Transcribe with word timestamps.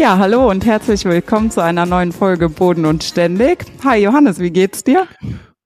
Ja, 0.00 0.16
hallo 0.16 0.48
und 0.48 0.64
herzlich 0.64 1.04
willkommen 1.04 1.50
zu 1.50 1.62
einer 1.62 1.84
neuen 1.84 2.12
Folge 2.12 2.48
Boden 2.48 2.86
und 2.86 3.04
Ständig. 3.04 3.66
Hi 3.84 4.02
Johannes, 4.02 4.40
wie 4.40 4.48
geht's 4.50 4.82
dir? 4.82 5.06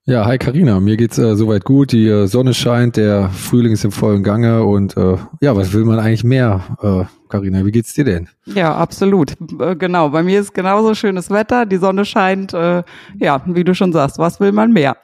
Ja, 0.06 0.26
hi 0.26 0.38
Karina, 0.38 0.80
mir 0.80 0.96
geht's 0.96 1.18
äh, 1.18 1.36
soweit 1.36 1.64
gut. 1.64 1.92
Die 1.92 2.08
äh, 2.08 2.26
Sonne 2.26 2.52
scheint, 2.52 2.96
der 2.96 3.28
Frühling 3.28 3.70
ist 3.70 3.84
im 3.84 3.92
vollen 3.92 4.24
Gange 4.24 4.64
und 4.64 4.96
äh, 4.96 5.18
ja, 5.40 5.54
was 5.54 5.72
will 5.72 5.84
man 5.84 6.00
eigentlich 6.00 6.24
mehr? 6.24 6.64
Äh, 6.82 7.04
Carina, 7.28 7.64
wie 7.64 7.70
geht's 7.70 7.94
dir 7.94 8.04
denn? 8.04 8.28
Ja, 8.44 8.74
absolut. 8.76 9.32
Äh, 9.58 9.76
genau, 9.76 10.10
bei 10.10 10.22
mir 10.22 10.40
ist 10.40 10.52
genauso 10.52 10.94
schönes 10.94 11.30
Wetter, 11.30 11.64
die 11.64 11.78
Sonne 11.78 12.04
scheint. 12.04 12.52
Äh, 12.52 12.82
ja, 13.18 13.42
wie 13.46 13.64
du 13.64 13.74
schon 13.74 13.92
sagst, 13.92 14.18
was 14.18 14.40
will 14.40 14.52
man 14.52 14.72
mehr? 14.72 14.96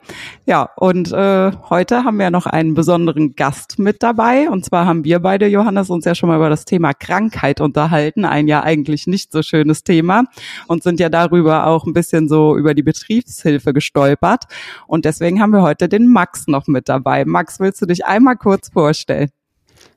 Ja, 0.44 0.68
und 0.76 1.10
äh, 1.12 1.50
heute 1.70 2.04
haben 2.04 2.18
wir 2.18 2.30
noch 2.30 2.46
einen 2.46 2.74
besonderen 2.74 3.34
Gast 3.36 3.78
mit 3.78 4.02
dabei. 4.02 4.50
Und 4.50 4.64
zwar 4.64 4.86
haben 4.86 5.04
wir 5.04 5.18
beide, 5.20 5.46
Johannes, 5.46 5.88
uns 5.88 6.04
ja 6.04 6.14
schon 6.14 6.28
mal 6.28 6.36
über 6.36 6.50
das 6.50 6.66
Thema 6.66 6.92
Krankheit 6.92 7.60
unterhalten. 7.60 8.24
Ein 8.24 8.48
ja 8.48 8.62
eigentlich 8.62 9.06
nicht 9.06 9.32
so 9.32 9.42
schönes 9.42 9.82
Thema. 9.82 10.24
Und 10.66 10.82
sind 10.82 11.00
ja 11.00 11.08
darüber 11.08 11.66
auch 11.66 11.86
ein 11.86 11.94
bisschen 11.94 12.28
so 12.28 12.56
über 12.56 12.74
die 12.74 12.82
Betriebshilfe 12.82 13.72
gestolpert. 13.72 14.44
Und 14.86 15.06
deswegen 15.06 15.40
haben 15.40 15.52
wir 15.52 15.62
heute 15.62 15.88
den 15.88 16.06
Max 16.06 16.46
noch 16.46 16.66
mit 16.66 16.88
dabei. 16.88 17.24
Max, 17.24 17.60
willst 17.60 17.80
du 17.80 17.86
dich 17.86 18.04
einmal 18.04 18.36
kurz 18.36 18.68
vorstellen? 18.68 19.30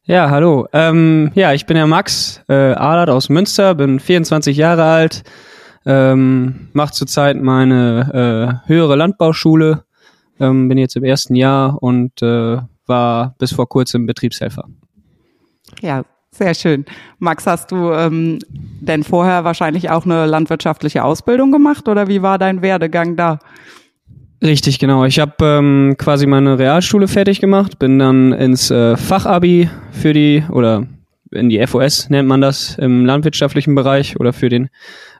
Ja, 0.05 0.29
hallo. 0.29 0.67
Ähm, 0.73 1.31
ja, 1.33 1.53
ich 1.53 1.65
bin 1.65 1.75
der 1.75 1.87
Max 1.87 2.41
äh, 2.49 2.73
Ahlert 2.73 3.09
aus 3.09 3.29
Münster, 3.29 3.73
bin 3.73 4.01
24 4.01 4.57
Jahre 4.57 4.83
alt, 4.83 5.23
ähm, 5.85 6.67
mache 6.73 6.91
zurzeit 6.91 7.41
meine 7.41 8.61
äh, 8.67 8.67
höhere 8.67 8.97
Landbauschule, 8.97 9.85
ähm, 10.41 10.67
bin 10.67 10.77
jetzt 10.77 10.97
im 10.97 11.05
ersten 11.05 11.35
Jahr 11.35 11.81
und 11.81 12.21
äh, 12.21 12.57
war 12.85 13.35
bis 13.37 13.53
vor 13.53 13.69
kurzem 13.69 14.05
Betriebshelfer. 14.05 14.67
Ja, 15.79 16.03
sehr 16.31 16.53
schön. 16.53 16.83
Max, 17.19 17.47
hast 17.47 17.71
du 17.71 17.93
ähm, 17.93 18.39
denn 18.51 19.03
vorher 19.03 19.45
wahrscheinlich 19.45 19.89
auch 19.89 20.03
eine 20.03 20.25
landwirtschaftliche 20.25 21.05
Ausbildung 21.05 21.53
gemacht 21.53 21.87
oder 21.87 22.09
wie 22.09 22.21
war 22.21 22.37
dein 22.37 22.61
Werdegang 22.61 23.15
da? 23.15 23.39
Richtig, 24.43 24.77
genau. 24.77 25.05
Ich 25.05 25.19
habe 25.19 25.33
ähm, 25.41 25.95
quasi 25.97 26.27
meine 26.27 26.59
Realschule 26.59 27.07
fertig 27.07 27.39
gemacht, 27.39 27.79
bin 27.79 27.97
dann 27.97 28.33
ins 28.33 28.69
äh, 28.71 28.97
Fachabi 28.97 29.69
für 29.93 30.11
die 30.11 30.43
oder 30.51 30.85
in 31.31 31.47
die 31.47 31.65
FOS 31.65 32.09
nennt 32.09 32.27
man 32.27 32.41
das 32.41 32.77
im 32.77 33.05
landwirtschaftlichen 33.05 33.73
Bereich 33.73 34.19
oder 34.19 34.33
für 34.33 34.49
den 34.49 34.69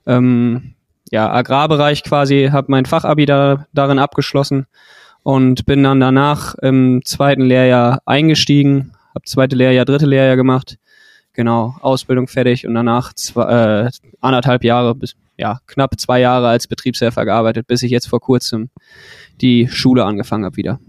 ähm, 0.06 0.76
ja, 1.10 1.32
Agrarbereich 1.32 2.04
quasi, 2.04 2.50
habe 2.52 2.68
mein 2.70 2.86
Fachabi 2.86 3.26
da, 3.26 3.66
darin 3.72 3.98
abgeschlossen 3.98 4.68
und 5.24 5.66
bin 5.66 5.84
dann 5.84 6.02
danach 6.02 6.56
im 6.56 7.02
zweiten 7.06 7.44
Lehrjahr 7.44 8.02
eingestiegen, 8.06 8.92
habe 9.16 9.24
zweite 9.24 9.56
Lehrjahr, 9.56 9.86
dritte 9.86 10.06
Lehrjahr 10.06 10.36
gemacht, 10.36 10.78
genau, 11.32 11.76
Ausbildung 11.80 12.28
fertig 12.28 12.68
und 12.68 12.74
danach 12.74 13.14
zwei, 13.14 13.86
äh, 13.86 13.92
anderthalb 14.20 14.66
Jahre 14.66 14.96
bis 14.96 15.16
ja, 15.38 15.60
knapp 15.68 16.00
zwei 16.00 16.20
Jahre 16.20 16.48
als 16.48 16.68
Betriebshelfer 16.68 17.26
gearbeitet, 17.26 17.68
bis 17.68 17.84
ich 17.84 17.92
jetzt 17.92 18.08
vor 18.08 18.20
kurzem 18.20 18.70
die 19.42 19.68
Schule 19.68 20.06
angefangen 20.06 20.46
habe 20.46 20.58
wieder. 20.58 20.80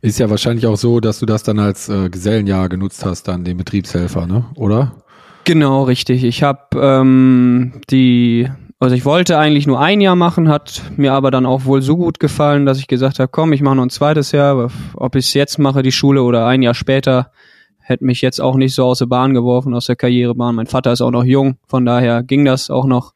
Ist 0.00 0.18
ja 0.18 0.28
wahrscheinlich 0.28 0.66
auch 0.66 0.76
so, 0.76 1.00
dass 1.00 1.18
du 1.18 1.26
das 1.26 1.44
dann 1.44 1.58
als 1.58 1.88
äh, 1.88 2.10
Gesellenjahr 2.10 2.68
genutzt 2.68 3.06
hast, 3.06 3.26
dann 3.26 3.44
den 3.44 3.56
Betriebshelfer, 3.56 4.26
ne? 4.26 4.44
Oder? 4.54 4.96
Genau, 5.44 5.84
richtig. 5.84 6.24
Ich 6.24 6.42
habe 6.42 6.60
ähm, 6.74 7.80
die, 7.90 8.50
also 8.78 8.94
ich 8.94 9.04
wollte 9.04 9.38
eigentlich 9.38 9.66
nur 9.66 9.80
ein 9.80 10.02
Jahr 10.02 10.16
machen, 10.16 10.48
hat 10.48 10.82
mir 10.96 11.14
aber 11.14 11.30
dann 11.30 11.46
auch 11.46 11.64
wohl 11.64 11.80
so 11.80 11.96
gut 11.96 12.18
gefallen, 12.20 12.66
dass 12.66 12.78
ich 12.78 12.86
gesagt 12.86 13.18
habe, 13.18 13.28
komm, 13.28 13.54
ich 13.54 13.62
mache 13.62 13.76
noch 13.76 13.82
ein 13.82 13.90
zweites 13.90 14.32
Jahr. 14.32 14.70
Ob 14.94 15.16
ich 15.16 15.26
es 15.26 15.34
jetzt 15.34 15.58
mache, 15.58 15.82
die 15.82 15.92
Schule 15.92 16.22
oder 16.22 16.46
ein 16.46 16.60
Jahr 16.60 16.74
später, 16.74 17.30
hätte 17.78 18.04
mich 18.04 18.20
jetzt 18.20 18.40
auch 18.40 18.56
nicht 18.56 18.74
so 18.74 18.84
aus 18.84 18.98
der 18.98 19.06
Bahn 19.06 19.32
geworfen, 19.32 19.74
aus 19.74 19.86
der 19.86 19.96
Karrierebahn. 19.96 20.54
Mein 20.54 20.66
Vater 20.66 20.92
ist 20.92 21.00
auch 21.00 21.12
noch 21.12 21.24
jung, 21.24 21.56
von 21.66 21.86
daher 21.86 22.22
ging 22.22 22.44
das 22.44 22.68
auch 22.68 22.84
noch. 22.84 23.12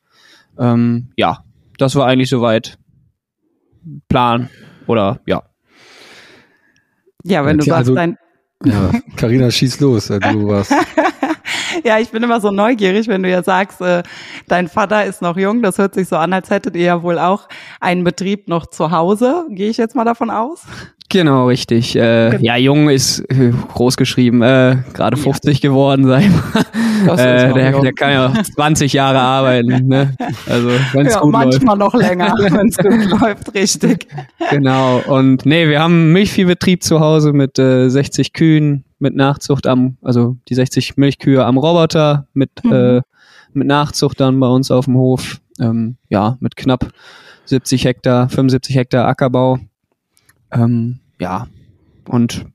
Ähm, 0.59 1.09
ja, 1.17 1.45
das 1.77 1.97
war 1.97 2.07
eigentlich 2.07 2.31
soweit 2.31 2.78
Plan 4.09 4.49
oder 4.87 5.21
ja. 5.27 5.43
Ja, 7.25 7.45
wenn 7.45 7.59
ja, 7.59 7.65
du 7.65 7.65
sagst, 7.65 7.79
also, 7.79 7.95
dein. 7.95 8.17
Ja, 8.65 8.91
Carina, 9.17 9.51
schieß 9.51 9.81
los, 9.81 10.07
du 10.09 10.19
warst. 10.49 10.73
Ja, 11.85 11.99
ich 11.99 12.11
bin 12.11 12.23
immer 12.23 12.41
so 12.41 12.51
neugierig, 12.51 13.09
wenn 13.09 13.23
du 13.23 13.31
ja 13.31 13.43
sagst, 13.43 13.81
äh, 13.81 14.03
dein 14.47 14.69
Vater 14.69 15.05
ist 15.05 15.23
noch 15.23 15.37
jung. 15.37 15.63
Das 15.63 15.79
hört 15.79 15.95
sich 15.95 16.09
so 16.09 16.17
an, 16.17 16.33
als 16.33 16.51
hättet 16.51 16.77
ihr 16.77 16.85
ja 16.85 17.03
wohl 17.03 17.19
auch 17.19 17.49
einen 17.81 18.05
Betrieb 18.05 18.49
noch 18.49 18.67
zu 18.67 18.91
Hause. 18.91 19.47
Gehe 19.51 19.71
ich 19.71 19.77
jetzt 19.77 19.95
mal 19.95 20.05
davon 20.05 20.31
aus? 20.31 20.65
Genau, 21.11 21.47
richtig. 21.47 21.97
Äh, 21.97 22.31
genau. 22.31 22.43
Ja, 22.43 22.57
jung 22.57 22.91
ist 22.91 23.21
äh, 23.31 23.51
groß 23.73 23.97
geschrieben, 23.97 24.43
äh, 24.43 24.77
gerade 24.93 25.17
50 25.17 25.63
ja. 25.63 25.71
geworden, 25.71 26.07
sag 26.07 26.21
ich 26.21 26.29
mal. 26.29 26.65
Äh, 27.17 27.55
der, 27.55 27.81
der, 27.81 27.93
kann 27.93 28.11
ja 28.11 28.33
20 28.57 28.93
Jahre 28.93 29.21
arbeiten. 29.21 29.87
Ne? 29.87 30.15
Also 30.49 30.69
wenn's 30.93 31.15
ja, 31.15 31.21
gut 31.21 31.33
manchmal 31.33 31.79
läuft. 31.79 31.95
noch 31.95 32.01
länger, 32.01 32.35
wenn 32.39 32.69
es 32.69 32.77
gut 32.77 33.21
läuft, 33.21 33.55
richtig. 33.55 34.09
Genau. 34.51 35.01
Und 35.07 35.47
nee, 35.47 35.69
wir 35.69 35.81
haben 35.81 36.13
Milchviehbetrieb 36.13 36.83
zu 36.83 36.99
Hause 36.99 37.33
mit 37.33 37.59
äh, 37.59 37.89
60 37.89 38.33
Kühen, 38.33 38.85
mit 38.99 39.15
Nachzucht 39.15 39.67
am, 39.67 39.97
also 40.03 40.37
die 40.49 40.55
60 40.55 40.97
Milchkühe 40.97 41.45
am 41.45 41.59
Roboter, 41.59 42.27
mit, 42.33 42.51
mhm. 42.65 42.73
äh, 42.73 43.03
mit 43.53 43.67
Nachzucht 43.67 44.21
dann 44.21 44.39
bei 44.41 44.49
uns 44.49 44.71
auf 44.71 44.87
dem 44.87 44.97
Hof. 44.97 45.41
Ähm, 45.61 45.97
ja, 46.09 46.37
mit 46.41 46.57
knapp 46.57 46.91
70 47.47 47.85
Hektar, 47.85 48.29
75 48.29 48.77
Hektar 48.77 49.07
Ackerbau. 49.09 49.59
Ähm, 50.53 51.01
ja, 51.21 51.49
und 52.07 52.47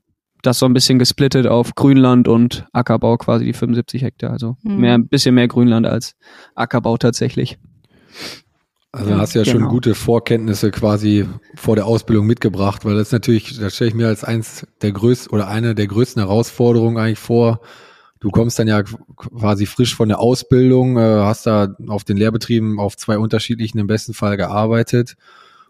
das 0.42 0.58
so 0.58 0.66
ein 0.66 0.74
bisschen 0.74 0.98
gesplittet 0.98 1.46
auf 1.46 1.74
Grünland 1.74 2.28
und 2.28 2.66
Ackerbau 2.72 3.16
quasi 3.16 3.44
die 3.44 3.52
75 3.52 4.02
Hektar. 4.02 4.30
Also 4.30 4.56
mhm. 4.62 4.76
mehr, 4.76 4.94
ein 4.94 5.08
bisschen 5.08 5.34
mehr 5.34 5.48
Grünland 5.48 5.86
als 5.86 6.16
Ackerbau 6.54 6.96
tatsächlich. 6.96 7.58
Also 8.94 9.10
ja, 9.10 9.18
hast 9.18 9.34
du 9.34 9.40
ja 9.40 9.44
genau. 9.44 9.58
schon 9.58 9.68
gute 9.68 9.96
Vorkenntnisse 9.96 10.70
quasi 10.70 11.26
vor 11.56 11.74
der 11.74 11.84
Ausbildung 11.84 12.26
mitgebracht, 12.26 12.84
weil 12.84 12.94
das 12.94 13.10
natürlich, 13.10 13.58
das 13.58 13.74
stelle 13.74 13.88
ich 13.88 13.94
mir 13.96 14.06
als 14.06 14.22
eins 14.22 14.68
der 14.82 14.92
größten 14.92 15.32
oder 15.32 15.48
eine 15.48 15.74
der 15.74 15.88
größten 15.88 16.22
Herausforderungen 16.22 16.96
eigentlich 16.96 17.18
vor. 17.18 17.60
Du 18.20 18.30
kommst 18.30 18.56
dann 18.60 18.68
ja 18.68 18.84
quasi 19.16 19.66
frisch 19.66 19.96
von 19.96 20.08
der 20.08 20.20
Ausbildung, 20.20 20.96
äh, 20.96 21.00
hast 21.00 21.44
da 21.44 21.74
auf 21.88 22.04
den 22.04 22.16
Lehrbetrieben 22.16 22.78
auf 22.78 22.96
zwei 22.96 23.18
unterschiedlichen 23.18 23.78
im 23.78 23.88
besten 23.88 24.14
Fall 24.14 24.36
gearbeitet. 24.36 25.16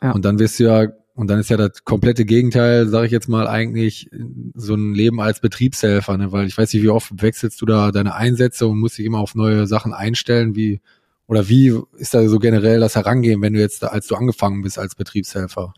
Ja. 0.02 0.10
Und 0.12 0.26
dann 0.26 0.38
wirst 0.38 0.60
du 0.60 0.64
ja 0.64 0.88
und 1.14 1.28
dann 1.28 1.38
ist 1.38 1.48
ja 1.48 1.56
das 1.56 1.84
komplette 1.84 2.26
Gegenteil, 2.26 2.88
sage 2.88 3.06
ich 3.06 3.12
jetzt 3.12 3.28
mal, 3.28 3.48
eigentlich 3.48 4.10
so 4.54 4.74
ein 4.74 4.92
Leben 4.92 5.20
als 5.20 5.40
Betriebshelfer, 5.40 6.18
ne? 6.18 6.30
weil 6.30 6.46
ich 6.46 6.58
weiß 6.58 6.74
nicht, 6.74 6.82
wie 6.82 6.90
oft 6.90 7.22
wechselst 7.22 7.62
du 7.62 7.66
da 7.66 7.90
deine 7.90 8.16
Einsätze 8.16 8.66
und 8.66 8.80
musst 8.80 8.98
dich 8.98 9.06
immer 9.06 9.20
auf 9.20 9.34
neue 9.34 9.66
Sachen 9.66 9.94
einstellen, 9.94 10.56
wie 10.56 10.80
oder 11.26 11.48
wie 11.48 11.72
ist 11.96 12.14
da 12.14 12.26
so 12.28 12.38
generell 12.38 12.80
das 12.80 12.96
Herangehen, 12.96 13.40
wenn 13.42 13.54
du 13.54 13.60
jetzt, 13.60 13.82
als 13.84 14.06
du 14.06 14.14
angefangen 14.14 14.62
bist 14.62 14.78
als 14.78 14.94
Betriebshelfer? 14.94 15.74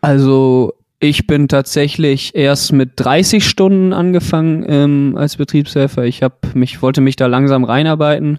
Also 0.00 0.74
ich 1.00 1.26
bin 1.26 1.48
tatsächlich 1.48 2.34
erst 2.34 2.72
mit 2.72 2.92
30 2.96 3.46
Stunden 3.46 3.92
angefangen 3.92 4.64
ähm, 4.66 5.14
als 5.18 5.36
Betriebshelfer. 5.36 6.04
Ich 6.04 6.22
hab 6.22 6.54
mich 6.54 6.80
wollte 6.80 7.00
mich 7.00 7.16
da 7.16 7.26
langsam 7.26 7.64
reinarbeiten, 7.64 8.38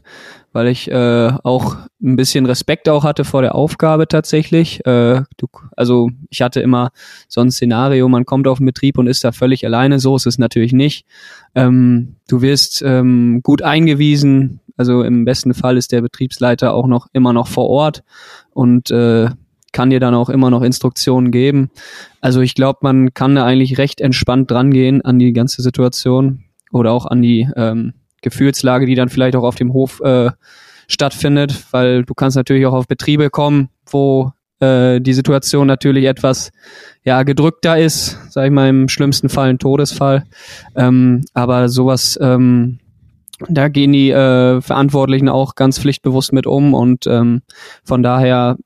weil 0.51 0.67
ich 0.67 0.89
äh, 0.89 1.31
auch 1.43 1.75
ein 2.01 2.15
bisschen 2.15 2.45
Respekt 2.45 2.89
auch 2.89 3.03
hatte 3.03 3.23
vor 3.23 3.43
der 3.43 3.53
Aufgabe 3.53 4.07
tatsächlich. 4.07 4.85
Äh, 4.85 5.21
du, 5.37 5.47
also 5.75 6.09
ich 6.29 6.41
hatte 6.41 6.59
immer 6.61 6.91
so 7.27 7.41
ein 7.41 7.51
Szenario, 7.51 8.07
man 8.09 8.25
kommt 8.25 8.47
auf 8.47 8.57
den 8.57 8.65
Betrieb 8.65 8.97
und 8.97 9.07
ist 9.07 9.23
da 9.23 9.31
völlig 9.31 9.65
alleine. 9.65 9.99
So 9.99 10.15
ist 10.15 10.25
es 10.25 10.39
natürlich 10.39 10.73
nicht. 10.73 11.05
Ähm, 11.53 12.15
du 12.27 12.41
wirst 12.41 12.81
ähm, 12.83 13.41
gut 13.43 13.61
eingewiesen. 13.61 14.61
Also 14.77 15.03
im 15.03 15.25
besten 15.25 15.53
Fall 15.53 15.77
ist 15.77 15.91
der 15.91 16.01
Betriebsleiter 16.01 16.73
auch 16.73 16.87
noch 16.87 17.07
immer 17.13 17.33
noch 17.33 17.47
vor 17.47 17.69
Ort 17.69 18.03
und 18.51 18.91
äh, 18.91 19.29
kann 19.71 19.89
dir 19.89 19.99
dann 19.99 20.15
auch 20.15 20.29
immer 20.29 20.49
noch 20.49 20.61
Instruktionen 20.61 21.31
geben. 21.31 21.69
Also 22.21 22.41
ich 22.41 22.55
glaube, 22.55 22.79
man 22.81 23.13
kann 23.13 23.35
da 23.35 23.45
eigentlich 23.45 23.77
recht 23.77 23.99
entspannt 23.99 24.49
drangehen 24.49 25.03
an 25.03 25.19
die 25.19 25.33
ganze 25.33 25.61
Situation 25.61 26.45
oder 26.71 26.91
auch 26.91 27.05
an 27.05 27.21
die 27.21 27.47
ähm, 27.55 27.93
Gefühlslage, 28.21 28.85
die 28.85 28.95
dann 28.95 29.09
vielleicht 29.09 29.35
auch 29.35 29.43
auf 29.43 29.55
dem 29.55 29.73
Hof 29.73 29.99
äh, 30.01 30.31
stattfindet, 30.87 31.65
weil 31.71 32.03
du 32.03 32.13
kannst 32.13 32.37
natürlich 32.37 32.65
auch 32.65 32.73
auf 32.73 32.87
Betriebe 32.87 33.29
kommen, 33.29 33.69
wo 33.85 34.31
äh, 34.59 35.01
die 35.01 35.13
Situation 35.13 35.67
natürlich 35.67 36.05
etwas 36.05 36.51
ja 37.03 37.23
gedrückter 37.23 37.77
ist, 37.77 38.17
sag 38.29 38.45
ich 38.45 38.51
mal 38.51 38.69
im 38.69 38.87
schlimmsten 38.87 39.29
Fall 39.29 39.49
ein 39.49 39.59
Todesfall. 39.59 40.23
Ähm, 40.75 41.25
aber 41.33 41.69
sowas 41.69 42.17
ähm, 42.21 42.79
da 43.49 43.67
gehen 43.67 43.91
die 43.91 44.11
äh, 44.11 44.61
Verantwortlichen 44.61 45.29
auch 45.29 45.55
ganz 45.55 45.79
pflichtbewusst 45.79 46.33
mit 46.33 46.47
um 46.47 46.73
und 46.73 47.07
ähm, 47.07 47.41
von 47.83 48.03
daher 48.03 48.57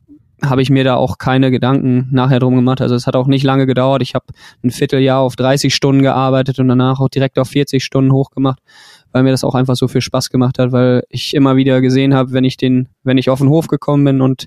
habe 0.42 0.62
ich 0.62 0.70
mir 0.70 0.84
da 0.84 0.96
auch 0.96 1.18
keine 1.18 1.52
Gedanken 1.52 2.08
nachher 2.12 2.40
drum 2.40 2.56
gemacht. 2.56 2.82
Also 2.82 2.96
es 2.96 3.08
hat 3.08 3.16
auch 3.16 3.28
nicht 3.28 3.44
lange 3.44 3.66
gedauert. 3.66 4.02
Ich 4.02 4.16
habe 4.16 4.26
ein 4.64 4.72
Vierteljahr 4.72 5.20
auf 5.20 5.36
30 5.36 5.76
Stunden 5.76 6.02
gearbeitet 6.02 6.60
und 6.60 6.70
danach 6.70 7.00
auch 7.00 7.10
direkt 7.10 7.38
auf 7.40 7.50
40 7.50 7.84
Stunden 7.84 8.14
hochgemacht 8.14 8.60
weil 9.12 9.24
mir 9.24 9.32
das 9.32 9.44
auch 9.44 9.56
einfach 9.56 9.76
so 9.76 9.88
viel 9.88 10.02
Spaß 10.02 10.30
gemacht 10.30 10.60
hat, 10.60 10.72
weil 10.72 11.04
ich 11.10 11.34
immer 11.34 11.56
wieder 11.56 11.82
gesehen 11.82 12.14
habe, 12.14 12.32
wenn 12.32 12.44
ich 12.44 12.58
den, 12.58 12.90
wenn 13.04 13.18
ich 13.18 13.30
auf 13.30 13.40
den 13.40 13.50
Hof 13.50 13.68
gekommen 13.68 14.04
bin 14.06 14.22
und 14.22 14.46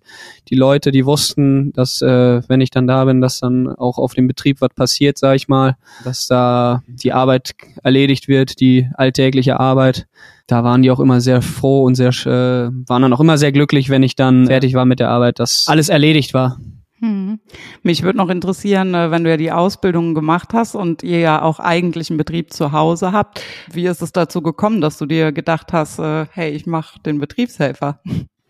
die 0.48 0.54
Leute, 0.54 0.92
die 0.92 1.06
wussten, 1.06 1.72
dass 1.72 2.02
äh, 2.02 2.42
wenn 2.48 2.60
ich 2.60 2.70
dann 2.70 2.86
da 2.86 3.04
bin, 3.04 3.20
dass 3.20 3.40
dann 3.40 3.68
auch 3.68 3.98
auf 3.98 4.14
dem 4.14 4.26
Betrieb 4.26 4.60
was 4.60 4.70
passiert, 4.74 5.18
sage 5.18 5.36
ich 5.36 5.48
mal, 5.48 5.76
dass 6.04 6.26
da 6.26 6.82
die 6.86 7.12
Arbeit 7.12 7.52
erledigt 7.82 8.28
wird, 8.28 8.60
die 8.60 8.88
alltägliche 8.94 9.58
Arbeit. 9.58 10.06
Da 10.46 10.64
waren 10.64 10.82
die 10.82 10.90
auch 10.90 11.00
immer 11.00 11.20
sehr 11.20 11.40
froh 11.40 11.84
und 11.84 11.94
sehr 11.94 12.10
äh, 12.10 12.70
waren 12.88 13.02
dann 13.02 13.12
auch 13.12 13.20
immer 13.20 13.38
sehr 13.38 13.52
glücklich, 13.52 13.88
wenn 13.88 14.02
ich 14.02 14.16
dann 14.16 14.46
fertig 14.46 14.74
war 14.74 14.84
mit 14.84 15.00
der 15.00 15.08
Arbeit, 15.08 15.38
dass 15.38 15.66
alles 15.68 15.88
erledigt 15.88 16.34
war. 16.34 16.58
Hm. 17.02 17.40
Mich 17.82 18.04
würde 18.04 18.18
noch 18.18 18.28
interessieren, 18.28 18.94
äh, 18.94 19.10
wenn 19.10 19.24
du 19.24 19.30
ja 19.30 19.36
die 19.36 19.50
Ausbildung 19.50 20.14
gemacht 20.14 20.50
hast 20.52 20.76
und 20.76 21.02
ihr 21.02 21.18
ja 21.18 21.42
auch 21.42 21.58
eigentlich 21.58 22.10
einen 22.10 22.16
Betrieb 22.16 22.52
zu 22.52 22.70
Hause 22.70 23.10
habt, 23.10 23.42
wie 23.72 23.86
ist 23.86 24.02
es 24.02 24.12
dazu 24.12 24.40
gekommen, 24.40 24.80
dass 24.80 24.98
du 24.98 25.06
dir 25.06 25.32
gedacht 25.32 25.72
hast, 25.72 25.98
äh, 25.98 26.26
hey, 26.30 26.52
ich 26.52 26.64
mache 26.66 27.00
den 27.00 27.18
Betriebshelfer? 27.18 28.00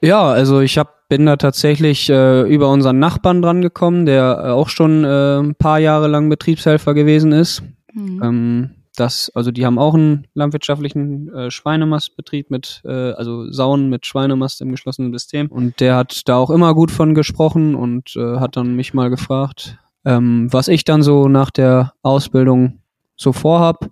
Ja, 0.03 0.23
also 0.31 0.61
ich 0.61 0.77
hab, 0.77 1.09
bin 1.09 1.25
da 1.25 1.37
tatsächlich 1.37 2.11
äh, 2.11 2.43
über 2.43 2.69
unseren 2.69 2.99
Nachbarn 2.99 3.41
dran 3.41 3.63
gekommen, 3.63 4.05
der 4.05 4.43
äh, 4.45 4.49
auch 4.51 4.69
schon 4.69 5.05
äh, 5.05 5.39
ein 5.39 5.55
paar 5.55 5.79
Jahre 5.79 6.09
lang 6.09 6.29
Betriebshelfer 6.29 6.93
gewesen 6.93 7.33
ist. 7.33 7.63
Mhm. 7.95 8.21
Ähm, 8.23 8.71
das, 8.97 9.31
also 9.35 9.51
die 9.51 9.65
haben 9.65 9.79
auch 9.79 9.95
einen 9.95 10.27
landwirtschaftlichen 10.35 11.33
äh, 11.35 11.51
Schweinemastbetrieb 11.51 12.51
mit, 12.51 12.83
äh, 12.85 13.13
also 13.13 13.51
Sauen 13.51 13.89
mit 13.89 14.07
Schweinemast 14.07 14.61
im 14.61 14.71
geschlossenen 14.71 15.13
System. 15.13 15.49
Und 15.49 15.81
der 15.81 15.97
hat 15.97 16.29
da 16.29 16.37
auch 16.37 16.51
immer 16.51 16.75
gut 16.75 16.91
von 16.91 17.15
gesprochen 17.15 17.75
und 17.75 18.15
äh, 18.17 18.39
hat 18.39 18.57
dann 18.57 18.77
mich 18.77 18.93
mal 18.93 19.09
gefragt, 19.09 19.79
ähm, 20.05 20.53
was 20.53 20.69
ich 20.69 20.85
dann 20.85 21.03
so 21.03 21.29
nach 21.29 21.51
der 21.51 21.95
Ausbildung 22.03 22.81
so 23.17 23.33
vorhab. 23.33 23.89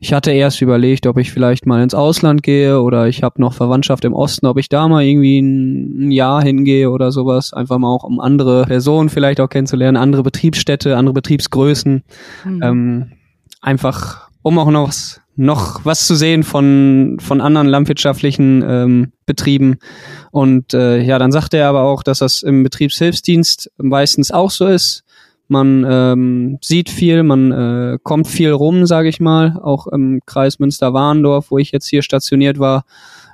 Ich 0.00 0.12
hatte 0.12 0.32
erst 0.32 0.62
überlegt, 0.62 1.06
ob 1.06 1.18
ich 1.18 1.30
vielleicht 1.30 1.66
mal 1.66 1.82
ins 1.82 1.94
Ausland 1.94 2.42
gehe 2.42 2.80
oder 2.80 3.06
ich 3.06 3.22
habe 3.22 3.40
noch 3.40 3.52
Verwandtschaft 3.52 4.04
im 4.04 4.14
Osten, 4.14 4.46
ob 4.46 4.58
ich 4.58 4.68
da 4.68 4.88
mal 4.88 5.04
irgendwie 5.04 5.38
ein, 5.38 6.08
ein 6.08 6.10
Jahr 6.10 6.42
hingehe 6.42 6.90
oder 6.90 7.12
sowas. 7.12 7.52
Einfach 7.52 7.78
mal 7.78 7.88
auch 7.88 8.02
um 8.02 8.18
andere 8.18 8.64
Personen 8.64 9.10
vielleicht 9.10 9.40
auch 9.40 9.48
kennenzulernen, 9.48 9.96
andere 9.96 10.22
Betriebsstätte, 10.22 10.96
andere 10.96 11.14
Betriebsgrößen. 11.14 12.02
Mhm. 12.44 12.62
Ähm, 12.62 13.12
einfach 13.60 14.31
um 14.42 14.58
auch 14.58 14.70
noch 14.70 14.88
was, 14.88 15.20
noch 15.36 15.84
was 15.84 16.06
zu 16.06 16.14
sehen 16.14 16.42
von, 16.42 17.16
von 17.20 17.40
anderen 17.40 17.68
landwirtschaftlichen 17.68 18.62
ähm, 18.66 19.12
Betrieben. 19.26 19.78
Und 20.30 20.74
äh, 20.74 21.00
ja, 21.00 21.18
dann 21.18 21.32
sagt 21.32 21.54
er 21.54 21.68
aber 21.68 21.82
auch, 21.82 22.02
dass 22.02 22.18
das 22.18 22.42
im 22.42 22.62
Betriebshilfsdienst 22.62 23.70
meistens 23.78 24.30
auch 24.30 24.50
so 24.50 24.66
ist. 24.66 25.04
Man 25.48 25.84
ähm, 25.88 26.58
sieht 26.62 26.88
viel, 26.88 27.22
man 27.22 27.52
äh, 27.52 27.98
kommt 28.02 28.26
viel 28.26 28.52
rum, 28.52 28.86
sage 28.86 29.08
ich 29.08 29.20
mal, 29.20 29.58
auch 29.62 29.86
im 29.86 30.20
Kreis 30.24 30.58
Münster-Warendorf, 30.58 31.50
wo 31.50 31.58
ich 31.58 31.72
jetzt 31.72 31.88
hier 31.88 32.02
stationiert 32.02 32.58
war. 32.58 32.84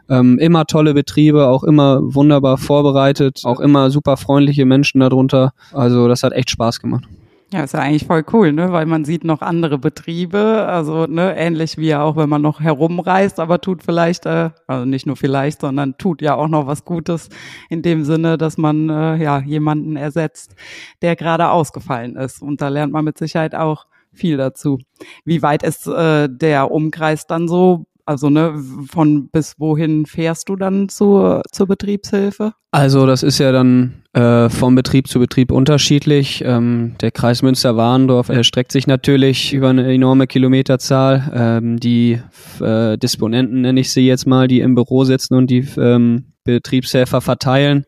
Ähm, 0.09 0.39
immer 0.39 0.65
tolle 0.65 0.95
Betriebe, 0.95 1.49
auch 1.49 1.63
immer 1.65 2.01
wunderbar 2.03 2.57
vorbereitet, 2.57 3.43
auch 3.45 3.61
immer 3.61 3.91
super 3.91 4.17
freundliche 4.17 4.65
Menschen 4.65 5.01
darunter. 5.01 5.53
Also 5.73 6.09
das 6.09 6.23
hat 6.23 6.33
echt 6.33 6.51
Spaß 6.51 6.81
gemacht. 6.81 7.05
Ja, 7.51 7.65
ist 7.65 7.73
ja 7.73 7.81
eigentlich 7.81 8.07
voll 8.07 8.25
cool, 8.35 8.53
ne? 8.53 8.73
Weil 8.73 8.85
man 8.85 9.07
sieht 9.07 9.25
noch 9.25 9.41
andere 9.41 9.79
Betriebe, 9.79 10.67
also 10.69 11.07
ne, 11.07 11.35
ähnlich 11.35 11.79
wie 11.79 11.89
ja 11.89 12.03
auch, 12.03 12.17
wenn 12.17 12.29
man 12.29 12.43
noch 12.43 12.61
herumreist, 12.61 13.41
aber 13.41 13.63
tut 13.63 13.83
vielleicht, 13.83 14.27
äh, 14.27 14.51
also 14.67 14.85
nicht 14.85 15.07
nur 15.07 15.17
vielleicht, 15.17 15.63
sondern 15.63 15.97
tut 15.97 16.21
ja 16.21 16.35
auch 16.35 16.49
noch 16.49 16.67
was 16.67 16.85
Gutes 16.85 17.31
in 17.71 17.81
dem 17.81 18.05
Sinne, 18.05 18.37
dass 18.37 18.59
man 18.59 18.91
äh, 18.91 19.17
ja 19.17 19.41
jemanden 19.41 19.97
ersetzt, 19.97 20.57
der 21.01 21.17
gerade 21.17 21.49
ausgefallen 21.49 22.17
ist. 22.17 22.43
Und 22.43 22.61
da 22.61 22.69
lernt 22.69 22.93
man 22.93 23.07
mit 23.07 23.17
Sicherheit 23.17 23.55
auch 23.55 23.87
viel 24.13 24.37
dazu. 24.37 24.79
Wie 25.25 25.41
weit 25.41 25.63
ist 25.63 25.87
äh, 25.87 26.29
der 26.29 26.71
Umkreis 26.71 27.27
dann 27.27 27.49
so 27.49 27.87
also 28.09 28.31
ne, 28.31 28.55
von 28.91 29.29
bis 29.29 29.57
wohin 29.59 30.07
fährst 30.07 30.49
du 30.49 30.57
dann 30.57 30.89
zur, 30.89 31.43
zur 31.53 31.67
Betriebshilfe? 31.67 32.55
Also 32.71 33.05
das 33.05 33.23
ist 33.23 33.39
ja 33.39 33.53
dann 33.53 34.03
äh, 34.19 34.51
vom 34.51 34.75
Betrieb 34.75 35.07
zu 35.07 35.21
Betrieb 35.21 35.53
unterschiedlich. 35.53 36.43
Ähm, 36.45 36.97
der 37.01 37.13
Kreis 37.13 37.43
Münster-Warendorf 37.43 38.31
erstreckt 38.31 38.73
sich 38.73 38.89
natürlich 38.89 39.53
über 39.53 39.69
eine 39.69 39.93
enorme 39.93 40.27
Kilometerzahl. 40.27 41.31
Ähm, 41.33 41.79
die 41.79 42.21
äh, 42.61 42.99
Disponenten 42.99 43.61
nenne 43.61 43.79
ich 43.79 43.93
sie 43.93 44.07
jetzt 44.07 44.27
mal, 44.27 44.49
die 44.49 44.61
im 44.61 44.75
Büro 44.75 45.05
sitzen 45.05 45.35
und 45.35 45.49
die 45.49 45.69
ähm, 45.77 46.33
Betriebshelfer 46.43 47.21
verteilen, 47.21 47.85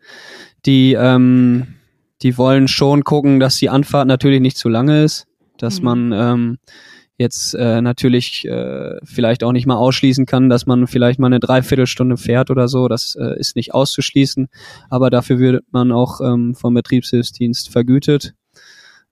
die 0.66 0.92
ähm, 0.92 1.66
die 2.22 2.38
wollen 2.38 2.68
schon 2.68 3.02
gucken, 3.02 3.40
dass 3.40 3.56
die 3.56 3.70
Anfahrt 3.70 4.06
natürlich 4.06 4.40
nicht 4.40 4.58
zu 4.58 4.68
lange 4.68 5.02
ist, 5.02 5.26
dass 5.58 5.80
mhm. 5.80 5.84
man 5.84 6.12
ähm, 6.12 6.58
jetzt 7.20 7.54
äh, 7.54 7.82
natürlich 7.82 8.46
äh, 8.46 8.96
vielleicht 9.04 9.44
auch 9.44 9.52
nicht 9.52 9.66
mal 9.66 9.76
ausschließen 9.76 10.24
kann, 10.24 10.48
dass 10.48 10.64
man 10.64 10.86
vielleicht 10.86 11.18
mal 11.20 11.26
eine 11.26 11.38
Dreiviertelstunde 11.38 12.16
fährt 12.16 12.50
oder 12.50 12.66
so. 12.66 12.88
Das 12.88 13.14
äh, 13.14 13.38
ist 13.38 13.56
nicht 13.56 13.74
auszuschließen, 13.74 14.48
aber 14.88 15.10
dafür 15.10 15.38
wird 15.38 15.64
man 15.70 15.92
auch 15.92 16.22
ähm, 16.22 16.54
vom 16.54 16.72
Betriebshilfsdienst 16.72 17.68
vergütet. 17.70 18.32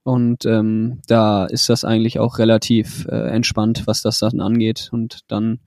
Und 0.04 0.46
ähm, 0.46 1.02
da 1.06 1.44
ist 1.44 1.68
das 1.68 1.84
eigentlich 1.84 2.18
auch 2.18 2.38
relativ 2.38 3.06
äh, 3.10 3.28
entspannt, 3.28 3.82
was 3.84 4.00
das 4.00 4.20
dann 4.20 4.40
angeht. 4.40 4.88
Und 4.90 5.20
dann 5.28 5.60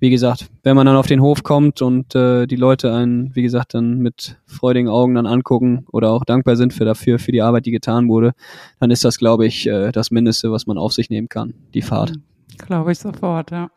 wie 0.00 0.10
gesagt, 0.10 0.50
wenn 0.62 0.76
man 0.76 0.86
dann 0.86 0.96
auf 0.96 1.06
den 1.06 1.20
Hof 1.20 1.42
kommt 1.42 1.82
und 1.82 2.14
äh, 2.14 2.46
die 2.46 2.56
Leute 2.56 2.92
einen, 2.92 3.34
wie 3.36 3.42
gesagt, 3.42 3.74
dann 3.74 3.98
mit 3.98 4.38
freudigen 4.46 4.88
Augen 4.88 5.14
dann 5.14 5.26
angucken 5.26 5.84
oder 5.92 6.10
auch 6.10 6.24
dankbar 6.24 6.56
sind 6.56 6.72
für 6.72 6.86
dafür, 6.86 7.18
für 7.18 7.32
die 7.32 7.42
Arbeit, 7.42 7.66
die 7.66 7.70
getan 7.70 8.08
wurde, 8.08 8.32
dann 8.80 8.90
ist 8.90 9.04
das, 9.04 9.18
glaube 9.18 9.46
ich, 9.46 9.66
äh, 9.66 9.92
das 9.92 10.10
Mindeste, 10.10 10.50
was 10.50 10.66
man 10.66 10.78
auf 10.78 10.94
sich 10.94 11.10
nehmen 11.10 11.28
kann, 11.28 11.52
die 11.74 11.82
Fahrt. 11.82 12.14
Glaube 12.56 12.92
ich 12.92 12.98
sofort, 12.98 13.50
ja. 13.50 13.70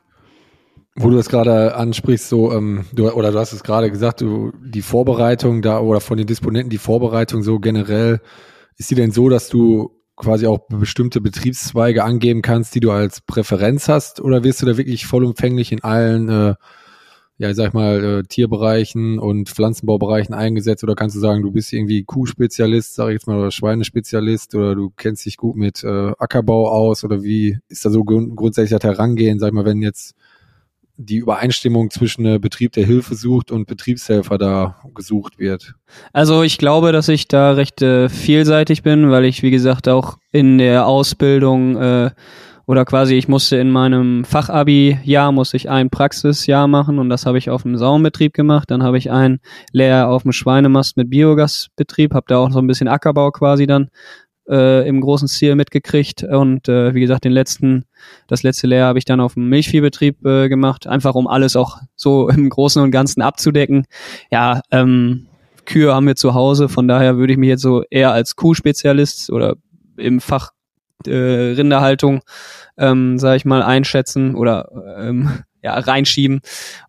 Wo 0.95 1.09
du 1.09 1.17
das 1.17 1.27
gerade 1.27 1.75
ansprichst, 1.75 2.29
so, 2.29 2.53
ähm, 2.53 2.85
du, 2.93 3.09
oder 3.11 3.31
du 3.31 3.39
hast 3.39 3.51
es 3.51 3.63
gerade 3.63 3.91
gesagt, 3.91 4.21
du, 4.21 4.53
die 4.63 4.81
Vorbereitung 4.81 5.61
da 5.61 5.79
oder 5.79 5.99
von 5.99 6.17
den 6.17 6.27
Disponenten, 6.27 6.69
die 6.69 6.77
Vorbereitung 6.77 7.43
so 7.43 7.59
generell, 7.59 8.21
ist 8.77 8.89
die 8.91 8.95
denn 8.95 9.11
so, 9.11 9.27
dass 9.27 9.49
du 9.49 9.91
quasi 10.15 10.47
auch 10.47 10.59
bestimmte 10.69 11.21
Betriebszweige 11.21 12.03
angeben 12.03 12.41
kannst, 12.41 12.75
die 12.75 12.79
du 12.79 12.91
als 12.91 13.21
Präferenz 13.21 13.87
hast? 13.89 14.21
Oder 14.21 14.43
wirst 14.43 14.61
du 14.61 14.65
da 14.65 14.77
wirklich 14.77 15.05
vollumfänglich 15.05 15.71
in 15.71 15.83
allen, 15.83 16.29
äh, 16.29 16.55
ja, 17.37 17.49
ich 17.49 17.55
sag 17.55 17.73
mal, 17.73 18.03
äh, 18.03 18.23
Tierbereichen 18.23 19.19
und 19.19 19.49
Pflanzenbaubereichen 19.49 20.35
eingesetzt? 20.35 20.83
Oder 20.83 20.95
kannst 20.95 21.15
du 21.15 21.19
sagen, 21.19 21.41
du 21.41 21.51
bist 21.51 21.73
irgendwie 21.73 22.03
Kuhspezialist, 22.03 22.95
sag 22.95 23.07
ich 23.07 23.13
jetzt 23.13 23.27
mal, 23.27 23.39
oder 23.39 23.51
Schweinespezialist 23.51 24.55
oder 24.55 24.75
du 24.75 24.91
kennst 24.95 25.25
dich 25.25 25.37
gut 25.37 25.55
mit 25.55 25.83
äh, 25.83 26.11
Ackerbau 26.19 26.69
aus? 26.69 27.03
Oder 27.03 27.23
wie 27.23 27.57
ist 27.67 27.85
da 27.85 27.89
so 27.89 28.03
grund 28.03 28.35
grundsätzlich 28.35 28.79
das 28.79 28.83
Herangehen, 28.83 29.39
sag 29.39 29.47
ich 29.47 29.53
mal, 29.53 29.65
wenn 29.65 29.81
jetzt 29.81 30.15
die 30.97 31.17
Übereinstimmung 31.17 31.89
zwischen 31.89 32.25
äh, 32.25 32.39
Betrieb, 32.39 32.73
der 32.73 32.85
Hilfe 32.85 33.15
sucht 33.15 33.51
und 33.51 33.67
Betriebshelfer 33.67 34.37
da 34.37 34.81
gesucht 34.93 35.39
wird? 35.39 35.73
Also 36.11 36.43
ich 36.43 36.57
glaube, 36.57 36.91
dass 36.91 37.09
ich 37.09 37.27
da 37.27 37.51
recht 37.53 37.81
äh, 37.81 38.09
vielseitig 38.09 38.83
bin, 38.83 39.09
weil 39.09 39.25
ich, 39.25 39.43
wie 39.43 39.51
gesagt, 39.51 39.87
auch 39.87 40.17
in 40.31 40.57
der 40.57 40.85
Ausbildung 40.85 41.77
äh, 41.77 42.11
oder 42.65 42.85
quasi 42.85 43.15
ich 43.15 43.27
musste 43.27 43.57
in 43.57 43.71
meinem 43.71 44.23
Fachabi-Jahr 44.23 45.31
musste 45.31 45.57
ich 45.57 45.69
ein 45.69 45.89
Praxisjahr 45.89 46.67
machen 46.67 46.97
und 46.97 47.09
das 47.09 47.25
habe 47.25 47.37
ich 47.37 47.49
auf 47.49 47.63
dem 47.63 47.77
Saumbetrieb 47.77 48.33
gemacht. 48.33 48.71
Dann 48.71 48.83
habe 48.83 48.97
ich 48.97 49.11
ein 49.11 49.39
Lehr 49.71 50.09
auf 50.09 50.23
dem 50.23 50.31
Schweinemast 50.31 50.95
mit 50.95 51.09
Biogasbetrieb, 51.09 52.13
habe 52.13 52.25
da 52.29 52.37
auch 52.37 52.51
so 52.51 52.59
ein 52.59 52.67
bisschen 52.67 52.87
Ackerbau 52.87 53.31
quasi 53.31 53.67
dann 53.67 53.89
äh, 54.49 54.87
im 54.87 55.01
großen 55.01 55.27
Stil 55.27 55.55
mitgekriegt. 55.55 56.23
Und 56.23 56.67
äh, 56.67 56.93
wie 56.93 57.01
gesagt 57.01 57.23
den 57.23 57.31
letzten 57.31 57.85
das 58.27 58.43
letzte 58.43 58.67
Lehr 58.67 58.85
habe 58.85 58.99
ich 58.99 59.05
dann 59.05 59.19
auf 59.19 59.35
dem 59.35 59.49
Milchviehbetrieb 59.49 60.25
äh, 60.25 60.49
gemacht. 60.49 60.87
Einfach 60.87 61.15
um 61.15 61.27
alles 61.27 61.55
auch 61.55 61.77
so 61.95 62.29
im 62.29 62.49
Großen 62.49 62.81
und 62.81 62.91
Ganzen 62.91 63.21
abzudecken. 63.21 63.85
Ja 64.31 64.61
ähm, 64.71 65.27
Kühe 65.65 65.93
haben 65.93 66.07
wir 66.07 66.15
zu 66.15 66.33
Hause. 66.33 66.69
Von 66.69 66.87
daher 66.87 67.17
würde 67.17 67.33
ich 67.33 67.39
mich 67.39 67.49
jetzt 67.49 67.61
so 67.61 67.83
eher 67.89 68.11
als 68.11 68.35
Kuhspezialist 68.35 69.31
oder 69.31 69.55
im 69.97 70.19
Fach 70.19 70.51
äh, 71.07 71.11
Rinderhaltung 71.11 72.21
ähm, 72.77 73.19
sage 73.19 73.37
ich 73.37 73.45
mal 73.45 73.61
einschätzen 73.61 74.35
oder 74.35 74.69
ähm, 74.97 75.43
ja 75.61 75.77
reinschieben. 75.77 76.41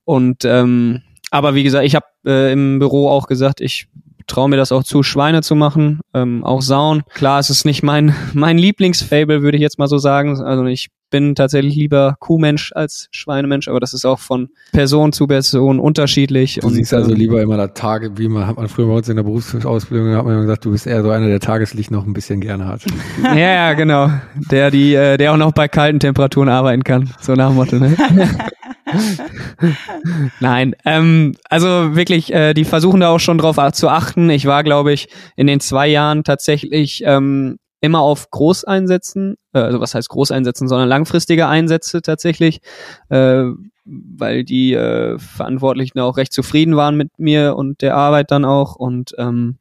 Und 0.04 0.44
ähm, 0.44 1.02
aber 1.30 1.54
wie 1.54 1.64
gesagt 1.64 1.84
ich 1.84 1.94
habe 1.94 2.06
äh, 2.26 2.52
im 2.52 2.78
Büro 2.78 3.08
auch 3.08 3.26
gesagt 3.26 3.60
ich 3.60 3.88
traue 4.26 4.48
mir 4.48 4.56
das 4.56 4.72
auch 4.72 4.84
zu, 4.84 5.02
Schweine 5.02 5.42
zu 5.42 5.54
machen, 5.54 6.00
ähm, 6.14 6.44
auch 6.44 6.62
Sauen. 6.62 7.02
Klar, 7.14 7.38
es 7.40 7.50
ist 7.50 7.64
nicht 7.64 7.82
mein, 7.82 8.14
mein 8.32 8.58
Lieblingsfable, 8.58 9.42
würde 9.42 9.56
ich 9.56 9.62
jetzt 9.62 9.78
mal 9.78 9.88
so 9.88 9.98
sagen. 9.98 10.40
Also 10.40 10.64
ich 10.66 10.88
bin 11.10 11.36
tatsächlich 11.36 11.76
lieber 11.76 12.16
Kuhmensch 12.18 12.72
als 12.74 13.06
Schweinemensch, 13.12 13.68
aber 13.68 13.78
das 13.78 13.94
ist 13.94 14.04
auch 14.04 14.18
von 14.18 14.48
Person 14.72 15.12
zu 15.12 15.28
Person 15.28 15.78
unterschiedlich. 15.78 16.58
Du 16.60 16.66
und, 16.66 16.74
siehst 16.74 16.92
also 16.92 17.12
ähm, 17.12 17.16
lieber 17.16 17.40
immer 17.40 17.56
da 17.56 17.68
Tage, 17.68 18.18
wie 18.18 18.26
man 18.26 18.48
hat 18.48 18.56
man 18.56 18.68
früher 18.68 18.88
bei 18.88 18.94
uns 18.94 19.08
in 19.08 19.14
der 19.14 19.22
Berufsausbildung 19.22 20.16
hat 20.16 20.24
man 20.24 20.40
gesagt, 20.40 20.64
du 20.64 20.72
bist 20.72 20.88
eher 20.88 21.02
so 21.02 21.10
einer, 21.10 21.28
der 21.28 21.38
Tageslicht 21.38 21.92
noch 21.92 22.04
ein 22.04 22.14
bisschen 22.14 22.40
gerne 22.40 22.66
hat. 22.66 22.80
ja, 23.22 23.36
ja, 23.36 23.72
genau. 23.74 24.10
Der, 24.50 24.72
die, 24.72 24.94
äh, 24.94 25.16
der 25.16 25.32
auch 25.32 25.36
noch 25.36 25.52
bei 25.52 25.68
kalten 25.68 26.00
Temperaturen 26.00 26.48
arbeiten 26.48 26.82
kann. 26.82 27.10
So 27.20 27.34
nach 27.34 27.48
dem 27.48 27.56
Motto, 27.56 27.76
ne? 27.76 27.96
Nein, 30.40 30.74
ähm, 30.84 31.36
also 31.48 31.94
wirklich, 31.94 32.32
äh, 32.32 32.54
die 32.54 32.64
versuchen 32.64 33.00
da 33.00 33.10
auch 33.10 33.20
schon 33.20 33.38
drauf 33.38 33.58
zu 33.72 33.88
achten. 33.88 34.30
Ich 34.30 34.46
war, 34.46 34.62
glaube 34.62 34.92
ich, 34.92 35.08
in 35.36 35.46
den 35.46 35.60
zwei 35.60 35.88
Jahren 35.88 36.24
tatsächlich 36.24 37.02
ähm, 37.04 37.58
immer 37.84 38.00
auf 38.00 38.30
Großeinsätzen, 38.30 39.36
äh, 39.52 39.58
also 39.58 39.78
was 39.78 39.94
heißt 39.94 40.08
Großeinsätzen, 40.08 40.68
sondern 40.68 40.88
langfristige 40.88 41.48
Einsätze 41.48 42.00
tatsächlich, 42.00 42.60
äh, 43.10 43.44
weil 43.84 44.44
die 44.44 44.72
äh, 44.72 45.18
Verantwortlichen 45.18 46.00
auch 46.00 46.16
recht 46.16 46.32
zufrieden 46.32 46.76
waren 46.76 46.96
mit 46.96 47.18
mir 47.18 47.56
und 47.56 47.82
der 47.82 47.94
Arbeit 47.96 48.30
dann 48.30 48.46
auch 48.46 48.76
und 48.76 49.14
ähm, 49.18 49.58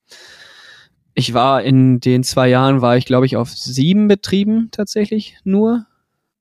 ich 1.15 1.33
war 1.33 1.61
in 1.63 1.99
den 1.99 2.23
zwei 2.23 2.47
Jahren, 2.47 2.81
war 2.81 2.95
ich 2.95 3.05
glaube 3.05 3.25
ich 3.25 3.35
auf 3.35 3.49
sieben 3.49 4.07
Betrieben 4.07 4.69
tatsächlich 4.71 5.37
nur. 5.43 5.85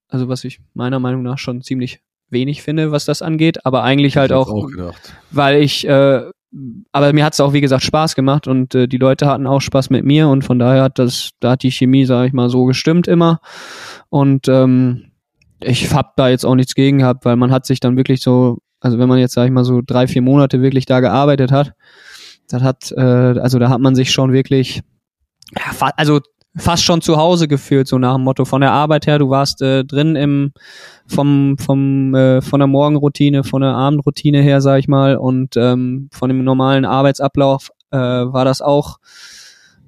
Also 0.09 0.29
was 0.29 0.45
ich 0.45 0.61
meiner 0.75 1.01
Meinung 1.01 1.23
nach 1.23 1.39
schon 1.39 1.63
ziemlich 1.63 2.01
wenig 2.33 2.63
finde, 2.63 2.93
was 2.93 3.05
das 3.05 3.23
angeht, 3.23 3.65
aber 3.65 3.83
eigentlich 3.83 4.17
halt 4.17 4.33
auch, 4.33 4.49
auch 4.49 4.69
weil 5.31 5.63
ich, 5.63 5.87
äh, 5.87 6.23
aber 6.93 7.13
mir 7.13 7.25
hat 7.25 7.35
es 7.35 7.41
auch 7.41 7.53
wie 7.53 7.61
gesagt 7.61 7.83
Spaß 7.83 8.15
gemacht 8.15 8.47
und 8.47 8.75
äh, 8.75 8.87
die 8.89 8.99
Leute 8.99 9.27
hatten 9.27 9.47
auch 9.47 9.61
Spaß 9.61 9.91
mit 9.91 10.05
mir 10.05 10.29
und 10.29 10.43
von 10.43 10.59
daher 10.59 10.83
hat 10.83 10.99
das, 10.99 11.31
da 11.41 11.53
hat 11.53 11.63
die 11.63 11.71
Chemie, 11.71 12.05
sage 12.05 12.29
ich 12.29 12.33
mal, 12.33 12.51
so 12.51 12.65
gestimmt 12.65 13.09
immer. 13.09 13.41
Und 14.09 14.49
ähm, 14.49 15.13
ich 15.61 15.93
hab 15.95 16.17
da 16.17 16.29
jetzt 16.29 16.45
auch 16.45 16.55
nichts 16.55 16.75
gegen 16.75 16.99
gehabt, 16.99 17.25
weil 17.25 17.37
man 17.37 17.53
hat 17.53 17.67
sich 17.67 17.81
dann 17.81 17.97
wirklich 17.97 18.21
so, 18.21 18.59
also 18.81 18.99
wenn 18.99 19.09
man 19.09 19.19
jetzt 19.19 19.35
sage 19.35 19.47
ich 19.47 19.53
mal 19.53 19.65
so 19.65 19.81
drei 19.87 20.07
vier 20.07 20.23
Monate 20.23 20.61
wirklich 20.61 20.87
da 20.87 21.01
gearbeitet 21.01 21.53
hat, 21.53 21.73
das 22.49 22.63
hat, 22.63 22.93
äh, 22.93 23.01
also 23.01 23.59
da 23.59 23.71
hat 23.71 23.81
man 23.81 23.95
sich 23.95 24.11
schon 24.11 24.33
wirklich 24.33 24.83
ja, 25.57 25.93
also 25.97 26.21
fast 26.57 26.85
schon 26.85 27.01
zu 27.01 27.17
Hause 27.17 27.49
gefühlt, 27.49 27.89
so 27.89 27.99
nach 27.99 28.15
dem 28.15 28.25
Motto 28.25 28.45
von 28.45 28.61
der 28.61 28.73
Arbeit 28.73 29.07
her. 29.07 29.19
Du 29.19 29.31
warst 29.31 29.63
äh, 29.63 29.85
drin 29.85 30.17
im 30.17 30.53
vom 31.07 31.57
vom 31.59 32.15
äh, 32.15 32.41
von 32.43 32.61
der 32.61 32.67
Morgenroutine, 32.67 33.45
von 33.45 33.63
der 33.63 33.75
Abendroutine 33.75 34.41
her, 34.43 34.61
sag 34.61 34.79
ich 34.79 34.89
mal, 34.89 35.17
und 35.17 35.57
ähm, 35.57 36.09
von 36.13 36.29
dem 36.29 36.45
normalen 36.45 36.85
Arbeitsablauf 36.85 37.71
äh, 37.91 37.97
war 37.99 38.45
das 38.45 38.61
auch 38.61 38.99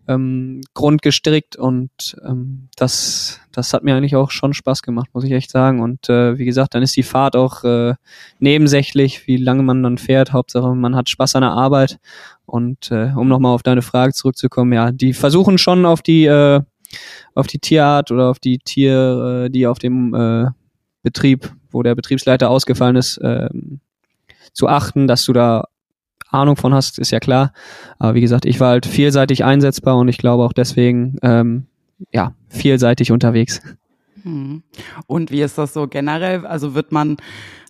ähm, 0.09 0.61
grundgestrickt 0.75 1.57
und 1.57 2.17
ähm, 2.25 2.69
das 2.77 3.41
das 3.53 3.73
hat 3.73 3.85
mir 3.85 3.95
eigentlich 3.95 4.17
auch 4.17 4.31
schon 4.31 4.53
Spaß 4.53 4.83
gemacht, 4.83 5.11
muss 5.13 5.25
ich 5.25 5.33
echt 5.33 5.51
sagen. 5.51 5.81
Und 5.81 6.09
äh, 6.09 6.39
wie 6.39 6.45
gesagt, 6.45 6.75
dann 6.75 6.83
ist 6.83 6.97
die 6.97 7.03
Fahrt 7.03 7.37
auch 7.37 7.63
äh, 7.65 7.95
nebensächlich, 8.41 9.27
wie 9.27 9.37
lange 9.37 9.63
man 9.63 9.83
dann 9.83 9.99
fährt. 9.99 10.33
Hauptsache, 10.33 10.75
man 10.75 10.97
hat 10.97 11.09
Spaß 11.09 11.37
an 11.37 11.43
der 11.43 11.53
Arbeit 11.53 11.99
und 12.47 12.91
äh, 12.91 13.13
um 13.17 13.29
nochmal 13.29 13.55
auf 13.55 13.63
deine 13.63 13.83
Frage 13.83 14.13
zurückzukommen, 14.13 14.73
ja, 14.73 14.93
die 14.93 15.13
versuchen 15.13 15.59
schon 15.59 15.87
auf 15.87 16.03
die 16.03 16.27
äh, 16.27 16.61
auf 17.35 17.47
die 17.47 17.59
Tierart 17.59 18.11
oder 18.11 18.31
auf 18.31 18.39
die 18.39 18.59
Tiere, 18.59 19.51
die 19.51 19.67
auf 19.67 19.79
dem 19.79 20.15
äh, 20.15 20.47
Betrieb, 21.03 21.53
wo 21.71 21.83
der 21.83 21.95
Betriebsleiter 21.95 22.51
ausgefallen 22.51 22.97
ist, 22.97 23.19
äh, 23.19 23.49
zu 24.53 24.69
achten, 24.69 25.07
dass 25.07 25.25
du 25.25 25.33
da 25.33 25.65
Ahnung 26.35 26.57
von 26.57 26.75
hast, 26.75 26.99
ist 26.99 27.11
ja 27.11 27.21
klar. 27.21 27.53
Aber 27.99 28.15
wie 28.15 28.21
gesagt, 28.21 28.45
ich 28.45 28.61
war 28.61 28.71
halt 28.71 28.87
vielseitig 28.87 29.45
einsetzbar 29.45 29.97
und 29.97 30.09
ich 30.09 30.19
glaube 30.19 30.45
auch 30.45 30.53
deswegen 30.53 31.17
ähm, 31.23 31.67
ja 32.13 32.35
vielseitig 32.49 33.13
unterwegs. 33.13 33.61
Hm. 34.23 34.63
Und 35.07 35.31
wie 35.31 35.43
ist 35.43 35.59
das 35.59 35.75
so 35.75 35.87
generell? 35.87 36.47
Also 36.47 36.75
wird 36.75 36.93
man 36.93 37.19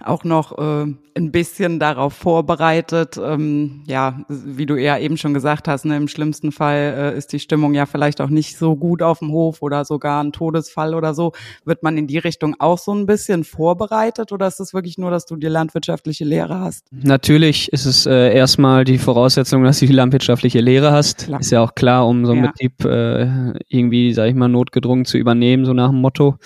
auch 0.07 0.25
noch 0.25 0.59
äh, 0.59 0.87
ein 1.17 1.33
bisschen 1.33 1.79
darauf 1.79 2.13
vorbereitet? 2.13 3.19
Ähm, 3.23 3.83
ja, 3.87 4.21
wie 4.29 4.67
du 4.67 4.77
ja 4.77 4.99
eben 4.99 5.17
schon 5.17 5.35
gesagt 5.35 5.69
hast, 5.69 5.85
ne, 5.85 5.97
im 5.97 6.09
schlimmsten 6.09 6.53
Fall 6.53 7.13
äh, 7.15 7.19
ist 7.19 7.33
die 7.33 7.39
Stimmung 7.39 7.75
ja 7.75 7.87
vielleicht 7.87 8.21
auch 8.21 8.29
nicht 8.29 8.59
so 8.59 8.77
gut 8.77 9.03
auf 9.03 9.21
dem 9.21 9.33
Hof 9.33 9.63
oder 9.63 9.85
sogar 9.85 10.23
ein 10.23 10.33
Todesfall 10.33 10.95
oder 10.95 11.15
so. 11.15 11.33
Wird 11.65 11.83
man 11.83 11.97
in 11.97 12.07
die 12.07 12.19
Richtung 12.19 12.57
auch 12.59 12.79
so 12.79 12.93
ein 12.93 13.07
bisschen 13.07 13.45
vorbereitet 13.45 14.33
oder 14.33 14.47
ist 14.47 14.61
es 14.61 14.75
wirklich 14.75 14.99
nur, 14.99 15.11
dass 15.11 15.27
du 15.27 15.37
die 15.37 15.47
landwirtschaftliche 15.47 16.25
Lehre 16.25 16.61
hast? 16.61 16.87
Natürlich 16.91 17.73
ist 17.73 17.87
es 17.87 18.07
äh, 18.07 18.35
erstmal 18.35 18.85
die 18.85 18.99
Voraussetzung, 18.99 19.65
dass 19.65 19.79
du 19.79 19.87
die 19.87 19.93
landwirtschaftliche 19.93 20.61
Lehre 20.61 20.93
hast. 20.93 21.27
Klar. 21.27 21.41
Ist 21.41 21.51
ja 21.51 21.63
auch 21.63 21.75
klar, 21.75 22.07
um 22.07 22.27
so 22.27 22.33
einen 22.33 22.45
ja. 22.45 22.51
Betrieb 22.51 22.85
äh, 22.85 23.53
irgendwie, 23.69 24.13
sag 24.13 24.29
ich 24.29 24.35
mal, 24.35 24.49
notgedrungen 24.49 25.05
zu 25.05 25.19
übernehmen, 25.19 25.65
so 25.65 25.73
nach 25.73 25.91
dem 25.91 26.01
Motto. 26.01 26.37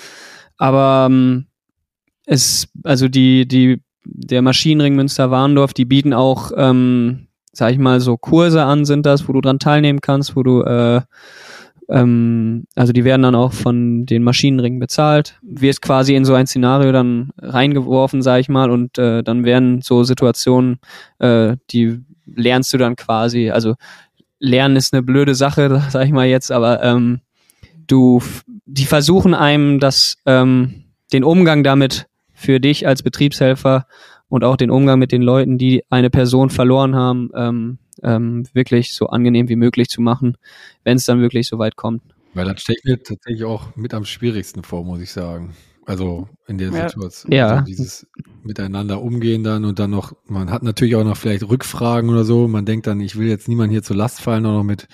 Aber 0.57 1.07
ähm, 1.11 1.48
es, 2.29 2.69
also 2.85 3.09
die, 3.09 3.49
die, 3.49 3.81
der 4.05 4.43
Maschinenring 4.43 4.95
Münster-Warndorf, 4.95 5.73
die 5.73 5.87
bieten 5.87 6.13
auch, 6.13 6.53
ähm, 6.57 7.29
sag 7.53 7.73
ich 7.73 7.79
mal, 7.79 8.01
so 8.01 8.17
Kurse 8.17 8.63
an, 8.63 8.85
sind 8.85 9.07
das, 9.07 9.29
wo 9.29 9.33
du 9.33 9.41
dran 9.41 9.59
teilnehmen 9.59 10.01
kannst, 10.01 10.37
wo 10.37 10.43
du, 10.43 10.63
äh, 10.63 11.01
ähm, 11.89 12.65
also 12.75 12.93
die 12.93 13.05
werden 13.05 13.23
dann 13.23 13.35
auch 13.35 13.53
von 13.53 14.05
den 14.05 14.23
Maschinenringen 14.23 14.79
bezahlt, 14.79 15.39
wirst 15.43 15.81
quasi 15.81 16.15
in 16.15 16.27
so 16.27 16.35
ein 16.35 16.47
Szenario 16.47 16.93
dann 16.93 17.31
reingeworfen, 17.39 18.21
sag 18.21 18.41
ich 18.41 18.51
mal, 18.51 18.71
und 18.71 18.99
äh, 18.99 19.23
dann 19.23 19.45
werden 19.45 19.81
so 19.81 20.05
Situationen, 20.05 20.81
äh, 21.19 21.57
die 21.71 22.01
lernst 22.27 22.73
du 22.75 22.79
dann 22.79 22.95
quasi, 22.95 23.51
also 23.51 23.75
Lernen 24.39 24.77
ist 24.77 24.93
eine 24.93 25.03
blöde 25.03 25.35
Sache, 25.35 25.83
sag 25.91 26.05
ich 26.05 26.13
mal 26.13 26.27
jetzt, 26.27 26.53
aber 26.53 26.83
ähm, 26.83 27.21
du, 27.87 28.21
die 28.67 28.85
versuchen 28.85 29.35
einem 29.35 29.81
das, 29.81 30.19
ähm, 30.27 30.85
den 31.13 31.25
Umgang 31.25 31.65
damit 31.65 32.08
für 32.39 32.61
dich 32.61 32.87
als 32.87 33.03
Betriebshelfer 33.03 33.87
und 34.29 34.45
auch 34.45 34.57
den 34.57 34.71
Umgang 34.71 34.99
mit 34.99 35.11
den 35.11 35.23
Leuten, 35.23 35.59
die 35.59 35.83
eine 35.91 36.09
Person 36.09 36.51
verloren 36.51 36.95
haben, 36.95 37.31
ähm, 37.35 37.79
ähm, 38.03 38.47
wirklich 38.53 38.95
so 38.95 39.09
angenehm 39.09 39.49
wie 39.49 39.57
möglich 39.57 39.89
zu 39.89 40.01
machen, 40.01 40.37
wenn 40.85 40.97
es 40.97 41.05
dann 41.05 41.21
wirklich 41.21 41.49
so 41.49 41.59
weit 41.59 41.75
kommt. 41.75 42.03
Weil 42.35 42.45
das 42.45 42.61
stelle 42.61 42.79
ich 42.79 42.85
mir 42.85 43.03
tatsächlich 43.03 43.45
auch 43.45 43.75
mit 43.75 43.93
am 43.93 44.05
schwierigsten 44.05 44.63
vor, 44.63 44.85
muss 44.85 45.01
ich 45.01 45.11
sagen. 45.11 45.57
Also 45.85 46.29
in 46.47 46.59
der 46.59 46.71
ja. 46.71 46.89
Situation. 46.89 47.33
Ja. 47.33 47.49
Also 47.49 47.65
dieses 47.65 48.07
miteinander 48.45 49.03
umgehen 49.03 49.43
dann 49.43 49.65
und 49.65 49.79
dann 49.81 49.91
noch, 49.91 50.13
man 50.27 50.51
hat 50.51 50.63
natürlich 50.63 50.95
auch 50.95 51.05
noch 51.05 51.17
vielleicht 51.17 51.49
Rückfragen 51.49 52.11
oder 52.11 52.25
so. 52.25 52.47
Man 52.47 52.67
denkt 52.67 52.87
dann, 52.87 53.01
ich 53.01 53.17
will 53.17 53.27
jetzt 53.27 53.49
niemanden 53.49 53.73
hier 53.73 53.83
zur 53.83 53.97
Last 53.97 54.21
fallen, 54.21 54.47
auch 54.47 54.53
noch 54.53 54.65
mit 54.65 54.87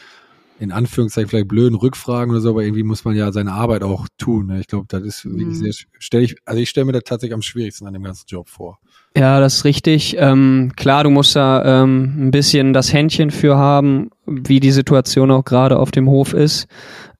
in 0.59 0.73
Anführungszeichen 0.73 1.29
vielleicht 1.29 1.49
blöden 1.49 1.77
Rückfragen 1.77 2.31
oder 2.31 2.41
so, 2.41 2.51
aber 2.51 2.63
irgendwie 2.63 2.85
muss 2.85 3.05
man 3.05 3.17
ja 3.17 3.33
seine 3.33 3.53
Arbeit 3.53 3.83
auch 3.83 4.07
tun. 4.19 4.47
Ne? 4.47 4.61
Ich 4.61 4.67
glaube, 4.67 4.87
das 4.89 5.03
ist 5.03 5.25
wirklich 5.25 5.49
mhm. 5.49 5.55
sehr, 5.55 5.73
stelle 5.99 6.25
ich, 6.25 6.37
also 6.45 6.61
ich 6.61 6.71
stelle 6.71 6.87
mir 6.87 6.93
das 6.93 7.05
tatsächlich 7.05 7.35
am 7.35 7.43
schwierigsten 7.43 7.87
an 7.87 7.93
dem 7.93 8.03
ganzen 8.03 8.27
Job 8.29 8.49
vor. 8.49 8.79
Ja, 9.17 9.41
das 9.41 9.57
ist 9.57 9.65
richtig. 9.65 10.17
Ähm, 10.19 10.73
klar, 10.77 11.05
du 11.05 11.11
musst 11.11 11.37
da 11.37 11.83
ähm, 11.83 12.27
ein 12.27 12.31
bisschen 12.31 12.73
das 12.73 12.93
Händchen 12.93 13.31
für 13.31 13.57
haben, 13.57 14.11
wie 14.27 14.61
die 14.61 14.73
Situation 14.73 15.31
auch 15.31 15.45
gerade 15.45 15.79
auf 15.79 15.91
dem 15.91 16.09
Hof 16.09 16.33
ist. 16.33 16.67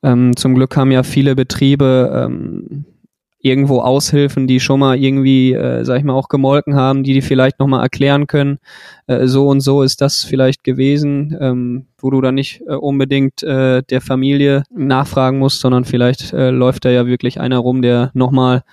Ähm, 0.03 0.37
zum 0.37 0.55
Glück 0.55 0.77
haben 0.77 0.91
ja 0.91 1.03
viele 1.03 1.35
Betriebe 1.35 2.27
ähm, 2.27 2.85
irgendwo 3.45 3.81
Aushilfen, 3.81 4.47
die 4.47 4.59
schon 4.59 4.81
mal 4.81 4.97
irgendwie, 4.97 5.53
äh, 5.53 5.85
sag 5.85 5.99
ich 5.99 6.05
mal, 6.05 6.15
auch 6.15 6.29
gemolken 6.29 6.75
haben, 6.75 7.05
die 7.05 7.13
die 7.13 7.21
vielleicht 7.21 7.61
nochmal 7.61 7.83
erklären 7.83 8.27
können, 8.27 8.59
äh, 9.07 9.27
so 9.27 9.49
und 9.49 9.61
so 9.61 9.83
ist 9.83 10.01
das 10.01 10.25
vielleicht 10.25 10.65
gewesen, 10.65 11.37
ähm, 11.39 11.87
wo 11.99 12.09
du 12.09 12.23
dann 12.23 12.37
nicht 12.37 12.63
äh, 12.67 12.75
unbedingt 12.75 13.43
äh, 13.43 13.83
der 13.83 14.01
Familie 14.01 14.63
nachfragen 14.75 15.39
musst, 15.39 15.61
sondern 15.61 15.85
vielleicht 15.85 16.33
äh, 16.33 16.49
läuft 16.49 16.87
da 16.87 16.91
ja 16.91 17.07
wirklich 17.07 17.39
einer 17.39 17.59
rum, 17.59 17.83
der 17.83 18.11
nochmal 18.15 18.65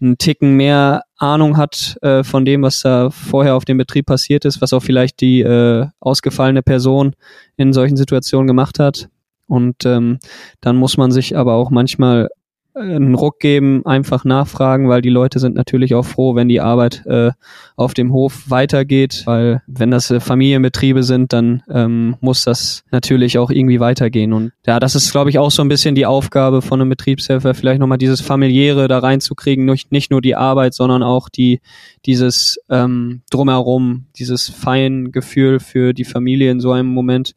einen 0.00 0.16
Ticken 0.16 0.56
mehr 0.56 1.02
Ahnung 1.18 1.58
hat 1.58 1.98
äh, 2.00 2.24
von 2.24 2.46
dem, 2.46 2.62
was 2.62 2.80
da 2.80 3.10
vorher 3.10 3.54
auf 3.54 3.66
dem 3.66 3.76
Betrieb 3.76 4.06
passiert 4.06 4.46
ist, 4.46 4.62
was 4.62 4.72
auch 4.72 4.82
vielleicht 4.82 5.20
die 5.20 5.42
äh, 5.42 5.86
ausgefallene 6.00 6.62
Person 6.62 7.14
in 7.58 7.74
solchen 7.74 7.98
Situationen 7.98 8.46
gemacht 8.46 8.78
hat. 8.78 9.08
Und 9.46 9.84
ähm, 9.84 10.18
dann 10.62 10.76
muss 10.76 10.96
man 10.96 11.10
sich 11.10 11.36
aber 11.36 11.54
auch 11.54 11.70
manchmal 11.70 12.28
einen 12.76 13.14
Ruck 13.14 13.40
geben, 13.40 13.84
einfach 13.86 14.24
nachfragen, 14.24 14.88
weil 14.88 15.02
die 15.02 15.10
Leute 15.10 15.38
sind 15.38 15.56
natürlich 15.56 15.94
auch 15.94 16.04
froh, 16.04 16.34
wenn 16.34 16.48
die 16.48 16.60
Arbeit 16.60 17.04
äh, 17.06 17.30
auf 17.74 17.94
dem 17.94 18.12
Hof 18.12 18.50
weitergeht, 18.50 19.22
weil 19.24 19.62
wenn 19.66 19.90
das 19.90 20.10
äh, 20.10 20.20
Familienbetriebe 20.20 21.02
sind, 21.02 21.32
dann 21.32 21.62
ähm, 21.70 22.16
muss 22.20 22.44
das 22.44 22.84
natürlich 22.90 23.38
auch 23.38 23.50
irgendwie 23.50 23.80
weitergehen. 23.80 24.32
Und 24.32 24.52
ja, 24.66 24.78
das 24.78 24.94
ist, 24.94 25.10
glaube 25.10 25.30
ich, 25.30 25.38
auch 25.38 25.50
so 25.50 25.62
ein 25.62 25.68
bisschen 25.68 25.94
die 25.94 26.06
Aufgabe 26.06 26.62
von 26.62 26.80
einem 26.80 26.90
Betriebshelfer, 26.90 27.54
vielleicht 27.54 27.80
nochmal 27.80 27.98
dieses 27.98 28.20
familiäre 28.20 28.88
da 28.88 28.98
reinzukriegen, 28.98 29.64
nicht, 29.64 29.90
nicht 29.90 30.10
nur 30.10 30.20
die 30.20 30.36
Arbeit, 30.36 30.74
sondern 30.74 31.02
auch 31.02 31.28
die 31.28 31.60
dieses 32.04 32.58
ähm, 32.70 33.22
drumherum, 33.30 34.06
dieses 34.16 34.48
Feingefühl 34.48 35.60
für 35.60 35.92
die 35.92 36.04
Familie 36.04 36.50
in 36.50 36.60
so 36.60 36.72
einem 36.72 36.88
Moment. 36.88 37.34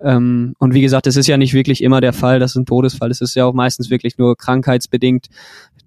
Ähm, 0.00 0.54
und 0.58 0.74
wie 0.74 0.80
gesagt, 0.80 1.06
es 1.06 1.16
ist 1.16 1.26
ja 1.26 1.36
nicht 1.36 1.54
wirklich 1.54 1.82
immer 1.82 2.00
der 2.00 2.12
Fall, 2.12 2.38
dass 2.38 2.54
ein 2.54 2.66
Todesfall. 2.66 3.10
Es 3.10 3.20
ist 3.20 3.34
ja 3.34 3.44
auch 3.44 3.54
meistens 3.54 3.90
wirklich 3.90 4.18
nur 4.18 4.36
krankheitsbedingt, 4.36 5.26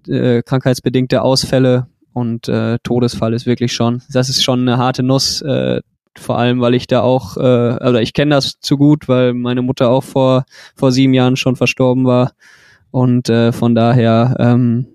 äh, 0.08 0.42
krankheitsbedingte 0.42 1.22
Ausfälle 1.22 1.86
und 2.12 2.48
äh, 2.48 2.78
Todesfall 2.82 3.32
ist 3.32 3.46
wirklich 3.46 3.72
schon, 3.72 4.02
das 4.12 4.28
ist 4.28 4.42
schon 4.42 4.60
eine 4.60 4.78
harte 4.78 5.02
Nuss, 5.02 5.40
äh, 5.42 5.80
vor 6.18 6.38
allem, 6.38 6.60
weil 6.60 6.74
ich 6.74 6.86
da 6.86 7.00
auch, 7.00 7.36
äh, 7.38 7.40
oder 7.40 8.02
ich 8.02 8.12
kenne 8.12 8.34
das 8.34 8.60
zu 8.60 8.76
gut, 8.76 9.08
weil 9.08 9.32
meine 9.32 9.62
Mutter 9.62 9.88
auch 9.88 10.04
vor, 10.04 10.44
vor 10.76 10.92
sieben 10.92 11.14
Jahren 11.14 11.36
schon 11.36 11.56
verstorben 11.56 12.04
war. 12.04 12.32
Und 12.90 13.30
äh, 13.30 13.52
von 13.52 13.74
daher 13.74 14.36
ähm, 14.38 14.86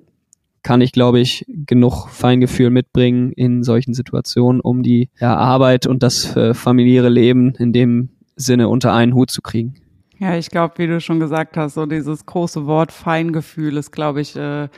kann 0.62 0.81
ich, 0.81 0.91
glaube 0.91 1.19
ich, 1.19 1.43
genug 1.47 2.09
Feingefühl 2.09 2.69
mitbringen 2.69 3.31
in 3.31 3.63
solchen 3.63 3.95
Situationen, 3.95 4.62
um 4.62 4.83
die 4.83 5.09
ja, 5.19 5.36
Arbeit 5.36 5.88
und 5.88 6.03
das 6.03 6.36
äh, 6.36 6.53
familiäre 6.53 7.09
Leben 7.09 7.55
in 7.55 7.74
dem 7.74 8.09
Sinne 8.38 8.70
unter 8.70 8.94
einen 8.94 9.13
Hut 9.13 9.32
zu 9.32 9.41
kriegen. 9.41 9.75
Ja, 10.20 10.36
ich 10.36 10.50
glaube, 10.50 10.75
wie 10.77 10.88
du 10.88 11.01
schon 11.01 11.20
gesagt 11.20 11.58
hast, 11.58 11.75
so 11.75 11.86
dieses 11.86 12.25
große 12.25 12.65
Wort 12.65 12.91
Feingefühl 12.91 13.77
ist, 13.77 13.91
glaube 13.91 14.22
ich, 14.22 14.36
äh, 14.36 14.70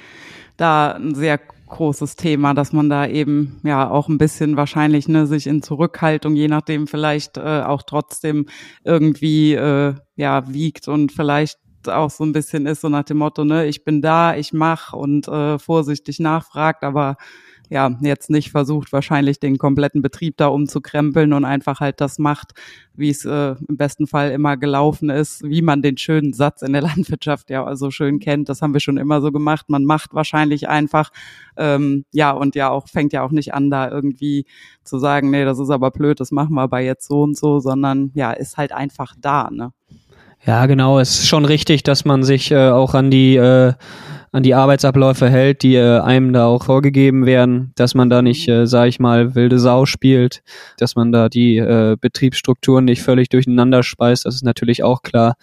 da 0.57 0.91
ein 0.91 1.15
sehr 1.15 1.39
großes 1.69 2.15
Thema, 2.15 2.53
dass 2.53 2.73
man 2.73 2.89
da 2.89 3.07
eben 3.07 3.59
ja 3.63 3.89
auch 3.89 4.09
ein 4.09 4.17
bisschen 4.17 4.57
wahrscheinlich 4.57 5.07
ne, 5.07 5.27
sich 5.27 5.47
in 5.47 5.61
Zurückhaltung, 5.61 6.35
je 6.35 6.47
nachdem 6.47 6.87
vielleicht 6.87 7.37
äh, 7.37 7.61
auch 7.61 7.83
trotzdem 7.83 8.47
irgendwie 8.83 9.53
äh, 9.53 9.93
ja 10.15 10.51
wiegt 10.51 10.87
und 10.87 11.11
vielleicht 11.11 11.59
auch 11.87 12.09
so 12.09 12.25
ein 12.25 12.33
bisschen 12.33 12.65
ist 12.65 12.81
so 12.81 12.89
nach 12.89 13.03
dem 13.03 13.17
Motto, 13.17 13.45
ne, 13.45 13.67
ich 13.67 13.85
bin 13.85 14.01
da, 14.01 14.35
ich 14.35 14.51
mach 14.51 14.93
und 14.93 15.27
äh, 15.27 15.57
vorsichtig 15.59 16.19
nachfragt, 16.19 16.83
aber 16.83 17.15
ja, 17.69 17.95
jetzt 18.01 18.29
nicht 18.29 18.51
versucht, 18.51 18.91
wahrscheinlich 18.91 19.39
den 19.39 19.57
kompletten 19.57 20.01
Betrieb 20.01 20.37
da 20.37 20.47
umzukrempeln 20.47 21.33
und 21.33 21.45
einfach 21.45 21.79
halt 21.79 22.01
das 22.01 22.17
macht, 22.17 22.53
wie 22.95 23.09
es 23.09 23.25
äh, 23.25 23.55
im 23.67 23.77
besten 23.77 24.07
Fall 24.07 24.31
immer 24.31 24.57
gelaufen 24.57 25.09
ist, 25.09 25.43
wie 25.43 25.61
man 25.61 25.81
den 25.81 25.97
schönen 25.97 26.33
Satz 26.33 26.63
in 26.63 26.73
der 26.73 26.81
Landwirtschaft 26.89 27.49
ja 27.49 27.63
also 27.63 27.91
schön 27.91 28.19
kennt. 28.19 28.49
Das 28.49 28.61
haben 28.61 28.73
wir 28.73 28.79
schon 28.79 28.97
immer 28.97 29.21
so 29.21 29.31
gemacht. 29.31 29.69
Man 29.69 29.85
macht 29.85 30.13
wahrscheinlich 30.13 30.67
einfach, 30.67 31.11
ähm, 31.57 32.05
ja, 32.11 32.31
und 32.31 32.55
ja 32.55 32.69
auch, 32.69 32.87
fängt 32.87 33.13
ja 33.13 33.23
auch 33.23 33.31
nicht 33.31 33.53
an, 33.53 33.69
da 33.69 33.89
irgendwie 33.89 34.45
zu 34.83 34.97
sagen, 34.97 35.29
nee, 35.29 35.45
das 35.45 35.59
ist 35.59 35.69
aber 35.69 35.91
blöd, 35.91 36.19
das 36.19 36.31
machen 36.31 36.55
wir 36.55 36.61
aber 36.61 36.79
jetzt 36.79 37.07
so 37.07 37.21
und 37.21 37.37
so, 37.37 37.59
sondern 37.59 38.11
ja, 38.15 38.31
ist 38.31 38.57
halt 38.57 38.71
einfach 38.71 39.15
da, 39.19 39.49
ne? 39.51 39.71
Ja, 40.45 40.65
genau. 40.67 40.99
Es 40.99 41.19
ist 41.19 41.27
schon 41.27 41.45
richtig, 41.45 41.83
dass 41.83 42.05
man 42.05 42.23
sich 42.23 42.51
äh, 42.51 42.69
auch 42.69 42.93
an 42.93 43.11
die 43.11 43.35
äh, 43.35 43.73
an 44.31 44.43
die 44.43 44.53
Arbeitsabläufe 44.53 45.29
hält, 45.29 45.63
die 45.63 45.75
äh, 45.75 45.99
einem 45.99 46.33
da 46.33 46.45
auch 46.45 46.65
vorgegeben 46.65 47.25
werden, 47.25 47.71
dass 47.75 47.95
man 47.95 48.09
da 48.09 48.21
nicht, 48.21 48.47
äh, 48.47 48.67
sag 48.67 48.87
ich 48.87 48.99
mal, 48.99 49.35
wilde 49.35 49.59
Sau 49.59 49.85
spielt, 49.85 50.41
dass 50.77 50.95
man 50.95 51.11
da 51.11 51.29
die 51.29 51.57
äh, 51.57 51.97
Betriebsstrukturen 51.99 52.85
nicht 52.85 53.01
völlig 53.01 53.29
durcheinander 53.29 53.83
speist, 53.83 54.25
das 54.25 54.35
ist 54.35 54.43
natürlich 54.43 54.83
auch 54.83 55.01
klar. 55.01 55.35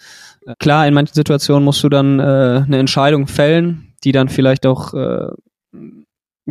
Äh, 0.45 0.53
klar, 0.59 0.87
in 0.87 0.93
manchen 0.93 1.15
Situationen 1.15 1.63
musst 1.63 1.83
du 1.83 1.89
dann 1.89 2.19
äh, 2.19 2.63
eine 2.65 2.77
Entscheidung 2.77 3.27
fällen, 3.27 3.93
die 4.03 4.11
dann 4.11 4.29
vielleicht 4.29 4.65
auch 4.65 4.93
äh, 4.93 5.27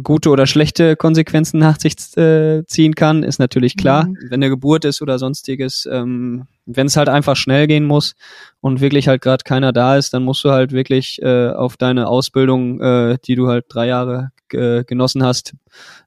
gute 0.03 0.31
oder 0.31 0.47
schlechte 0.47 0.97
Konsequenzen 0.97 1.59
nach 1.59 1.79
sich 1.79 1.95
äh, 2.17 2.65
ziehen 2.67 2.95
kann, 2.95 3.23
ist 3.23 3.39
natürlich 3.39 3.77
klar. 3.77 4.07
Mhm. 4.07 4.19
Wenn 4.23 4.43
eine 4.43 4.51
Geburt 4.51 4.85
ist 4.85 5.03
oder 5.03 5.19
sonstiges, 5.19 5.89
ähm, 5.91 6.47
wenn 6.67 6.87
es 6.87 6.97
halt 6.97 7.09
einfach 7.09 7.37
schnell 7.37 7.67
gehen 7.67 7.85
muss 7.85 8.15
und 8.61 8.81
wirklich 8.81 9.09
halt 9.09 9.23
gerade 9.23 9.45
keiner 9.45 9.73
da 9.73 9.97
ist, 9.97 10.13
dann 10.13 10.25
musst 10.25 10.45
du 10.45 10.51
halt 10.51 10.73
wirklich 10.73 11.21
äh, 11.23 11.51
auf 11.51 11.77
deine 11.77 12.09
Ausbildung, 12.09 12.81
äh, 12.81 13.19
die 13.25 13.37
du 13.37 13.49
halt 13.49 13.67
drei 13.69 13.87
Jahre 13.87 14.31
genossen 14.49 15.25
hast, 15.25 15.55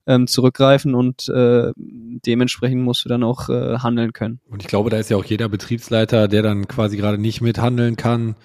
ähm, 0.07 0.25
zurückgreifen 0.25 0.95
und 0.95 1.27
äh, 1.27 1.73
dementsprechend 1.75 2.81
musst 2.81 3.03
du 3.03 3.09
dann 3.09 3.21
auch 3.21 3.49
äh, 3.49 3.79
handeln 3.79 4.13
können. 4.13 4.39
Und 4.49 4.61
ich 4.61 4.67
glaube, 4.69 4.89
da 4.89 4.97
ist 4.97 5.09
ja 5.09 5.17
auch 5.17 5.25
jeder 5.25 5.49
Betriebsleiter, 5.49 6.29
der 6.29 6.41
dann 6.41 6.67
quasi 6.69 6.95
gerade 6.95 7.17
nicht 7.17 7.41
mithandeln 7.41 7.97
kann, 7.97 8.35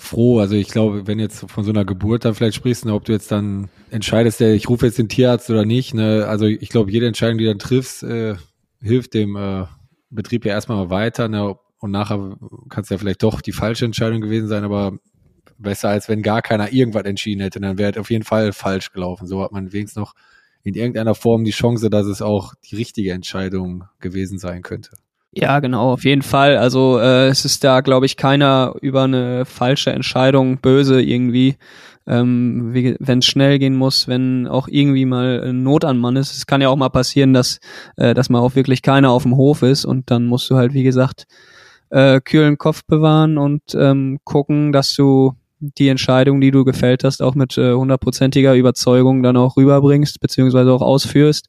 froh. 0.00 0.38
Also 0.38 0.54
ich 0.54 0.68
glaube, 0.68 1.06
wenn 1.06 1.18
jetzt 1.18 1.50
von 1.50 1.64
so 1.64 1.70
einer 1.70 1.84
Geburt 1.84 2.24
dann 2.24 2.34
vielleicht 2.34 2.56
sprichst, 2.56 2.84
ne, 2.84 2.94
ob 2.94 3.04
du 3.04 3.12
jetzt 3.12 3.30
dann 3.30 3.68
entscheidest, 3.90 4.40
ich 4.40 4.68
rufe 4.68 4.86
jetzt 4.86 4.98
den 4.98 5.08
Tierarzt 5.08 5.50
oder 5.50 5.64
nicht, 5.64 5.94
ne, 5.94 6.26
also 6.26 6.46
ich 6.46 6.68
glaube, 6.68 6.90
jede 6.90 7.06
Entscheidung, 7.06 7.38
die 7.38 7.44
du 7.44 7.50
dann 7.50 7.58
triffst, 7.58 8.02
äh, 8.02 8.36
hilft 8.80 9.14
dem 9.14 9.36
äh, 9.36 9.66
Betrieb 10.10 10.44
ja 10.44 10.52
erstmal 10.52 10.90
weiter, 10.90 11.28
ne, 11.28 11.54
und 11.78 11.90
nachher 11.90 12.36
kann 12.68 12.82
es 12.82 12.88
ja 12.88 12.98
vielleicht 12.98 13.22
doch 13.22 13.40
die 13.40 13.52
falsche 13.52 13.84
Entscheidung 13.84 14.20
gewesen 14.20 14.48
sein, 14.48 14.64
aber 14.64 14.98
besser 15.58 15.90
als 15.90 16.08
wenn 16.08 16.22
gar 16.22 16.42
keiner 16.42 16.72
irgendwas 16.72 17.04
entschieden 17.04 17.40
hätte, 17.40 17.60
dann 17.60 17.78
wäre 17.78 17.92
es 17.92 17.98
auf 17.98 18.10
jeden 18.10 18.24
Fall 18.24 18.52
falsch 18.52 18.92
gelaufen. 18.92 19.26
So 19.26 19.42
hat 19.42 19.52
man 19.52 19.72
wenigstens 19.72 20.00
noch 20.00 20.14
in 20.62 20.74
irgendeiner 20.74 21.14
Form 21.14 21.44
die 21.44 21.50
Chance, 21.52 21.90
dass 21.90 22.06
es 22.06 22.22
auch 22.22 22.54
die 22.70 22.76
richtige 22.76 23.12
Entscheidung 23.12 23.84
gewesen 24.00 24.38
sein 24.38 24.62
könnte. 24.62 24.90
Ja, 25.32 25.60
genau, 25.60 25.92
auf 25.92 26.04
jeden 26.04 26.22
Fall. 26.22 26.56
Also 26.56 26.98
äh, 26.98 27.28
es 27.28 27.44
ist 27.44 27.62
da, 27.62 27.82
glaube 27.82 28.04
ich, 28.06 28.16
keiner 28.16 28.74
über 28.82 29.04
eine 29.04 29.44
falsche 29.44 29.90
Entscheidung 29.92 30.58
böse 30.58 31.00
irgendwie. 31.00 31.56
Ähm, 32.06 32.70
wenn 32.98 33.20
es 33.20 33.26
schnell 33.26 33.60
gehen 33.60 33.76
muss, 33.76 34.08
wenn 34.08 34.48
auch 34.48 34.66
irgendwie 34.66 35.04
mal 35.04 35.40
ein 35.44 35.62
Not 35.62 35.84
an 35.84 35.98
Mann 35.98 36.16
ist. 36.16 36.34
Es 36.34 36.46
kann 36.46 36.60
ja 36.60 36.68
auch 36.68 36.76
mal 36.76 36.88
passieren, 36.88 37.32
dass, 37.32 37.60
äh, 37.96 38.14
dass 38.14 38.28
mal 38.30 38.40
auch 38.40 38.56
wirklich 38.56 38.82
keiner 38.82 39.10
auf 39.10 39.22
dem 39.22 39.36
Hof 39.36 39.62
ist 39.62 39.84
und 39.84 40.10
dann 40.10 40.26
musst 40.26 40.50
du 40.50 40.56
halt, 40.56 40.72
wie 40.74 40.82
gesagt, 40.82 41.26
äh, 41.90 42.20
kühlen 42.20 42.58
Kopf 42.58 42.82
bewahren 42.86 43.38
und 43.38 43.62
ähm, 43.74 44.18
gucken, 44.24 44.72
dass 44.72 44.94
du 44.94 45.34
die 45.60 45.88
Entscheidung, 45.88 46.40
die 46.40 46.50
du 46.50 46.64
gefällt 46.64 47.04
hast, 47.04 47.22
auch 47.22 47.34
mit 47.36 47.56
äh, 47.58 47.74
hundertprozentiger 47.74 48.54
Überzeugung 48.56 49.22
dann 49.22 49.36
auch 49.36 49.56
rüberbringst, 49.56 50.18
beziehungsweise 50.20 50.72
auch 50.72 50.82
ausführst, 50.82 51.48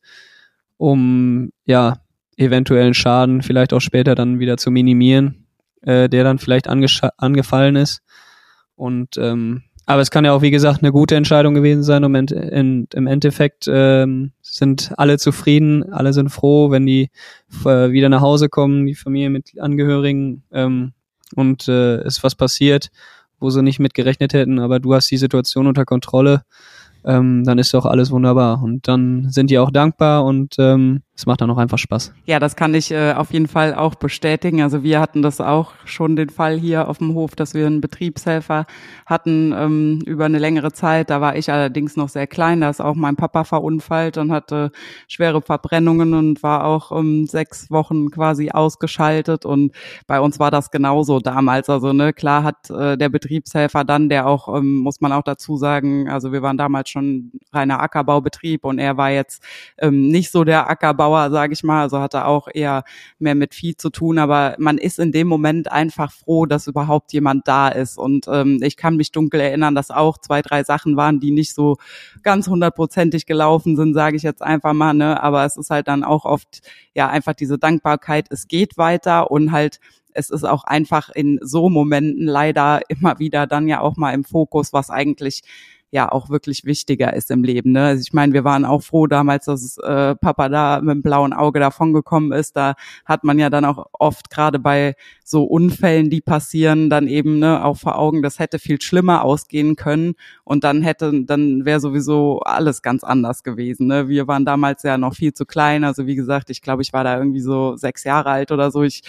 um 0.77 1.51
ja 1.65 1.97
eventuellen 2.37 2.93
Schaden 2.93 3.41
vielleicht 3.41 3.73
auch 3.73 3.79
später 3.79 4.15
dann 4.15 4.39
wieder 4.39 4.57
zu 4.57 4.71
minimieren, 4.71 5.47
äh, 5.81 6.09
der 6.09 6.23
dann 6.23 6.39
vielleicht 6.39 6.67
angefallen 6.67 7.75
ist. 7.75 8.01
Und 8.75 9.17
ähm, 9.17 9.63
aber 9.85 10.01
es 10.01 10.11
kann 10.11 10.23
ja 10.23 10.31
auch, 10.31 10.41
wie 10.41 10.51
gesagt, 10.51 10.81
eine 10.81 10.91
gute 10.91 11.15
Entscheidung 11.15 11.53
gewesen 11.53 11.83
sein. 11.83 12.03
Und 12.03 12.31
in, 12.31 12.87
im 12.93 13.07
Endeffekt 13.07 13.65
ähm, 13.67 14.31
sind 14.41 14.93
alle 14.97 15.17
zufrieden, 15.17 15.91
alle 15.91 16.13
sind 16.13 16.29
froh, 16.29 16.71
wenn 16.71 16.85
die 16.85 17.09
äh, 17.65 17.91
wieder 17.91 18.07
nach 18.07 18.21
Hause 18.21 18.47
kommen, 18.47 18.85
die 18.85 18.95
Familie 18.95 19.29
mit 19.29 19.59
Angehörigen 19.59 20.43
ähm, 20.51 20.93
und 21.35 21.67
äh, 21.67 22.05
ist 22.05 22.23
was 22.23 22.35
passiert, 22.35 22.89
wo 23.39 23.49
sie 23.49 23.63
nicht 23.63 23.79
mit 23.79 23.93
gerechnet 23.93 24.33
hätten. 24.33 24.59
Aber 24.59 24.79
du 24.79 24.93
hast 24.93 25.11
die 25.11 25.17
Situation 25.17 25.67
unter 25.67 25.83
Kontrolle 25.83 26.43
ähm, 27.03 27.43
dann 27.43 27.57
ist 27.57 27.73
doch 27.73 27.85
alles 27.85 28.11
wunderbar. 28.11 28.61
Und 28.61 28.87
dann 28.87 29.29
sind 29.29 29.49
die 29.49 29.59
auch 29.59 29.71
dankbar 29.71 30.25
und 30.25 30.55
ähm, 30.59 31.01
es 31.13 31.25
macht 31.25 31.41
dann 31.41 31.51
auch 31.51 31.57
einfach 31.57 31.77
Spaß. 31.77 32.13
Ja, 32.25 32.39
das 32.39 32.55
kann 32.55 32.73
ich 32.73 32.89
äh, 32.89 33.13
auf 33.13 33.31
jeden 33.33 33.47
Fall 33.47 33.75
auch 33.75 33.95
bestätigen. 33.95 34.61
Also 34.61 34.81
wir 34.81 34.99
hatten 34.99 35.21
das 35.21 35.41
auch 35.41 35.73
schon 35.85 36.15
den 36.15 36.29
Fall 36.29 36.57
hier 36.57 36.87
auf 36.87 36.99
dem 36.99 37.13
Hof, 37.13 37.35
dass 37.35 37.53
wir 37.53 37.67
einen 37.67 37.81
Betriebshelfer 37.81 38.65
hatten 39.05 39.53
ähm, 39.55 40.01
über 40.05 40.25
eine 40.25 40.39
längere 40.39 40.71
Zeit. 40.71 41.09
Da 41.09 41.19
war 41.19 41.35
ich 41.35 41.51
allerdings 41.51 41.97
noch 41.97 42.09
sehr 42.09 42.27
klein. 42.27 42.61
Da 42.61 42.69
ist 42.69 42.81
auch 42.81 42.95
mein 42.95 43.17
Papa 43.17 43.43
verunfallt 43.43 44.17
und 44.17 44.31
hatte 44.31 44.71
schwere 45.07 45.41
Verbrennungen 45.41 46.13
und 46.13 46.43
war 46.43 46.65
auch 46.65 46.91
um 46.91 47.27
sechs 47.27 47.69
Wochen 47.69 48.09
quasi 48.09 48.49
ausgeschaltet. 48.49 49.45
Und 49.45 49.73
bei 50.07 50.19
uns 50.19 50.39
war 50.39 50.49
das 50.49 50.71
genauso 50.71 51.19
damals. 51.19 51.69
Also 51.69 51.91
ne, 51.93 52.13
klar 52.13 52.43
hat 52.43 52.69
äh, 52.71 52.97
der 52.97 53.09
Betriebshelfer 53.09 53.83
dann, 53.83 54.09
der 54.09 54.27
auch, 54.27 54.57
ähm, 54.57 54.77
muss 54.77 55.01
man 55.01 55.11
auch 55.11 55.23
dazu 55.23 55.57
sagen, 55.57 56.09
also 56.09 56.31
wir 56.31 56.41
waren 56.41 56.57
damals 56.57 56.89
schon 56.89 57.31
reiner 57.53 57.81
Ackerbaubetrieb 57.81 58.63
und 58.65 58.79
er 58.79 58.97
war 58.97 59.11
jetzt 59.11 59.43
ähm, 59.77 60.07
nicht 60.07 60.31
so 60.31 60.43
der 60.45 60.69
Ackerbau 60.69 61.00
Bauer, 61.01 61.31
sage 61.31 61.53
ich 61.53 61.63
mal, 61.63 61.81
also 61.81 61.99
hatte 61.99 62.25
auch 62.25 62.47
eher 62.53 62.83
mehr 63.17 63.33
mit 63.33 63.55
Vieh 63.55 63.75
zu 63.75 63.89
tun, 63.89 64.19
aber 64.19 64.53
man 64.59 64.77
ist 64.77 64.99
in 64.99 65.11
dem 65.11 65.27
Moment 65.27 65.71
einfach 65.71 66.11
froh, 66.11 66.45
dass 66.45 66.67
überhaupt 66.67 67.11
jemand 67.11 67.47
da 67.47 67.69
ist. 67.69 67.97
Und 67.97 68.27
ähm, 68.27 68.59
ich 68.61 68.77
kann 68.77 68.97
mich 68.97 69.11
dunkel 69.11 69.39
erinnern, 69.39 69.73
dass 69.73 69.89
auch 69.89 70.19
zwei, 70.19 70.43
drei 70.43 70.63
Sachen 70.63 70.97
waren, 70.97 71.19
die 71.19 71.31
nicht 71.31 71.55
so 71.55 71.77
ganz 72.21 72.47
hundertprozentig 72.47 73.25
gelaufen 73.25 73.75
sind, 73.77 73.95
sage 73.95 74.15
ich 74.15 74.21
jetzt 74.21 74.43
einfach 74.43 74.73
mal. 74.73 74.93
Ne? 74.93 75.23
Aber 75.23 75.43
es 75.43 75.57
ist 75.57 75.71
halt 75.71 75.87
dann 75.87 76.03
auch 76.03 76.25
oft 76.25 76.61
ja 76.93 77.09
einfach 77.09 77.33
diese 77.33 77.57
Dankbarkeit, 77.57 78.27
es 78.29 78.47
geht 78.47 78.77
weiter 78.77 79.31
und 79.31 79.51
halt 79.51 79.79
es 80.13 80.29
ist 80.29 80.43
auch 80.43 80.65
einfach 80.65 81.09
in 81.09 81.39
so 81.41 81.69
Momenten 81.69 82.27
leider 82.27 82.81
immer 82.89 83.17
wieder 83.17 83.47
dann 83.47 83.67
ja 83.67 83.79
auch 83.79 83.95
mal 83.97 84.13
im 84.13 84.23
Fokus, 84.23 84.71
was 84.71 84.91
eigentlich 84.91 85.41
ja 85.91 86.09
auch 86.09 86.29
wirklich 86.29 86.65
wichtiger 86.65 87.13
ist 87.13 87.29
im 87.31 87.43
Leben. 87.43 87.73
Ne? 87.73 87.83
Also 87.83 88.01
ich 88.01 88.13
meine, 88.13 88.33
wir 88.33 88.45
waren 88.45 88.63
auch 88.63 88.81
froh 88.81 89.07
damals, 89.07 89.45
dass 89.45 89.77
äh, 89.77 90.15
Papa 90.15 90.47
da 90.47 90.79
mit 90.81 90.95
dem 90.95 91.01
blauen 91.01 91.33
Auge 91.33 91.59
davongekommen 91.59 92.31
ist. 92.31 92.55
Da 92.55 92.75
hat 93.05 93.25
man 93.25 93.37
ja 93.37 93.49
dann 93.49 93.65
auch 93.65 93.87
oft 93.91 94.29
gerade 94.29 94.57
bei 94.57 94.95
so 95.23 95.43
Unfällen, 95.43 96.09
die 96.09 96.21
passieren, 96.21 96.89
dann 96.89 97.07
eben 97.07 97.39
ne, 97.39 97.63
auch 97.63 97.77
vor 97.77 97.97
Augen, 97.97 98.21
das 98.21 98.39
hätte 98.39 98.57
viel 98.57 98.81
schlimmer 98.81 99.23
ausgehen 99.23 99.75
können 99.75 100.13
und 100.45 100.63
dann 100.63 100.81
hätte, 100.81 101.23
dann 101.25 101.65
wäre 101.65 101.81
sowieso 101.81 102.39
alles 102.39 102.81
ganz 102.81 103.03
anders 103.03 103.43
gewesen. 103.43 103.87
Ne? 103.87 104.07
Wir 104.07 104.27
waren 104.27 104.45
damals 104.45 104.83
ja 104.83 104.97
noch 104.97 105.15
viel 105.15 105.33
zu 105.33 105.45
klein. 105.45 105.83
Also 105.83 106.07
wie 106.07 106.15
gesagt, 106.15 106.49
ich 106.49 106.61
glaube, 106.61 106.81
ich 106.81 106.93
war 106.93 107.03
da 107.03 107.17
irgendwie 107.17 107.41
so 107.41 107.75
sechs 107.75 108.05
Jahre 108.05 108.29
alt 108.29 108.51
oder 108.51 108.71
so. 108.71 108.83
Ich 108.83 109.01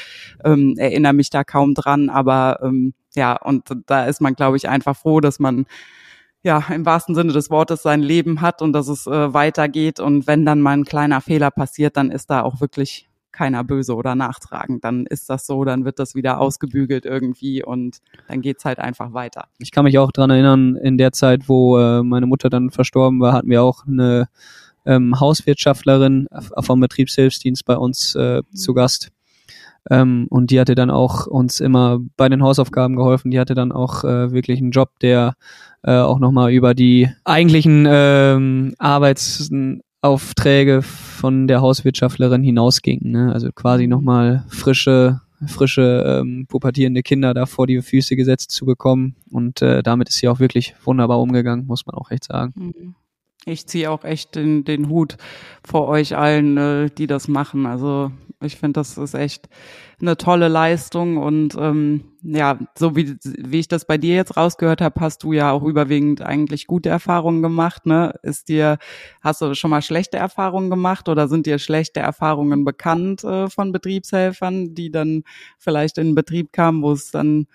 ähm, 0.45 0.75
erinnere 0.79 1.12
mich 1.12 1.31
da 1.31 1.45
kaum 1.45 1.75
dran, 1.75 2.11
aber 2.11 2.59
ähm, 2.62 2.92
ja, 3.14 3.37
und 3.37 3.64
da 3.87 4.07
ist 4.07 4.21
man, 4.21 4.35
glaube 4.35 4.57
ich, 4.57 4.68
einfach 4.68 4.97
froh, 4.97 5.21
dass 5.21 5.38
man 5.38 5.66
ja, 6.43 6.65
im 6.73 6.85
wahrsten 6.85 7.15
Sinne 7.15 7.33
des 7.33 7.51
Wortes 7.51 7.83
sein 7.83 8.03
Leben 8.03 8.41
hat 8.41 8.63
und 8.63 8.73
dass 8.73 8.89
es 8.89 9.07
äh, 9.07 9.33
weitergeht. 9.33 10.01
Und 10.01 10.27
wenn 10.27 10.45
dann 10.45 10.61
mal 10.61 10.73
ein 10.73 10.85
kleiner 10.85 11.21
Fehler 11.21 11.51
passiert, 11.51 11.97
dann 11.97 12.11
ist 12.11 12.31
da 12.31 12.43
auch 12.43 12.61
wirklich 12.61 13.09
keiner 13.31 13.65
böse 13.65 13.95
oder 13.95 14.15
nachtragend. 14.15 14.85
Dann 14.85 15.07
ist 15.07 15.31
das 15.31 15.47
so, 15.47 15.65
dann 15.65 15.85
wird 15.85 15.99
das 15.99 16.15
wieder 16.15 16.39
ausgebügelt 16.39 17.07
irgendwie 17.07 17.65
und 17.65 17.99
dann 18.29 18.43
geht's 18.43 18.65
halt 18.65 18.79
einfach 18.79 19.15
weiter. 19.15 19.47
Ich 19.59 19.71
kann 19.71 19.85
mich 19.85 19.99
auch 19.99 20.13
dran 20.13 20.31
erinnern, 20.31 20.77
in 20.77 20.99
der 20.99 21.13
Zeit, 21.13 21.49
wo 21.49 21.79
äh, 21.79 22.03
meine 22.03 22.27
Mutter 22.27 22.51
dann 22.51 22.71
verstorben 22.71 23.21
war, 23.21 23.33
hatten 23.33 23.49
wir 23.49 23.63
auch 23.63 23.87
eine 23.87 24.29
ähm, 24.85 25.19
Hauswirtschaftlerin 25.19 26.29
vom 26.61 26.81
Betriebshilfsdienst 26.81 27.65
bei 27.65 27.77
uns 27.77 28.15
äh, 28.15 28.43
zu 28.53 28.75
Gast. 28.75 29.11
Ähm, 29.90 30.27
und 30.31 30.51
die 30.51 30.61
hatte 30.61 30.75
dann 30.75 30.90
auch 30.90 31.27
uns 31.27 31.61
immer 31.61 31.99
bei 32.16 32.29
den 32.29 32.42
Hausaufgaben 32.42 32.97
geholfen. 32.97 33.31
Die 33.31 33.40
hatte 33.40 33.55
dann 33.55 33.73
auch 33.73 34.05
äh, 34.05 34.33
wirklich 34.33 34.61
einen 34.61 34.71
Job, 34.71 34.90
der 35.01 35.35
äh, 35.83 35.97
auch 35.97 36.18
nochmal 36.18 36.53
über 36.53 36.75
die 36.75 37.11
eigentlichen 37.25 37.87
ähm, 37.88 38.75
Arbeitsaufträge 38.79 40.83
von 40.83 41.49
der 41.49 41.61
Hauswirtschaftlerin 41.61 42.42
hinausging. 42.42 43.01
Ne? 43.03 43.33
Also 43.33 43.51
quasi 43.53 43.87
nochmal 43.87 44.45
frische 44.49 45.21
frische 45.49 46.05
ähm, 46.07 46.47
pubertierende 46.47 47.03
Kinder 47.03 47.35
da 47.35 47.47
vor 47.47 47.66
die 47.66 47.83
Füße 47.83 48.14
gesetzt 48.14 48.53
zu 48.53 48.64
bekommen. 48.64 49.16
Und 49.29 49.61
äh, 49.61 49.83
damit 49.83 50.09
ist 50.09 50.18
sie 50.18 50.29
auch 50.29 50.38
wirklich 50.38 50.77
wunderbar 50.85 51.21
umgegangen, 51.21 51.66
muss 51.66 51.85
man 51.85 51.97
auch 51.97 52.12
echt 52.12 52.23
sagen. 52.23 52.53
Mhm 52.55 52.95
ich 53.45 53.67
ziehe 53.67 53.91
auch 53.91 54.05
echt 54.05 54.35
den, 54.37 54.65
den 54.65 54.89
Hut 54.89 55.17
vor 55.65 55.89
euch 55.89 56.17
allen, 56.17 56.57
äh, 56.57 56.91
die 56.91 57.07
das 57.07 57.29
machen. 57.29 57.67
Also 57.67 58.13
ich 58.41 58.57
finde, 58.57 58.81
das 58.81 58.99
ist 58.99 59.15
echt 59.15 59.49
eine 60.01 60.17
tolle 60.17 60.49
Leistung 60.49 61.17
und 61.17 61.55
ähm, 61.57 62.05
ja, 62.23 62.59
so 62.77 62.97
wie, 62.97 63.17
wie 63.23 63.61
ich 63.61 63.69
das 63.69 63.85
bei 63.85 63.99
dir 63.99 64.17
jetzt 64.17 64.37
rausgehört 64.37 64.81
habe, 64.81 65.01
hast 65.01 65.23
du 65.23 65.33
ja 65.33 65.53
auch 65.53 65.63
überwiegend 65.63 66.23
eigentlich 66.23 66.67
gute 66.67 66.89
Erfahrungen 66.89 67.43
gemacht. 67.43 67.87
Ne? 67.87 68.15
Ist 68.23 68.49
dir, 68.49 68.79
hast 69.21 69.41
du 69.43 69.55
schon 69.55 69.71
mal 69.71 69.83
schlechte 69.83 70.17
Erfahrungen 70.17 70.71
gemacht 70.71 71.09
oder 71.09 71.29
sind 71.29 71.47
dir 71.47 71.59
schlechte 71.59 72.01
Erfahrungen 72.01 72.65
bekannt 72.65 73.23
äh, 73.25 73.49
von 73.49 73.73
Betriebshelfern, 73.73 74.75
die 74.75 74.91
dann 74.91 75.23
vielleicht 75.59 75.99
in 75.99 76.09
den 76.09 76.15
Betrieb 76.15 76.53
kamen, 76.53 76.83
wo 76.83 76.93
es 76.93 77.11
dann 77.13 77.47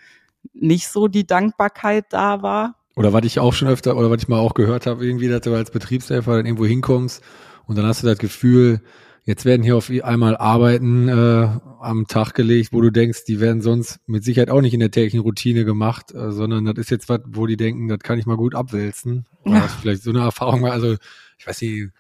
nicht 0.54 0.88
so 0.88 1.08
die 1.08 1.28
Dankbarkeit 1.28 2.06
da 2.12 2.42
war? 2.42 2.77
Oder 2.98 3.14
was 3.14 3.26
ich 3.26 3.40
auch 3.40 3.54
schon 3.54 3.68
öfter, 3.68 3.96
oder 3.96 4.10
was 4.10 4.24
ich 4.24 4.28
mal 4.28 4.40
auch 4.40 4.56
gehört 4.56 4.88
habe, 4.88 5.06
irgendwie, 5.06 5.28
dass 5.28 5.42
du 5.42 5.54
als 5.54 5.70
Betriebshelfer 5.70 6.36
dann 6.36 6.48
irgendwo 6.48 6.66
hinkommst 6.66 7.22
und 7.68 7.78
dann 7.78 7.86
hast 7.86 8.02
du 8.02 8.08
das 8.08 8.18
Gefühl, 8.18 8.82
jetzt 9.24 9.46
werden 9.46 9.62
hier 9.62 9.78
auf 9.78 9.92
einmal 10.02 10.36
Arbeiten 10.36 11.08
äh, 11.08 11.48
am 11.80 12.08
Tag 12.08 12.34
gelegt, 12.34 12.74
wo 12.74 12.82
du 12.82 12.90
denkst, 12.90 13.26
die 13.26 13.40
werden 13.40 13.62
sonst 13.62 14.00
mit 14.08 14.24
Sicherheit 14.24 14.50
auch 14.50 14.62
nicht 14.62 14.74
in 14.74 14.80
der 14.80 14.90
täglichen 14.90 15.20
Routine 15.20 15.64
gemacht, 15.64 16.12
äh, 16.16 16.32
sondern 16.32 16.66
das 16.66 16.78
ist 16.78 16.90
jetzt 16.90 17.08
was, 17.08 17.20
wo 17.28 17.46
die 17.46 17.56
denken, 17.56 17.88
das 17.88 18.00
kann 18.00 18.18
ich 18.18 18.26
mal 18.26 18.36
gut 18.36 18.56
abwälzen. 18.56 19.28
Oder 19.44 19.58
ja. 19.58 19.68
vielleicht 19.68 20.02
so 20.02 20.10
eine 20.10 20.22
Erfahrung 20.22 20.66
also 20.66 20.96
ich 21.38 21.46
weiß 21.46 21.62
nicht, 21.62 21.92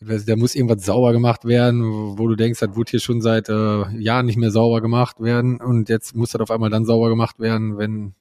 da 0.00 0.36
muss 0.36 0.54
irgendwas 0.54 0.86
sauber 0.86 1.12
gemacht 1.12 1.46
werden, 1.46 1.82
wo 2.16 2.28
du 2.28 2.36
denkst, 2.36 2.60
das 2.60 2.76
wurde 2.76 2.92
hier 2.92 3.00
schon 3.00 3.20
seit 3.20 3.48
äh, 3.48 3.90
Jahren 3.98 4.26
nicht 4.26 4.38
mehr 4.38 4.52
sauber 4.52 4.80
gemacht 4.80 5.20
werden 5.20 5.60
und 5.60 5.88
jetzt 5.88 6.14
muss 6.14 6.30
das 6.30 6.40
auf 6.40 6.52
einmal 6.52 6.70
dann 6.70 6.84
sauber 6.84 7.08
gemacht 7.08 7.40
werden, 7.40 7.76
wenn 7.76 8.14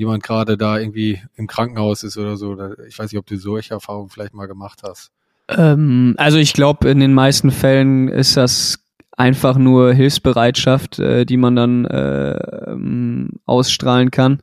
jemand 0.00 0.22
gerade 0.22 0.56
da 0.56 0.78
irgendwie 0.78 1.22
im 1.36 1.46
Krankenhaus 1.46 2.02
ist 2.02 2.16
oder 2.16 2.36
so. 2.36 2.56
Ich 2.88 2.98
weiß 2.98 3.12
nicht, 3.12 3.18
ob 3.18 3.26
du 3.26 3.36
solche 3.36 3.74
Erfahrungen 3.74 4.08
vielleicht 4.08 4.34
mal 4.34 4.46
gemacht 4.46 4.80
hast. 4.82 5.12
Ähm, 5.48 6.14
also 6.16 6.38
ich 6.38 6.52
glaube, 6.52 6.88
in 6.88 7.00
den 7.00 7.14
meisten 7.14 7.50
Fällen 7.50 8.08
ist 8.08 8.36
das 8.36 8.78
einfach 9.20 9.58
nur 9.58 9.92
Hilfsbereitschaft, 9.92 10.98
äh, 10.98 11.26
die 11.26 11.36
man 11.36 11.54
dann 11.54 11.84
äh, 11.84 12.70
ähm, 12.70 13.28
ausstrahlen 13.44 14.10
kann, 14.10 14.40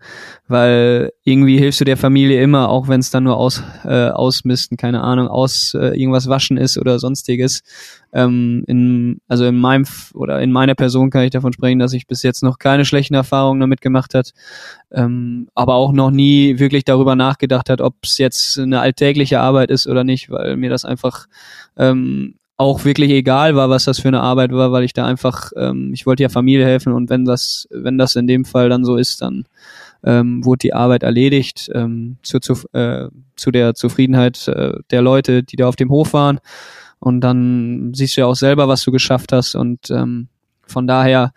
weil 0.48 1.12
irgendwie 1.24 1.58
hilfst 1.58 1.82
du 1.82 1.84
der 1.84 1.98
Familie 1.98 2.44
immer, 2.44 2.70
auch 2.70 2.88
wenn 2.88 3.00
es 3.00 3.10
dann 3.10 3.24
nur 3.24 3.38
aus 3.38 3.64
äh, 3.86 4.10
ausmisten, 4.10 4.78
keine 4.78 5.02
Ahnung, 5.02 5.30
aus 5.30 5.74
äh, 5.74 6.00
irgendwas 6.00 6.30
waschen 6.30 6.58
ist 6.58 6.78
oder 6.78 7.00
sonstiges. 7.00 7.64
Ähm, 8.14 8.66
in, 8.68 9.20
also 9.28 9.46
in 9.46 9.58
meinem 9.58 9.86
oder 10.14 10.40
in 10.44 10.52
meiner 10.52 10.76
Person 10.76 11.10
kann 11.10 11.24
ich 11.24 11.32
davon 11.32 11.54
sprechen, 11.54 11.80
dass 11.80 11.94
ich 11.94 12.06
bis 12.06 12.22
jetzt 12.22 12.44
noch 12.44 12.60
keine 12.60 12.86
schlechten 12.86 13.16
Erfahrungen 13.16 13.60
damit 13.60 13.82
gemacht 13.82 14.14
hat, 14.14 14.32
ähm, 14.92 15.50
aber 15.56 15.74
auch 15.74 15.92
noch 15.92 16.12
nie 16.12 16.60
wirklich 16.60 16.86
darüber 16.86 17.16
nachgedacht 17.16 17.72
hat, 17.72 17.82
ob 17.82 17.96
es 18.04 18.20
jetzt 18.20 18.60
eine 18.60 18.80
alltägliche 18.80 19.40
Arbeit 19.40 19.72
ist 19.72 19.88
oder 19.88 20.04
nicht, 20.04 20.30
weil 20.30 20.56
mir 20.56 20.70
das 20.70 20.86
einfach 20.86 21.26
ähm, 21.78 22.36
auch 22.58 22.86
wirklich 22.86 23.12
egal 23.12 23.56
war, 23.56 23.70
was 23.70 23.86
das 23.86 24.00
für 24.00 24.08
eine 24.08 24.22
Arbeit 24.22 24.52
war, 24.52 24.72
weil 24.72 24.84
ich 24.84 24.94
da 24.94 25.06
einfach, 25.06 25.52
ähm, 25.56 25.92
ich 25.94 26.06
wollte 26.06 26.24
ja 26.24 26.30
Familie 26.30 26.66
helfen 26.66 26.92
und 26.92 27.10
wenn 27.10 27.24
das, 27.24 27.68
wenn 27.70 27.98
das 27.98 28.16
in 28.16 28.28
dem 28.28 28.46
Fall 28.46 28.70
dann 28.70 28.84
so 28.84 28.98
ist, 28.98 29.22
dann 29.22 29.46
ähm, 30.04 30.44
wurde 30.44 30.60
die 30.60 30.74
Arbeit 30.74 31.04
erledigt 31.04 31.70
ähm, 31.74 32.18
zu, 32.24 32.40
zu, 32.40 32.54
äh, 32.74 33.10
zu 33.36 33.52
der 33.52 33.76
Zufriedenheit 33.76 34.48
äh, 34.48 34.74
der 34.90 35.02
Leute, 35.02 35.44
die 35.44 35.56
da 35.56 35.68
auf 35.68 35.76
dem 35.76 35.90
Hof 35.90 36.14
waren. 36.14 36.40
Und 37.00 37.22
dann 37.22 37.94
siehst 37.94 38.18
du 38.18 38.22
ja 38.22 38.28
auch 38.28 38.36
selber, 38.36 38.68
was 38.68 38.84
du 38.84 38.92
geschafft 38.92 39.32
hast. 39.32 39.56
Und 39.56 39.92
ähm, 39.92 40.30
von 40.66 40.88
daher 40.88 41.32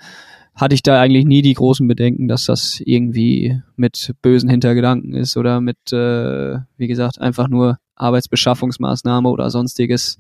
hatte 0.55 0.75
ich 0.75 0.83
da 0.83 1.01
eigentlich 1.01 1.27
nie 1.27 1.43
die 1.43 1.55
großen 1.55 1.87
Bedenken, 1.87 2.29
dass 2.29 2.47
das 2.47 2.81
irgendwie 2.85 3.61
mit 3.77 4.15
bösen 4.23 4.49
Hintergedanken 4.49 5.15
ist 5.15 5.37
oder 5.37 5.61
mit, 5.61 5.93
äh, 5.93 6.59
wie 6.77 6.87
gesagt, 6.87 7.21
einfach 7.21 7.49
nur 7.49 7.79
Arbeitsbeschaffungsmaßnahme 7.97 9.29
oder 9.29 9.51
sonstiges 9.51 10.19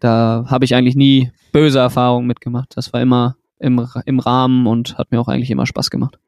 da 0.00 0.44
habe 0.48 0.64
ich 0.64 0.74
eigentlich 0.74 0.96
nie 0.96 1.30
böse 1.52 1.78
Erfahrungen 1.78 2.26
mitgemacht. 2.26 2.76
Das 2.76 2.92
war 2.92 3.00
immer 3.00 3.36
im, 3.58 3.86
im 4.06 4.18
Rahmen 4.18 4.66
und 4.66 4.98
hat 4.98 5.12
mir 5.12 5.20
auch 5.20 5.28
eigentlich 5.28 5.50
immer 5.50 5.66
Spaß 5.66 5.90
gemacht. 5.90 6.18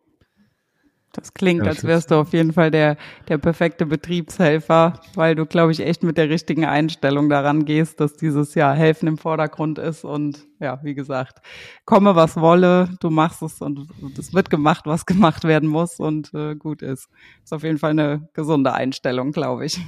Das 1.13 1.35
klingt, 1.35 1.67
als 1.67 1.85
wärst 1.85 2.11
du 2.11 2.15
auf 2.15 2.33
jeden 2.33 2.55
Fall 2.55 2.71
der, 2.71 2.97
der 3.29 3.37
perfekte 3.37 3.85
Betriebshelfer, 3.85 4.95
weil 5.15 5.35
du, 5.35 5.45
glaube 5.45 5.71
ich, 5.71 5.81
echt 5.81 6.03
mit 6.03 6.17
der 6.17 6.31
richtigen 6.31 6.65
Einstellung 6.65 7.29
daran 7.29 7.67
gehst, 7.67 8.01
dass 8.01 8.15
dieses 8.15 8.55
Jahr 8.55 8.75
Helfen 8.75 9.09
im 9.09 9.19
Vordergrund 9.19 9.79
ist 9.79 10.05
und 10.05 10.47
ja, 10.59 10.81
wie 10.83 10.95
gesagt, 10.95 11.43
komme 11.85 12.17
was 12.17 12.37
wolle, 12.37 12.89
du 13.01 13.11
machst 13.11 13.43
es 13.43 13.61
und 13.61 13.89
es 14.19 14.33
wird 14.33 14.49
gemacht, 14.49 14.87
was 14.87 15.05
gemacht 15.05 15.45
werden 15.45 15.69
muss 15.69 16.01
und 16.01 16.33
äh, 16.33 16.55
gut 16.55 16.81
ist. 16.81 17.09
Ist 17.45 17.53
auf 17.53 17.63
jeden 17.63 17.79
Fall 17.79 17.91
eine 17.91 18.29
gesunde 18.33 18.73
Einstellung, 18.73 19.33
glaube 19.33 19.67
ich. 19.67 19.79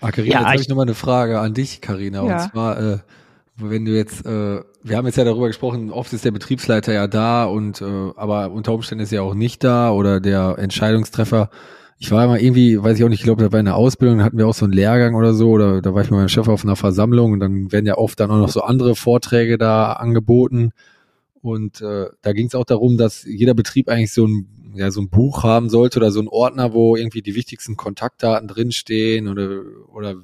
Ah, 0.00 0.10
Carina, 0.10 0.34
ja, 0.34 0.40
jetzt 0.40 0.48
habe 0.48 0.60
ich 0.60 0.68
nochmal 0.68 0.86
eine 0.86 0.94
Frage 0.94 1.38
an 1.38 1.54
dich, 1.54 1.82
Carina, 1.82 2.24
ja. 2.26 2.42
und 2.42 2.50
zwar, 2.50 2.80
äh, 2.80 2.98
wenn 3.56 3.84
du 3.84 3.92
jetzt, 3.92 4.26
äh, 4.26 4.60
wir 4.82 4.96
haben 4.96 5.06
jetzt 5.06 5.16
ja 5.16 5.24
darüber 5.24 5.46
gesprochen, 5.46 5.90
oft 5.90 6.12
ist 6.12 6.24
der 6.24 6.32
Betriebsleiter 6.32 6.92
ja 6.92 7.06
da 7.06 7.44
und 7.44 7.80
äh, 7.80 8.10
aber 8.16 8.50
unter 8.50 8.72
Umständen 8.72 9.04
ist 9.04 9.12
er 9.12 9.22
auch 9.22 9.34
nicht 9.34 9.62
da 9.62 9.92
oder 9.92 10.20
der 10.20 10.56
Entscheidungstreffer. 10.58 11.50
Ich 11.98 12.10
war 12.10 12.26
mal 12.26 12.40
irgendwie, 12.40 12.82
weiß 12.82 12.98
ich 12.98 13.04
auch 13.04 13.08
nicht, 13.08 13.20
ich 13.20 13.24
glaube, 13.24 13.44
da 13.44 13.52
war 13.52 13.60
in 13.60 13.66
der 13.66 13.76
Ausbildung, 13.76 14.22
hatten 14.22 14.36
wir 14.38 14.48
auch 14.48 14.54
so 14.54 14.64
einen 14.64 14.74
Lehrgang 14.74 15.14
oder 15.14 15.32
so, 15.32 15.50
oder 15.50 15.80
da 15.80 15.94
war 15.94 16.02
ich 16.02 16.10
mit 16.10 16.18
meinem 16.18 16.28
Chef 16.28 16.48
auf 16.48 16.64
einer 16.64 16.76
Versammlung 16.76 17.32
und 17.32 17.40
dann 17.40 17.70
werden 17.70 17.86
ja 17.86 17.96
oft 17.96 18.18
dann 18.18 18.30
auch 18.30 18.38
noch 18.38 18.48
so 18.48 18.62
andere 18.62 18.96
Vorträge 18.96 19.56
da 19.56 19.92
angeboten. 19.92 20.72
Und 21.40 21.80
äh, 21.80 22.06
da 22.22 22.32
ging 22.32 22.48
es 22.48 22.54
auch 22.54 22.64
darum, 22.64 22.96
dass 22.96 23.24
jeder 23.24 23.54
Betrieb 23.54 23.88
eigentlich 23.88 24.12
so 24.12 24.26
ein, 24.26 24.72
ja, 24.74 24.90
so 24.90 25.00
ein 25.00 25.08
Buch 25.08 25.44
haben 25.44 25.68
sollte 25.68 26.00
oder 26.00 26.10
so 26.10 26.20
ein 26.20 26.28
Ordner, 26.28 26.72
wo 26.72 26.96
irgendwie 26.96 27.22
die 27.22 27.36
wichtigsten 27.36 27.76
Kontaktdaten 27.76 28.48
drinstehen 28.48 29.28
oder, 29.28 29.60
oder 29.92 30.16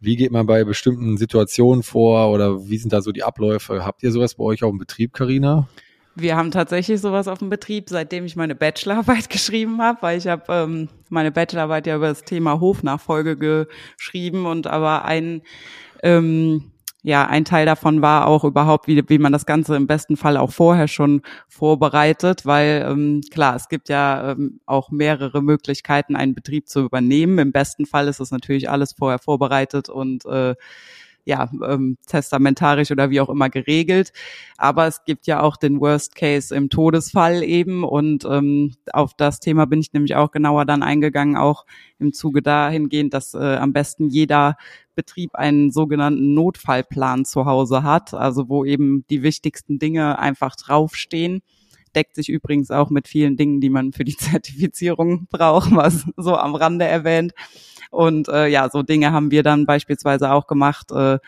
wie 0.00 0.16
geht 0.16 0.32
man 0.32 0.46
bei 0.46 0.64
bestimmten 0.64 1.18
Situationen 1.18 1.82
vor 1.82 2.32
oder 2.32 2.68
wie 2.68 2.78
sind 2.78 2.92
da 2.92 3.02
so 3.02 3.12
die 3.12 3.22
Abläufe? 3.22 3.84
Habt 3.84 4.02
ihr 4.02 4.10
sowas 4.10 4.34
bei 4.34 4.44
euch 4.44 4.62
auf 4.62 4.70
dem 4.70 4.78
Betrieb, 4.78 5.12
Karina? 5.12 5.68
Wir 6.16 6.36
haben 6.36 6.50
tatsächlich 6.50 7.00
sowas 7.00 7.28
auf 7.28 7.38
dem 7.38 7.50
Betrieb, 7.50 7.88
seitdem 7.88 8.24
ich 8.24 8.34
meine 8.34 8.54
Bachelorarbeit 8.54 9.30
geschrieben 9.30 9.80
habe, 9.80 9.98
weil 10.02 10.18
ich 10.18 10.26
habe 10.26 10.44
ähm, 10.48 10.88
meine 11.08 11.30
Bachelorarbeit 11.30 11.86
ja 11.86 11.96
über 11.96 12.08
das 12.08 12.24
Thema 12.24 12.60
Hofnachfolge 12.60 13.36
geschrieben 13.36 14.46
und 14.46 14.66
aber 14.66 15.04
ein 15.04 15.42
ähm, 16.02 16.72
ja, 17.02 17.26
ein 17.26 17.44
Teil 17.44 17.64
davon 17.64 18.02
war 18.02 18.26
auch 18.26 18.44
überhaupt, 18.44 18.86
wie, 18.86 19.02
wie 19.08 19.18
man 19.18 19.32
das 19.32 19.46
Ganze 19.46 19.74
im 19.76 19.86
besten 19.86 20.16
Fall 20.16 20.36
auch 20.36 20.50
vorher 20.50 20.86
schon 20.86 21.22
vorbereitet, 21.48 22.44
weil 22.44 22.86
ähm, 22.86 23.22
klar, 23.30 23.56
es 23.56 23.68
gibt 23.68 23.88
ja 23.88 24.32
ähm, 24.32 24.60
auch 24.66 24.90
mehrere 24.90 25.42
Möglichkeiten, 25.42 26.14
einen 26.14 26.34
Betrieb 26.34 26.68
zu 26.68 26.80
übernehmen. 26.80 27.38
Im 27.38 27.52
besten 27.52 27.86
Fall 27.86 28.08
ist 28.08 28.20
es 28.20 28.30
natürlich 28.30 28.68
alles 28.68 28.92
vorher 28.92 29.18
vorbereitet 29.18 29.88
und 29.88 30.26
äh, 30.26 30.54
ja, 31.30 31.48
ähm, 31.64 31.96
testamentarisch 32.08 32.90
oder 32.90 33.10
wie 33.10 33.20
auch 33.20 33.28
immer 33.28 33.48
geregelt. 33.50 34.12
Aber 34.56 34.88
es 34.88 35.04
gibt 35.04 35.28
ja 35.28 35.40
auch 35.40 35.56
den 35.56 35.80
Worst 35.80 36.16
Case 36.16 36.52
im 36.52 36.70
Todesfall 36.70 37.44
eben 37.44 37.84
und 37.84 38.24
ähm, 38.24 38.74
auf 38.92 39.14
das 39.14 39.38
Thema 39.38 39.66
bin 39.66 39.80
ich 39.80 39.92
nämlich 39.92 40.16
auch 40.16 40.32
genauer 40.32 40.64
dann 40.64 40.82
eingegangen, 40.82 41.36
auch 41.36 41.66
im 42.00 42.12
Zuge 42.12 42.42
dahingehend, 42.42 43.14
dass 43.14 43.34
äh, 43.34 43.38
am 43.38 43.72
besten 43.72 44.08
jeder 44.08 44.56
Betrieb 44.96 45.36
einen 45.36 45.70
sogenannten 45.70 46.34
Notfallplan 46.34 47.24
zu 47.24 47.46
Hause 47.46 47.84
hat, 47.84 48.12
also 48.12 48.48
wo 48.48 48.64
eben 48.64 49.04
die 49.08 49.22
wichtigsten 49.22 49.78
Dinge 49.78 50.18
einfach 50.18 50.56
draufstehen 50.56 51.42
deckt 51.96 52.14
sich 52.14 52.28
übrigens 52.28 52.70
auch 52.70 52.88
mit 52.88 53.08
vielen 53.08 53.36
Dingen, 53.36 53.60
die 53.60 53.68
man 53.68 53.92
für 53.92 54.04
die 54.04 54.16
Zertifizierung 54.16 55.26
braucht, 55.28 55.74
was 55.74 56.06
so 56.16 56.36
am 56.36 56.54
Rande 56.54 56.84
erwähnt. 56.84 57.32
Und 57.90 58.28
äh, 58.28 58.46
ja, 58.46 58.68
so 58.70 58.82
Dinge 58.82 59.12
haben 59.12 59.30
wir 59.30 59.42
dann 59.42 59.66
beispielsweise 59.66 60.32
auch 60.32 60.46
gemacht. 60.46 60.90
Äh, 60.92 61.18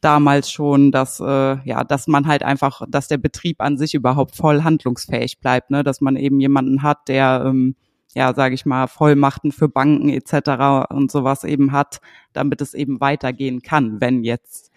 damals 0.00 0.50
schon, 0.50 0.92
dass 0.92 1.20
äh, 1.20 1.58
ja, 1.64 1.82
dass 1.84 2.06
man 2.06 2.26
halt 2.26 2.42
einfach, 2.42 2.82
dass 2.88 3.08
der 3.08 3.18
Betrieb 3.18 3.60
an 3.60 3.78
sich 3.78 3.94
überhaupt 3.94 4.36
voll 4.36 4.62
handlungsfähig 4.62 5.40
bleibt, 5.40 5.70
ne, 5.70 5.82
dass 5.82 6.00
man 6.00 6.16
eben 6.16 6.40
jemanden 6.40 6.82
hat, 6.82 7.08
der 7.08 7.44
ähm, 7.46 7.74
ja, 8.14 8.32
sage 8.34 8.54
ich 8.54 8.64
mal, 8.64 8.86
Vollmachten 8.86 9.52
für 9.52 9.68
Banken 9.68 10.08
etc. 10.08 10.90
und 10.90 11.10
sowas 11.10 11.44
eben 11.44 11.72
hat, 11.72 12.00
damit 12.32 12.60
es 12.60 12.74
eben 12.74 13.00
weitergehen 13.00 13.60
kann, 13.60 14.00
wenn 14.00 14.24
jetzt 14.24 14.72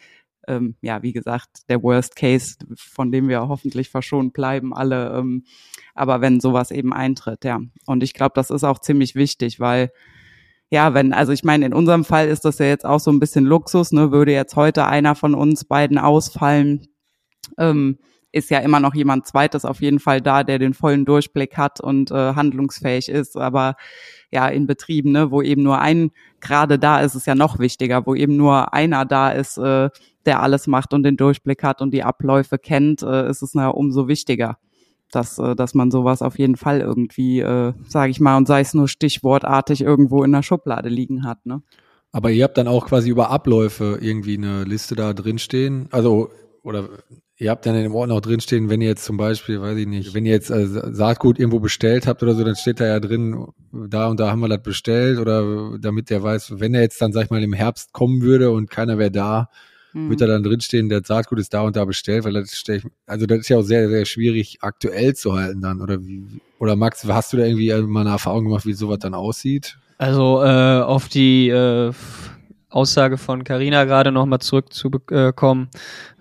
ähm, 0.48 0.76
ja, 0.82 1.04
wie 1.04 1.14
gesagt, 1.14 1.70
der 1.70 1.84
Worst 1.84 2.16
Case, 2.16 2.56
von 2.76 3.12
dem 3.12 3.28
wir 3.30 3.48
hoffentlich 3.48 3.90
verschont 3.90 4.34
bleiben, 4.34 4.74
alle, 4.74 5.16
ähm, 5.18 5.46
aber 5.94 6.22
wenn 6.22 6.40
sowas 6.40 6.72
eben 6.72 6.94
eintritt, 6.94 7.46
ja. 7.46 7.60
Und 7.86 8.04
ich 8.04 8.14
glaube, 8.14 8.34
das 8.36 8.50
ist 8.50 8.64
auch 8.64 8.80
ziemlich 8.80 9.16
wichtig, 9.16 9.60
weil 9.60 9.92
ja, 10.72 10.94
wenn, 10.94 11.12
also 11.12 11.34
ich 11.34 11.44
meine, 11.44 11.66
in 11.66 11.74
unserem 11.74 12.06
Fall 12.06 12.30
ist 12.30 12.46
das 12.46 12.58
ja 12.60 12.66
jetzt 12.66 12.86
auch 12.86 13.02
so 13.02 13.12
ein 13.12 13.20
bisschen 13.20 13.44
Luxus, 13.46 13.92
ne, 13.92 14.12
würde 14.12 14.32
jetzt 14.32 14.56
heute 14.56 14.88
einer 14.88 15.16
von 15.16 15.36
uns 15.36 15.66
beiden 15.66 15.98
ausfallen, 15.98 16.88
ähm, 17.58 18.00
ist 18.32 18.50
ja 18.50 18.60
immer 18.60 18.80
noch 18.80 18.96
jemand 18.96 19.28
zweites 19.28 19.66
auf 19.66 19.82
jeden 19.82 20.00
Fall 20.00 20.22
da, 20.22 20.46
der 20.46 20.60
den 20.60 20.74
vollen 20.74 21.04
Durchblick 21.04 21.58
hat 21.58 21.82
und 21.82 22.12
äh, 22.12 22.36
handlungsfähig 22.36 23.10
ist. 23.10 23.36
Aber 23.36 23.76
ja, 24.32 24.48
in 24.48 24.66
Betrieben, 24.66 25.12
ne, 25.12 25.30
wo 25.30 25.42
eben 25.42 25.62
nur 25.62 25.80
ein 25.80 26.12
gerade 26.40 26.80
da 26.80 27.02
ist, 27.02 27.16
ist 27.16 27.28
ja 27.28 27.36
noch 27.36 27.60
wichtiger, 27.60 28.06
wo 28.06 28.16
eben 28.16 28.38
nur 28.38 28.74
einer 28.74 29.04
da 29.04 29.32
ist, 29.32 29.58
äh, 29.58 29.90
der 30.26 30.42
alles 30.42 30.68
macht 30.68 30.94
und 30.94 31.04
den 31.04 31.18
Durchblick 31.18 31.64
hat 31.64 31.82
und 31.82 31.94
die 31.94 32.04
Abläufe 32.04 32.58
kennt, 32.58 33.04
äh, 33.04 33.30
ist 33.30 33.42
es 33.42 33.54
na 33.54 33.68
umso 33.68 34.08
wichtiger 34.08 34.58
dass, 35.12 35.38
äh, 35.38 35.56
dass 35.56 35.74
man 35.74 35.92
sowas 35.92 36.22
auf 36.22 36.40
jeden 36.40 36.56
Fall 36.56 36.82
irgendwie, 36.82 37.40
äh, 37.40 37.74
sage 37.88 38.12
ich 38.12 38.20
mal, 38.20 38.38
und 38.38 38.48
sei 38.48 38.62
es 38.62 38.74
nur 38.74 38.88
stichwortartig 38.88 39.82
irgendwo 39.82 40.24
in 40.24 40.32
der 40.32 40.44
Schublade 40.44 40.90
liegen 40.90 41.26
hat. 41.26 41.46
Ne? 41.46 41.62
Aber 42.12 42.32
ihr 42.32 42.44
habt 42.44 42.58
dann 42.58 42.68
auch 42.68 42.88
quasi 42.88 43.10
über 43.10 43.30
Abläufe 43.30 44.00
irgendwie 44.02 44.38
eine 44.38 44.64
Liste 44.64 44.96
da 44.96 45.14
drin 45.14 45.40
stehen. 45.40 45.88
Also, 45.92 46.30
oder 46.64 46.90
ihr 47.38 47.50
habt 47.50 47.66
dann 47.66 47.76
in 47.76 47.84
dem 47.84 47.96
Ordner 47.96 48.16
auch 48.16 48.22
drinstehen, 48.22 48.70
wenn 48.70 48.82
ihr 48.82 48.90
jetzt 48.90 49.04
zum 49.04 49.18
Beispiel, 49.18 49.62
weiß 49.62 49.78
ich 49.78 49.88
nicht, 49.88 50.14
wenn 50.14 50.26
ihr 50.26 50.34
jetzt 50.34 50.52
äh, 50.52 50.68
Saatgut 50.68 51.40
irgendwo 51.40 51.60
bestellt 51.60 52.06
habt 52.06 52.22
oder 52.22 52.36
so, 52.36 52.44
dann 52.44 52.56
steht 52.56 52.80
da 52.80 52.86
ja 52.86 53.00
drin, 53.00 53.48
da 53.72 54.08
und 54.08 54.20
da 54.20 54.30
haben 54.30 54.42
wir 54.42 54.48
das 54.48 54.62
bestellt 54.62 55.18
oder 55.18 55.78
damit 55.80 56.10
der 56.10 56.22
weiß, 56.22 56.60
wenn 56.60 56.76
er 56.76 56.82
jetzt 56.82 57.02
dann, 57.02 57.14
sag 57.14 57.26
ich 57.26 57.30
mal, 57.32 57.42
im 57.42 57.54
Herbst 57.54 57.94
kommen 57.94 58.22
würde 58.22 58.52
und 58.52 58.70
keiner 58.70 58.98
wäre 58.98 59.12
da, 59.12 59.50
hm. 59.92 60.10
wird 60.10 60.22
da 60.22 60.28
dann 60.28 60.44
drinstehen, 60.44 60.90
der 60.90 61.04
Saatgut 61.04 61.40
ist 61.40 61.54
da 61.54 61.62
und 61.62 61.76
da 61.76 61.86
bestellt, 61.86 62.24
weil 62.24 62.34
das 62.34 62.56
stelle 62.56 62.80
ich, 62.80 62.86
also 63.06 63.26
das 63.26 63.40
ist 63.40 63.50
ja 63.50 63.58
auch 63.58 63.64
sehr, 63.64 63.90
sehr 63.90 64.06
schwierig 64.06 64.60
aktuell 64.62 65.16
zu 65.16 65.34
halten 65.34 65.62
dann 65.62 65.82
oder 65.82 66.06
wie, 66.06 66.24
oder 66.60 66.76
Max, 66.76 67.06
hast 67.06 67.34
du 67.34 67.38
da 67.38 67.44
irgendwie 67.44 67.72
mal 67.88 68.02
eine 68.02 68.12
Erfahrung 68.12 68.46
gemacht, 68.46 68.66
wie 68.66 68.74
sowas 68.74 69.00
dann 69.00 69.14
aussieht? 69.14 69.78
Also 69.98 70.44
äh, 70.44 70.82
auf 70.82 71.10
die 71.10 71.50
äh, 71.50 71.92
Aussage 72.70 73.18
von 73.18 73.44
Carina 73.44 73.84
gerade 73.84 74.12
nochmal 74.12 74.40
zurückzukommen, 74.40 75.70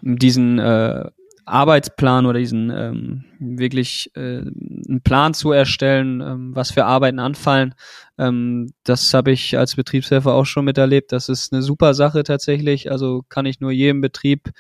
diesen 0.03 0.59
äh, 0.59 1.11
Arbeitsplan 1.51 2.27
oder 2.27 2.39
diesen 2.39 2.71
ähm, 2.71 3.25
wirklich 3.39 4.11
äh, 4.15 4.39
einen 4.41 5.01
Plan 5.03 5.35
zu 5.35 5.53
erstellen, 5.53 6.21
ähm, 6.21 6.55
was 6.55 6.71
für 6.71 6.85
Arbeiten 6.85 7.19
anfallen. 7.19 7.75
Ähm, 8.19 8.73
das 8.85 9.13
habe 9.15 9.33
ich 9.33 9.59
als 9.59 9.77
Betriebshelfer 9.77 10.35
auch 10.35 10.47
schon 10.47 10.65
miterlebt. 10.65 11.13
Das 11.13 11.29
ist 11.29 11.53
eine 11.53 11.63
super 11.63 11.95
Sache 11.95 12.23
tatsächlich. 12.23 12.91
Also 12.91 13.25
kann 13.29 13.47
ich 13.47 13.61
nur 13.61 13.73
jedem 13.73 14.01
Betrieb 14.01 14.51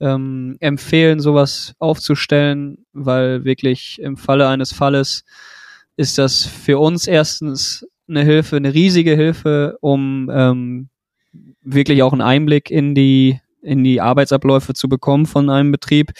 ähm, 0.00 0.56
empfehlen, 0.60 1.20
sowas 1.20 1.74
aufzustellen, 1.78 2.84
weil 2.92 3.44
wirklich 3.44 3.98
im 4.00 4.16
Falle 4.16 4.48
eines 4.48 4.72
Falles 4.72 5.24
ist 5.96 6.18
das 6.18 6.44
für 6.46 6.78
uns 6.78 7.06
erstens 7.06 7.86
eine 8.08 8.22
Hilfe, 8.22 8.56
eine 8.56 8.72
riesige 8.72 9.16
Hilfe, 9.16 9.76
um 9.80 10.30
ähm, 10.32 10.88
wirklich 11.62 12.02
auch 12.02 12.12
einen 12.12 12.22
Einblick 12.22 12.70
in 12.70 12.94
die 12.94 13.40
in 13.62 13.84
die 13.84 14.00
Arbeitsabläufe 14.00 14.74
zu 14.74 14.88
bekommen 14.88 15.26
von 15.26 15.50
einem 15.50 15.72
Betrieb, 15.72 16.12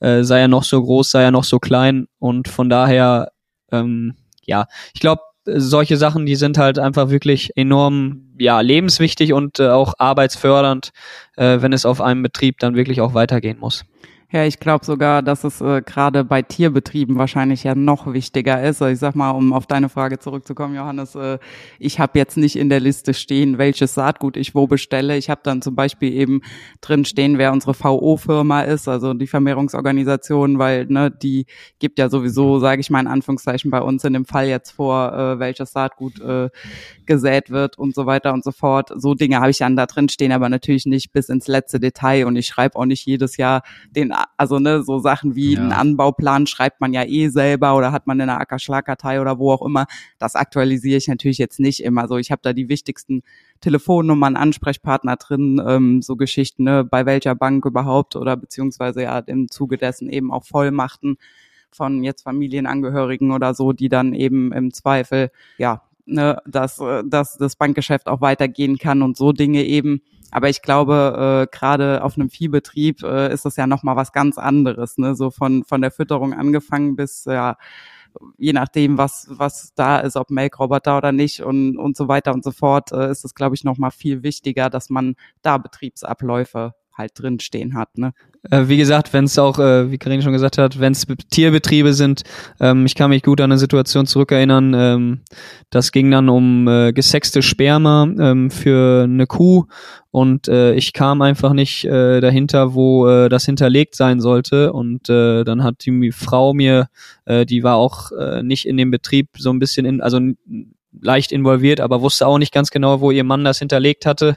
äh, 0.00 0.22
sei 0.22 0.40
er 0.40 0.48
noch 0.48 0.64
so 0.64 0.82
groß, 0.82 1.10
sei 1.10 1.22
er 1.22 1.30
noch 1.30 1.44
so 1.44 1.58
klein 1.58 2.06
und 2.18 2.48
von 2.48 2.68
daher, 2.68 3.32
ähm, 3.70 4.14
ja, 4.42 4.66
ich 4.94 5.00
glaube, 5.00 5.22
solche 5.46 5.96
Sachen, 5.96 6.26
die 6.26 6.36
sind 6.36 6.58
halt 6.58 6.78
einfach 6.78 7.10
wirklich 7.10 7.56
enorm, 7.56 8.34
ja, 8.38 8.60
lebenswichtig 8.60 9.32
und 9.32 9.60
äh, 9.60 9.68
auch 9.68 9.94
arbeitsfördernd, 9.98 10.90
äh, 11.36 11.60
wenn 11.60 11.72
es 11.72 11.86
auf 11.86 12.00
einem 12.00 12.22
Betrieb 12.22 12.58
dann 12.58 12.74
wirklich 12.74 13.00
auch 13.00 13.14
weitergehen 13.14 13.58
muss. 13.58 13.84
Ja, 14.32 14.44
ich 14.44 14.58
glaube 14.58 14.84
sogar, 14.84 15.22
dass 15.22 15.44
es 15.44 15.60
äh, 15.60 15.82
gerade 15.82 16.24
bei 16.24 16.42
Tierbetrieben 16.42 17.16
wahrscheinlich 17.16 17.62
ja 17.62 17.76
noch 17.76 18.12
wichtiger 18.12 18.60
ist. 18.60 18.82
Also 18.82 18.92
ich 18.92 18.98
sag 18.98 19.14
mal, 19.14 19.30
um 19.30 19.52
auf 19.52 19.68
deine 19.68 19.88
Frage 19.88 20.18
zurückzukommen, 20.18 20.74
Johannes, 20.74 21.14
äh, 21.14 21.38
ich 21.78 22.00
habe 22.00 22.18
jetzt 22.18 22.36
nicht 22.36 22.56
in 22.56 22.68
der 22.68 22.80
Liste 22.80 23.14
stehen, 23.14 23.56
welches 23.58 23.94
Saatgut 23.94 24.36
ich 24.36 24.52
wo 24.52 24.66
bestelle. 24.66 25.16
Ich 25.16 25.30
habe 25.30 25.42
dann 25.44 25.62
zum 25.62 25.76
Beispiel 25.76 26.12
eben 26.12 26.40
drin 26.80 27.04
stehen, 27.04 27.38
wer 27.38 27.52
unsere 27.52 27.72
VO-Firma 27.72 28.62
ist, 28.62 28.88
also 28.88 29.14
die 29.14 29.28
Vermehrungsorganisation, 29.28 30.58
weil 30.58 30.86
ne, 30.86 31.12
die 31.12 31.46
gibt 31.78 32.00
ja 32.00 32.08
sowieso, 32.08 32.58
sage 32.58 32.80
ich 32.80 32.90
mal 32.90 33.00
in 33.00 33.06
Anführungszeichen, 33.06 33.70
bei 33.70 33.80
uns 33.80 34.02
in 34.02 34.12
dem 34.12 34.24
Fall 34.24 34.48
jetzt 34.48 34.72
vor, 34.72 35.12
äh, 35.12 35.38
welches 35.38 35.70
Saatgut 35.70 36.20
äh, 36.20 36.50
gesät 37.06 37.50
wird 37.50 37.78
und 37.78 37.94
so 37.94 38.06
weiter 38.06 38.32
und 38.32 38.44
so 38.44 38.52
fort. 38.52 38.92
So 38.96 39.14
Dinge 39.14 39.40
habe 39.40 39.50
ich 39.50 39.58
dann 39.58 39.76
da 39.76 39.86
drin 39.86 40.08
stehen, 40.08 40.32
aber 40.32 40.48
natürlich 40.48 40.86
nicht 40.86 41.12
bis 41.12 41.28
ins 41.28 41.46
letzte 41.46 41.80
Detail 41.80 42.26
und 42.26 42.36
ich 42.36 42.46
schreibe 42.46 42.76
auch 42.76 42.84
nicht 42.84 43.06
jedes 43.06 43.36
Jahr 43.36 43.62
den 43.90 44.12
also 44.36 44.58
ne, 44.58 44.82
so 44.82 44.98
Sachen 44.98 45.34
wie 45.34 45.54
ja. 45.54 45.60
einen 45.60 45.72
Anbauplan 45.72 46.46
schreibt 46.46 46.80
man 46.80 46.92
ja 46.92 47.04
eh 47.04 47.28
selber 47.28 47.76
oder 47.76 47.92
hat 47.92 48.06
man 48.06 48.20
in 48.20 48.26
der 48.26 48.40
Ackerschlagkartei 48.40 49.20
oder 49.20 49.38
wo 49.38 49.52
auch 49.52 49.62
immer. 49.62 49.86
Das 50.18 50.34
aktualisiere 50.34 50.98
ich 50.98 51.08
natürlich 51.08 51.38
jetzt 51.38 51.60
nicht 51.60 51.82
immer. 51.82 52.08
So, 52.08 52.18
ich 52.18 52.30
habe 52.30 52.42
da 52.42 52.52
die 52.52 52.68
wichtigsten 52.68 53.22
Telefonnummern, 53.60 54.36
Ansprechpartner 54.36 55.16
drin, 55.16 55.62
ähm, 55.66 56.02
so 56.02 56.16
Geschichten, 56.16 56.64
ne, 56.64 56.84
bei 56.84 57.06
welcher 57.06 57.34
Bank 57.34 57.64
überhaupt 57.64 58.16
oder 58.16 58.36
beziehungsweise 58.36 59.02
ja 59.02 59.18
im 59.20 59.48
Zuge 59.50 59.76
dessen 59.76 60.08
eben 60.08 60.32
auch 60.32 60.44
Vollmachten 60.44 61.16
von 61.70 62.02
jetzt 62.02 62.22
Familienangehörigen 62.22 63.32
oder 63.32 63.54
so, 63.54 63.72
die 63.72 63.88
dann 63.88 64.14
eben 64.14 64.52
im 64.52 64.72
Zweifel 64.72 65.30
ja 65.58 65.82
ne, 66.06 66.40
dass, 66.46 66.80
äh, 66.80 67.02
dass 67.04 67.36
das 67.36 67.56
Bankgeschäft 67.56 68.06
auch 68.06 68.20
weitergehen 68.20 68.78
kann 68.78 69.02
und 69.02 69.16
so 69.16 69.32
Dinge 69.32 69.64
eben. 69.64 70.00
Aber 70.30 70.48
ich 70.48 70.62
glaube, 70.62 71.46
äh, 71.50 71.56
gerade 71.56 72.02
auf 72.02 72.16
einem 72.16 72.30
Viehbetrieb 72.30 73.02
äh, 73.02 73.32
ist 73.32 73.44
das 73.44 73.56
ja 73.56 73.66
nochmal 73.66 73.96
was 73.96 74.12
ganz 74.12 74.38
anderes, 74.38 74.98
ne? 74.98 75.14
So 75.14 75.30
von, 75.30 75.64
von 75.64 75.80
der 75.80 75.90
Fütterung 75.90 76.32
angefangen 76.34 76.96
bis 76.96 77.24
ja 77.26 77.56
je 78.38 78.52
nachdem, 78.52 78.98
was, 78.98 79.26
was 79.30 79.72
da 79.74 79.98
ist, 79.98 80.16
ob 80.16 80.30
Melkroboter 80.30 80.96
oder 80.96 81.12
nicht 81.12 81.40
und, 81.40 81.76
und 81.76 81.96
so 81.96 82.08
weiter 82.08 82.32
und 82.32 82.44
so 82.44 82.50
fort, 82.50 82.92
äh, 82.92 83.10
ist 83.10 83.24
es, 83.24 83.34
glaube 83.34 83.54
ich, 83.54 83.64
nochmal 83.64 83.90
viel 83.90 84.22
wichtiger, 84.22 84.70
dass 84.70 84.90
man 84.90 85.16
da 85.42 85.58
Betriebsabläufe 85.58 86.74
halt 86.96 87.12
drinstehen 87.14 87.74
hat. 87.74 87.98
Ne? 87.98 88.12
Äh, 88.50 88.68
wie 88.68 88.76
gesagt, 88.76 89.12
wenn 89.12 89.24
es 89.24 89.38
auch, 89.38 89.58
äh, 89.58 89.90
wie 89.90 89.98
Karin 89.98 90.22
schon 90.22 90.32
gesagt 90.32 90.58
hat, 90.58 90.80
wenn 90.80 90.92
es 90.92 91.06
Tierbetriebe 91.30 91.92
sind, 91.92 92.22
ähm, 92.60 92.86
ich 92.86 92.94
kann 92.94 93.10
mich 93.10 93.22
gut 93.22 93.40
an 93.40 93.50
eine 93.50 93.58
Situation 93.58 94.06
zurückerinnern, 94.06 94.74
ähm, 94.74 95.20
das 95.70 95.92
ging 95.92 96.10
dann 96.10 96.28
um 96.28 96.68
äh, 96.68 96.92
gesexte 96.92 97.42
Sperma 97.42 98.08
ähm, 98.18 98.50
für 98.50 99.04
eine 99.04 99.26
Kuh 99.26 99.66
und 100.10 100.48
ich 100.48 100.94
kam 100.94 101.20
einfach 101.20 101.52
nicht 101.52 101.84
dahinter, 101.84 102.72
wo 102.72 103.28
das 103.28 103.44
hinterlegt 103.44 103.94
sein 103.94 104.22
sollte 104.22 104.72
und 104.72 105.10
dann 105.10 105.62
hat 105.62 105.84
die 105.84 106.10
Frau 106.10 106.54
mir, 106.54 106.88
die 107.28 107.62
war 107.62 107.76
auch 107.76 108.12
nicht 108.40 108.66
in 108.66 108.78
dem 108.78 108.90
Betrieb 108.90 109.28
so 109.36 109.50
ein 109.50 109.58
bisschen 109.58 109.84
in, 109.84 110.00
also 110.00 110.18
leicht 111.00 111.32
involviert, 111.32 111.80
aber 111.80 112.00
wusste 112.00 112.26
auch 112.26 112.38
nicht 112.38 112.52
ganz 112.52 112.70
genau, 112.70 113.00
wo 113.00 113.10
ihr 113.10 113.24
Mann 113.24 113.44
das 113.44 113.58
hinterlegt 113.58 114.06
hatte. 114.06 114.36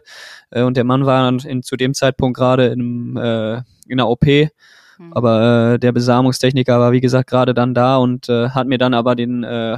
Äh, 0.51 0.63
und 0.63 0.77
der 0.77 0.83
Mann 0.83 1.05
war 1.05 1.23
dann 1.23 1.39
in, 1.39 1.63
zu 1.63 1.75
dem 1.75 1.93
Zeitpunkt 1.93 2.37
gerade 2.37 2.67
in, 2.67 3.15
äh, 3.17 3.61
in 3.87 3.97
der 3.97 4.07
OP. 4.07 4.25
Mhm. 4.25 5.13
Aber 5.13 5.73
äh, 5.73 5.79
der 5.79 5.91
Besamungstechniker 5.91 6.79
war, 6.79 6.91
wie 6.91 7.01
gesagt, 7.01 7.29
gerade 7.29 7.53
dann 7.53 7.73
da 7.73 7.97
und 7.97 8.29
äh, 8.29 8.49
hat 8.49 8.67
mir 8.67 8.77
dann 8.77 8.93
aber 8.93 9.15
den, 9.15 9.43
äh, 9.43 9.77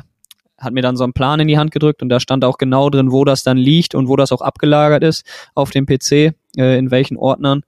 hat 0.58 0.74
mir 0.74 0.82
dann 0.82 0.98
so 0.98 1.04
einen 1.04 1.14
Plan 1.14 1.40
in 1.40 1.48
die 1.48 1.58
Hand 1.58 1.72
gedrückt 1.72 2.02
und 2.02 2.10
da 2.10 2.20
stand 2.20 2.46
auch 2.46 2.58
genau 2.58 2.90
drin, 2.90 3.12
wo 3.12 3.26
das 3.26 3.44
dann 3.44 3.58
liegt 3.58 3.96
und 3.96 4.08
wo 4.08 4.16
das 4.16 4.32
auch 4.32 4.42
abgelagert 4.42 5.04
ist 5.04 5.26
auf 5.56 5.72
dem 5.72 5.86
PC, 5.86 6.12
äh, 6.58 6.78
in 6.78 6.92
welchen 6.92 7.18
Ordnern. 7.18 7.64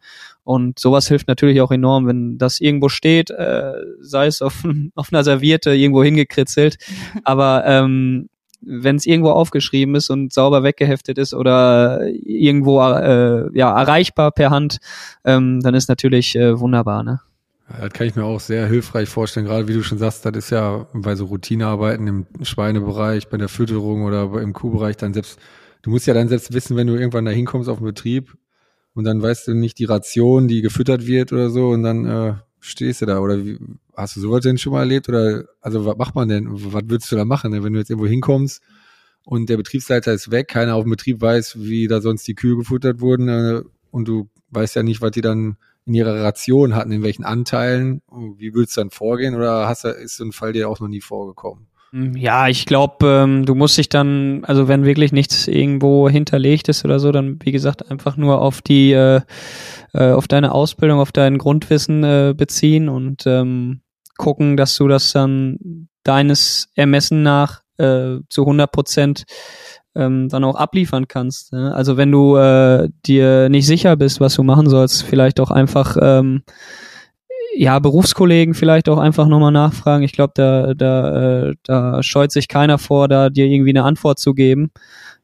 Und 0.45 0.77
sowas 0.77 1.07
hilft 1.07 1.27
natürlich 1.27 1.61
auch 1.61 1.71
enorm, 1.71 2.05
wenn 2.05 2.37
das 2.37 2.59
irgendwo 2.59 2.89
steht, 2.89 3.29
äh, 3.29 3.73
sei 4.01 4.27
es 4.27 4.41
auf, 4.41 4.63
auf 4.95 5.11
einer 5.11 5.23
Serviette 5.23 5.73
irgendwo 5.73 6.03
hingekritzelt. 6.03 6.77
Aber 7.23 7.63
ähm, 7.65 8.29
wenn 8.65 8.95
es 8.95 9.05
irgendwo 9.05 9.31
aufgeschrieben 9.31 9.95
ist 9.95 10.09
und 10.09 10.33
sauber 10.33 10.63
weggeheftet 10.63 11.17
ist 11.17 11.33
oder 11.33 12.01
irgendwo 12.05 12.81
äh, 12.81 13.49
ja 13.57 13.77
erreichbar 13.79 14.31
per 14.31 14.49
Hand, 14.49 14.77
ähm, 15.25 15.61
dann 15.61 15.73
ist 15.73 15.89
natürlich 15.89 16.35
äh, 16.35 16.59
wunderbar, 16.59 17.03
ne? 17.03 17.21
Das 17.79 17.93
kann 17.93 18.07
ich 18.07 18.15
mir 18.15 18.25
auch 18.25 18.39
sehr 18.39 18.67
hilfreich 18.67 19.09
vorstellen, 19.09 19.45
gerade 19.45 19.67
wie 19.67 19.73
du 19.73 19.83
schon 19.83 19.97
sagst, 19.97 20.25
das 20.25 20.35
ist 20.35 20.49
ja 20.49 20.85
bei 20.93 21.15
so 21.15 21.25
Routinearbeiten 21.25 22.05
im 22.07 22.25
Schweinebereich, 22.41 23.29
bei 23.29 23.37
der 23.37 23.47
Fütterung 23.47 24.03
oder 24.03 24.23
im 24.41 24.53
Kuhbereich 24.53 24.97
dann 24.97 25.13
selbst, 25.13 25.39
du 25.81 25.89
musst 25.89 26.05
ja 26.05 26.13
dann 26.13 26.27
selbst 26.27 26.53
wissen, 26.53 26.75
wenn 26.75 26.87
du 26.87 26.95
irgendwann 26.95 27.25
da 27.25 27.31
hinkommst 27.31 27.69
auf 27.69 27.77
den 27.77 27.85
Betrieb 27.85 28.35
und 28.93 29.05
dann 29.05 29.21
weißt 29.21 29.47
du 29.47 29.53
nicht 29.53 29.79
die 29.79 29.85
Ration, 29.85 30.47
die 30.47 30.61
gefüttert 30.61 31.07
wird 31.07 31.31
oder 31.31 31.49
so 31.49 31.69
und 31.69 31.83
dann 31.83 32.05
äh, 32.05 32.33
stehst 32.63 33.01
du 33.01 33.05
da? 33.05 33.19
Oder 33.19 33.45
wie, 33.45 33.59
hast 33.95 34.15
du 34.15 34.21
sowas 34.21 34.41
denn 34.41 34.57
schon 34.57 34.73
mal 34.73 34.79
erlebt? 34.79 35.09
Oder 35.09 35.45
also 35.61 35.85
was 35.85 35.97
macht 35.97 36.15
man 36.15 36.29
denn? 36.29 36.47
Was 36.49 36.83
würdest 36.85 37.11
du 37.11 37.15
da 37.15 37.25
machen, 37.25 37.51
ne? 37.51 37.63
wenn 37.63 37.73
du 37.73 37.79
jetzt 37.79 37.89
irgendwo 37.89 38.07
hinkommst 38.07 38.61
und 39.25 39.49
der 39.49 39.57
Betriebsleiter 39.57 40.13
ist 40.13 40.31
weg, 40.31 40.47
keiner 40.47 40.75
auf 40.75 40.83
dem 40.83 40.91
Betrieb 40.91 41.21
weiß, 41.21 41.59
wie 41.59 41.87
da 41.87 42.01
sonst 42.01 42.27
die 42.27 42.35
Kühe 42.35 42.55
gefuttert 42.55 43.01
wurden 43.01 43.27
äh, 43.27 43.61
und 43.91 44.07
du 44.07 44.29
weißt 44.49 44.75
ja 44.75 44.83
nicht, 44.83 45.01
was 45.01 45.11
die 45.11 45.21
dann 45.21 45.57
in 45.85 45.93
ihrer 45.93 46.23
Ration 46.23 46.75
hatten, 46.75 46.91
in 46.91 47.03
welchen 47.03 47.25
Anteilen. 47.25 48.01
Wie 48.37 48.53
würdest 48.53 48.77
du 48.77 48.81
dann 48.81 48.89
vorgehen? 48.89 49.35
Oder 49.35 49.67
hast 49.67 49.83
du, 49.83 49.89
ist 49.89 50.17
so 50.17 50.23
ein 50.23 50.31
Fall 50.31 50.53
dir 50.53 50.69
auch 50.69 50.79
noch 50.79 50.87
nie 50.87 51.01
vorgekommen? 51.01 51.67
Hm, 51.93 52.17
ja, 52.17 52.47
ich 52.47 52.65
glaube, 52.65 53.05
ähm, 53.05 53.45
du 53.45 53.53
musst 53.53 53.77
dich 53.77 53.87
dann, 53.87 54.43
also 54.45 54.67
wenn 54.67 54.83
wirklich 54.83 55.11
nichts 55.11 55.47
irgendwo 55.47 56.09
hinterlegt 56.09 56.67
ist 56.67 56.83
oder 56.83 56.99
so, 56.99 57.11
dann 57.11 57.37
wie 57.43 57.51
gesagt 57.51 57.91
einfach 57.91 58.17
nur 58.17 58.41
auf 58.41 58.63
die, 58.63 58.93
äh, 58.93 59.21
äh, 59.93 60.11
auf 60.11 60.27
deine 60.27 60.53
Ausbildung, 60.53 60.99
auf 60.99 61.11
dein 61.11 61.37
Grundwissen 61.37 62.03
äh, 62.03 62.33
beziehen 62.35 62.89
und 62.89 63.27
ähm, 63.27 63.81
gucken, 64.17 64.57
dass 64.57 64.75
du 64.75 64.87
das 64.87 65.11
dann 65.11 65.87
deines 66.03 66.67
Ermessen 66.73 67.21
nach 67.21 67.61
äh, 67.77 68.17
zu 68.27 68.41
100 68.41 68.71
Prozent 68.71 69.23
ähm, 69.95 70.29
dann 70.29 70.43
auch 70.43 70.55
abliefern 70.55 71.07
kannst. 71.07 71.53
Ne? 71.53 71.75
Also 71.75 71.95
wenn 71.95 72.11
du 72.11 72.37
äh, 72.37 72.89
dir 73.05 73.49
nicht 73.49 73.67
sicher 73.67 73.95
bist, 73.97 74.19
was 74.19 74.33
du 74.33 74.41
machen 74.41 74.67
sollst, 74.67 75.03
vielleicht 75.03 75.39
auch 75.39 75.51
einfach 75.51 75.95
ähm, 76.01 76.41
ja, 77.55 77.79
Berufskollegen 77.79 78.53
vielleicht 78.53 78.89
auch 78.89 78.97
einfach 78.97 79.27
nochmal 79.27 79.51
nachfragen. 79.51 80.03
Ich 80.03 80.13
glaube, 80.13 80.33
da, 80.35 80.73
da, 80.73 81.49
äh, 81.49 81.55
da 81.63 82.01
scheut 82.03 82.31
sich 82.31 82.47
keiner 82.47 82.77
vor, 82.77 83.07
da 83.07 83.29
dir 83.29 83.45
irgendwie 83.45 83.71
eine 83.71 83.83
Antwort 83.83 84.19
zu 84.19 84.33
geben, 84.33 84.71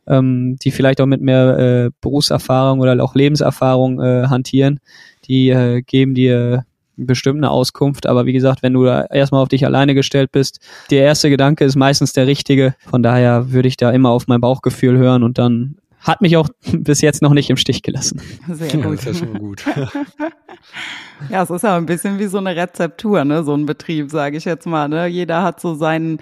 ähm, 0.08 0.58
die 0.62 0.72
vielleicht 0.72 1.02
auch 1.02 1.06
mit 1.06 1.22
mehr 1.22 1.58
äh, 1.58 1.90
Berufserfahrung 2.02 2.80
oder 2.80 3.02
auch 3.04 3.16
Lebenserfahrung 3.16 4.02
äh, 4.02 4.28
hantieren. 4.28 4.80
Die 5.26 5.50
äh, 5.50 5.82
geben 5.82 6.16
dir 6.16 6.66
bestimmt 6.98 7.38
eine 7.38 7.50
Auskunft, 7.50 8.08
aber 8.08 8.26
wie 8.26 8.34
gesagt, 8.34 8.62
wenn 8.62 8.74
du 8.74 8.84
da 8.84 9.06
erstmal 9.06 9.42
auf 9.42 9.48
dich 9.48 9.66
alleine 9.66 9.96
gestellt 9.96 10.32
bist, 10.32 10.60
der 10.92 11.04
erste 11.04 11.30
Gedanke 11.30 11.64
ist 11.64 11.76
meistens 11.76 12.14
der 12.14 12.28
richtige. 12.28 12.76
Von 12.80 13.04
daher 13.04 13.52
würde 13.52 13.70
ich 13.70 13.78
da 13.78 13.92
immer 13.92 14.10
auf 14.10 14.28
mein 14.28 14.42
Bauchgefühl 14.42 14.98
hören 14.98 15.24
und 15.24 15.38
dann 15.38 15.78
hat 16.02 16.22
mich 16.22 16.38
auch 16.38 16.50
bis 16.72 17.02
jetzt 17.02 17.22
noch 17.22 17.34
nicht 17.34 17.50
im 17.50 17.58
Stich 17.58 17.82
gelassen. 17.82 18.22
Sehr 18.48 18.82
gut. 18.82 18.84
Ja, 18.84 18.90
das 18.90 19.00
ist 19.00 19.06
ja 19.06 19.14
schon 19.14 19.40
gut. 19.40 19.66
ja, 21.30 21.44
es 21.44 21.50
ist 21.50 21.64
ja 21.64 21.78
ein 21.78 21.86
bisschen 21.86 22.20
wie 22.20 22.28
so 22.28 22.38
eine 22.38 22.56
Rezeptur, 22.56 23.26
ne, 23.26 23.44
so 23.44 23.54
ein 23.54 23.66
Betrieb, 23.66 24.12
sage 24.12 24.38
ich 24.38 24.46
jetzt 24.46 24.66
mal. 24.66 24.88
Ne? 24.88 25.08
Jeder 25.08 25.44
hat 25.44 25.60
so 25.60 25.76
seinen 25.76 26.20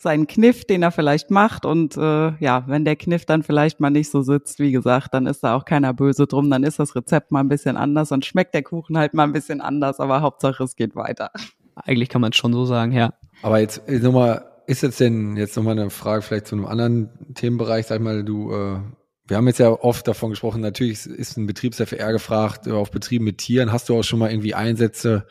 seinen 0.00 0.26
Kniff, 0.26 0.64
den 0.64 0.82
er 0.82 0.92
vielleicht 0.92 1.30
macht. 1.30 1.64
Und 1.64 1.96
äh, 1.96 2.32
ja, 2.38 2.64
wenn 2.66 2.84
der 2.84 2.96
Kniff 2.96 3.26
dann 3.26 3.42
vielleicht 3.42 3.80
mal 3.80 3.90
nicht 3.90 4.10
so 4.10 4.22
sitzt, 4.22 4.58
wie 4.60 4.72
gesagt, 4.72 5.12
dann 5.12 5.26
ist 5.26 5.42
da 5.42 5.56
auch 5.56 5.64
keiner 5.64 5.92
böse 5.92 6.26
drum. 6.26 6.50
Dann 6.50 6.62
ist 6.62 6.78
das 6.78 6.94
Rezept 6.94 7.32
mal 7.32 7.40
ein 7.40 7.48
bisschen 7.48 7.76
anders 7.76 8.12
und 8.12 8.24
schmeckt 8.24 8.54
der 8.54 8.62
Kuchen 8.62 8.96
halt 8.96 9.14
mal 9.14 9.24
ein 9.24 9.32
bisschen 9.32 9.60
anders. 9.60 10.00
Aber 10.00 10.20
Hauptsache, 10.20 10.62
es 10.62 10.76
geht 10.76 10.94
weiter. 10.94 11.30
Eigentlich 11.74 12.08
kann 12.08 12.20
man 12.20 12.30
es 12.30 12.36
schon 12.36 12.52
so 12.52 12.64
sagen, 12.64 12.92
ja. 12.92 13.12
Aber 13.42 13.58
jetzt 13.60 13.88
nochmal, 13.88 14.44
ist 14.68 14.82
jetzt 14.82 15.00
denn 15.00 15.36
jetzt 15.36 15.56
nochmal 15.56 15.78
eine 15.78 15.88
Frage 15.88 16.22
vielleicht 16.22 16.46
zu 16.46 16.54
einem 16.54 16.66
anderen 16.66 17.08
Themenbereich, 17.34 17.86
sag 17.86 18.02
mal, 18.02 18.22
du 18.22 18.52
äh, 18.52 18.78
wir 19.26 19.36
haben 19.36 19.46
jetzt 19.46 19.58
ja 19.58 19.70
oft 19.70 20.08
davon 20.08 20.30
gesprochen, 20.30 20.62
natürlich 20.62 21.06
ist 21.06 21.36
ein 21.36 21.46
Betriebs-FR 21.46 22.12
gefragt, 22.12 22.66
auf 22.68 22.90
Betrieben 22.90 23.26
mit 23.26 23.38
Tieren. 23.38 23.72
Hast 23.72 23.88
du 23.88 23.98
auch 23.98 24.02
schon 24.02 24.18
mal 24.18 24.30
irgendwie 24.30 24.54
Einsätze, 24.54 25.26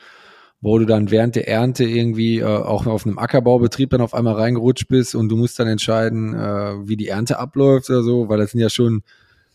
wo 0.62 0.78
du 0.78 0.86
dann 0.86 1.10
während 1.10 1.36
der 1.36 1.48
Ernte 1.48 1.84
irgendwie 1.84 2.40
äh, 2.40 2.46
auch 2.46 2.86
auf 2.86 3.06
einem 3.06 3.18
Ackerbaubetrieb 3.18 3.90
dann 3.90 4.02
auf 4.02 4.14
einmal 4.14 4.36
reingerutscht 4.36 4.88
bist 4.88 5.16
und 5.16 5.30
du 5.30 5.36
musst 5.36 5.58
dann 5.60 5.68
entscheiden, 5.68 6.36
äh, 6.36 6.88
wie 6.88 6.96
die 6.96 7.08
Ernte 7.08 7.40
abläuft 7.40 7.90
oder 7.90 8.04
so, 8.04 8.30
weil 8.30 8.38
das 8.38 8.52
sind 8.52 8.62
ja 8.62 8.70
schon, 8.70 9.02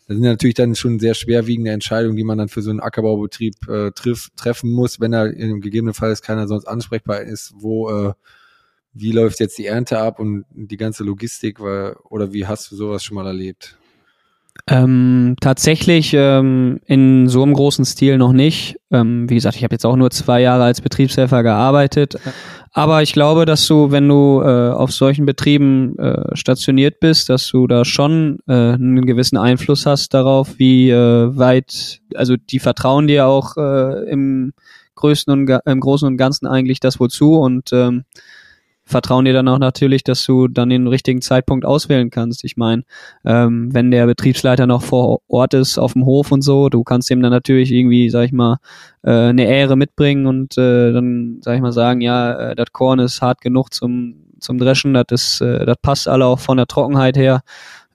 das 0.07 0.15
sind 0.15 0.25
ja 0.25 0.31
natürlich 0.31 0.55
dann 0.55 0.75
schon 0.75 0.99
sehr 0.99 1.13
schwerwiegende 1.13 1.71
Entscheidungen, 1.71 2.17
die 2.17 2.25
man 2.25 2.37
dann 2.37 2.49
für 2.49 2.61
so 2.61 2.69
einen 2.69 2.81
Ackerbaubetrieb 2.81 3.67
äh, 3.69 3.91
triff, 3.91 4.29
treffen 4.35 4.71
muss, 4.71 4.99
wenn 4.99 5.13
er 5.13 5.33
im 5.33 5.61
gegebenen 5.61 5.93
Fall 5.93 6.13
keiner 6.17 6.47
sonst 6.47 6.65
ansprechbar 6.65 7.21
ist, 7.21 7.53
wo 7.55 7.89
äh, 7.89 8.13
wie 8.93 9.11
läuft 9.11 9.39
jetzt 9.39 9.57
die 9.57 9.65
Ernte 9.65 9.99
ab 9.99 10.19
und 10.19 10.45
die 10.51 10.77
ganze 10.77 11.03
Logistik, 11.03 11.59
weil, 11.59 11.95
oder 12.09 12.33
wie 12.33 12.45
hast 12.45 12.71
du 12.71 12.75
sowas 12.75 13.03
schon 13.03 13.15
mal 13.15 13.27
erlebt? 13.27 13.77
Ähm, 14.67 15.35
tatsächlich 15.41 16.13
ähm, 16.13 16.79
in 16.85 17.27
so 17.27 17.43
einem 17.43 17.53
großen 17.53 17.85
Stil 17.85 18.17
noch 18.17 18.33
nicht. 18.33 18.77
Ähm, 18.91 19.29
wie 19.29 19.35
gesagt, 19.35 19.57
ich 19.57 19.63
habe 19.63 19.73
jetzt 19.73 19.85
auch 19.85 19.95
nur 19.95 20.11
zwei 20.11 20.41
Jahre 20.41 20.63
als 20.63 20.79
Betriebshelfer 20.79 21.43
gearbeitet. 21.43 22.15
Aber 22.71 23.01
ich 23.01 23.13
glaube, 23.13 23.45
dass 23.45 23.67
du, 23.67 23.91
wenn 23.91 24.07
du 24.07 24.41
äh, 24.41 24.69
auf 24.69 24.91
solchen 24.91 25.25
Betrieben 25.25 25.97
äh, 25.97 26.35
stationiert 26.35 26.99
bist, 26.99 27.29
dass 27.29 27.47
du 27.47 27.67
da 27.67 27.83
schon 27.83 28.39
äh, 28.47 28.53
einen 28.73 29.05
gewissen 29.05 29.37
Einfluss 29.37 29.85
hast 29.85 30.13
darauf, 30.13 30.57
wie 30.59 30.89
äh, 30.91 31.37
weit, 31.37 32.01
also 32.15 32.35
die 32.37 32.59
vertrauen 32.59 33.07
dir 33.07 33.27
auch 33.27 33.57
äh, 33.57 34.09
im 34.09 34.53
größten 34.95 35.33
und 35.33 35.59
im 35.65 35.79
Großen 35.79 36.07
und 36.07 36.17
Ganzen 36.17 36.47
eigentlich 36.47 36.79
das 36.79 36.99
wozu 36.99 37.33
und 37.39 37.71
ähm, 37.73 38.05
vertrauen 38.93 39.25
dir 39.25 39.33
dann 39.33 39.47
auch 39.49 39.59
natürlich, 39.59 40.03
dass 40.03 40.25
du 40.25 40.47
dann 40.47 40.69
den 40.69 40.87
richtigen 40.87 41.21
Zeitpunkt 41.21 41.65
auswählen 41.65 42.09
kannst. 42.09 42.45
Ich 42.45 42.55
meine, 42.55 42.83
ähm, 43.25 43.73
wenn 43.73 43.91
der 43.91 44.05
Betriebsleiter 44.05 44.67
noch 44.67 44.83
vor 44.83 45.19
Ort 45.27 45.53
ist 45.53 45.77
auf 45.77 45.93
dem 45.93 46.05
Hof 46.05 46.31
und 46.31 46.41
so, 46.41 46.69
du 46.69 46.83
kannst 46.83 47.11
ihm 47.11 47.21
dann 47.21 47.31
natürlich 47.31 47.71
irgendwie, 47.71 48.09
sag 48.09 48.25
ich 48.25 48.31
mal, 48.31 48.57
äh, 49.03 49.11
eine 49.11 49.45
Ehre 49.45 49.75
mitbringen 49.75 50.27
und 50.27 50.57
äh, 50.57 50.93
dann, 50.93 51.39
sag 51.41 51.55
ich 51.55 51.61
mal, 51.61 51.73
sagen, 51.73 51.99
ja, 51.99 52.51
äh, 52.51 52.55
das 52.55 52.71
Korn 52.71 52.99
ist 52.99 53.21
hart 53.21 53.41
genug 53.41 53.73
zum 53.73 54.19
zum 54.43 54.57
Dreschen, 54.57 54.93
das 54.93 55.05
ist, 55.09 55.41
äh, 55.41 55.65
das 55.65 55.77
passt 55.81 56.07
alle 56.07 56.25
auch 56.25 56.39
von 56.39 56.57
der 56.57 56.67
Trockenheit 56.67 57.17
her. 57.17 57.41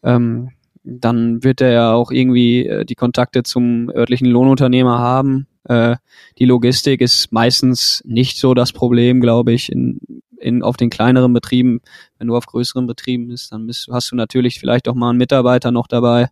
Ähm, 0.02 0.50
dann 0.82 1.44
wird 1.44 1.60
er 1.60 1.70
ja 1.70 1.92
auch 1.92 2.10
irgendwie 2.10 2.66
äh, 2.66 2.84
die 2.84 2.94
Kontakte 2.94 3.42
zum 3.42 3.90
örtlichen 3.90 4.26
Lohnunternehmer 4.26 4.98
haben. 4.98 5.46
Äh, 5.64 5.96
die 6.38 6.46
Logistik 6.46 7.02
ist 7.02 7.30
meistens 7.30 8.02
nicht 8.06 8.38
so 8.38 8.54
das 8.54 8.72
Problem, 8.72 9.20
glaube 9.20 9.52
ich. 9.52 9.70
In, 9.70 10.00
in, 10.40 10.62
auf 10.62 10.76
den 10.76 10.90
kleineren 10.90 11.32
Betrieben, 11.32 11.80
wenn 12.18 12.28
du 12.28 12.36
auf 12.36 12.46
größeren 12.46 12.86
Betrieben 12.86 13.28
bist, 13.28 13.52
dann 13.52 13.66
bist, 13.66 13.88
hast 13.90 14.12
du 14.12 14.16
natürlich 14.16 14.58
vielleicht 14.58 14.88
auch 14.88 14.94
mal 14.94 15.10
einen 15.10 15.18
Mitarbeiter 15.18 15.70
noch 15.70 15.86
dabei. 15.86 16.28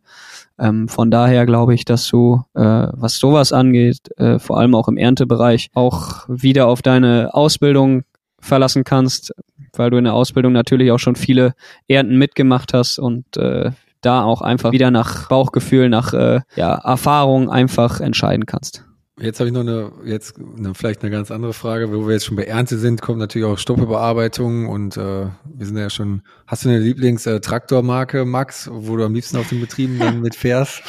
Ähm, 0.58 0.88
von 0.88 1.10
daher 1.10 1.46
glaube 1.46 1.74
ich, 1.74 1.84
dass 1.84 2.08
du, 2.08 2.44
äh, 2.54 2.60
was 2.60 3.18
sowas 3.18 3.52
angeht, 3.52 4.10
äh, 4.18 4.38
vor 4.38 4.58
allem 4.58 4.74
auch 4.74 4.88
im 4.88 4.96
Erntebereich, 4.96 5.70
auch 5.74 6.24
wieder 6.28 6.68
auf 6.68 6.82
deine 6.82 7.34
Ausbildung 7.34 8.04
verlassen 8.40 8.84
kannst, 8.84 9.34
weil 9.74 9.90
du 9.90 9.96
in 9.96 10.04
der 10.04 10.14
Ausbildung 10.14 10.52
natürlich 10.52 10.90
auch 10.90 10.98
schon 10.98 11.16
viele 11.16 11.54
Ernten 11.88 12.16
mitgemacht 12.16 12.74
hast 12.74 12.98
und 12.98 13.36
äh, 13.36 13.70
da 14.00 14.22
auch 14.22 14.40
einfach 14.40 14.72
wieder 14.72 14.90
nach 14.90 15.28
Bauchgefühl, 15.28 15.88
nach 15.88 16.12
äh, 16.12 16.40
ja, 16.54 16.74
Erfahrung 16.74 17.50
einfach 17.50 18.00
entscheiden 18.00 18.46
kannst. 18.46 18.84
Jetzt 19.18 19.40
habe 19.40 19.48
ich 19.48 19.54
noch 19.54 19.62
eine, 19.62 19.92
jetzt 20.04 20.36
eine, 20.36 20.74
vielleicht 20.74 21.00
eine 21.00 21.10
ganz 21.10 21.30
andere 21.30 21.54
Frage, 21.54 21.90
wo 21.90 22.06
wir 22.06 22.12
jetzt 22.12 22.26
schon 22.26 22.36
bei 22.36 22.44
Ernte 22.44 22.76
sind, 22.76 23.00
kommt 23.00 23.18
natürlich 23.18 23.48
auch 23.48 23.56
Stoppebearbeitung 23.56 24.68
und 24.68 24.98
äh, 24.98 25.00
wir 25.00 25.66
sind 25.66 25.78
ja 25.78 25.88
schon. 25.88 26.20
Hast 26.46 26.64
du 26.64 26.68
eine 26.68 26.80
Lieblings-Traktormarke, 26.80 28.20
äh, 28.20 28.24
Max, 28.26 28.68
wo 28.70 28.94
du 28.94 29.04
am 29.06 29.14
liebsten 29.14 29.38
auf 29.38 29.48
den 29.48 29.62
Betrieben 29.62 29.98
dann 29.98 30.20
mit 30.22 30.34
fährst? 30.34 30.82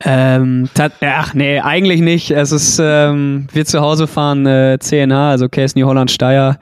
ähm, 0.00 0.70
ach 1.02 1.34
nee, 1.34 1.60
eigentlich 1.60 2.00
nicht. 2.00 2.30
Es 2.30 2.50
ist, 2.50 2.80
ähm, 2.82 3.48
wir 3.52 3.66
zu 3.66 3.80
Hause 3.82 4.06
fahren 4.06 4.46
äh, 4.46 4.78
CNH, 4.80 5.30
also 5.30 5.50
Case 5.50 5.78
New 5.78 5.86
Holland 5.86 6.10
Steyr. 6.10 6.58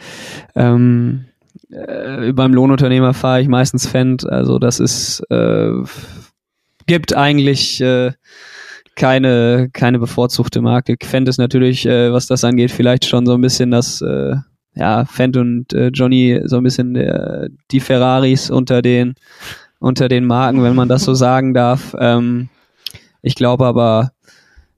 Ähm, 0.56 1.26
äh, 1.70 2.32
beim 2.32 2.52
Lohnunternehmer 2.52 3.14
fahre 3.14 3.40
ich 3.40 3.46
meistens 3.46 3.86
Fendt. 3.86 4.28
Also 4.28 4.58
das 4.58 4.80
ist 4.80 5.20
äh, 5.30 5.70
gibt 6.86 7.14
eigentlich 7.14 7.80
äh, 7.80 8.12
keine, 8.96 9.68
keine 9.72 9.98
bevorzugte 9.98 10.60
Marke. 10.60 10.96
Fendt 11.02 11.28
ist 11.28 11.38
natürlich, 11.38 11.86
äh, 11.86 12.12
was 12.12 12.26
das 12.26 12.42
angeht, 12.44 12.70
vielleicht 12.70 13.04
schon 13.04 13.26
so 13.26 13.34
ein 13.34 13.40
bisschen 13.40 13.70
das, 13.70 14.00
äh, 14.00 14.36
ja, 14.74 15.04
Fendt 15.04 15.36
und 15.36 15.72
äh, 15.72 15.88
Johnny 15.88 16.40
so 16.44 16.56
ein 16.56 16.62
bisschen 16.62 16.94
der, 16.94 17.48
die 17.70 17.80
Ferraris 17.80 18.50
unter 18.50 18.82
den, 18.82 19.14
unter 19.78 20.08
den 20.08 20.24
Marken, 20.24 20.62
wenn 20.62 20.74
man 20.74 20.88
das 20.88 21.04
so 21.04 21.14
sagen 21.14 21.54
darf. 21.54 21.94
Ähm, 21.98 22.48
ich 23.22 23.34
glaube 23.34 23.66
aber, 23.66 24.12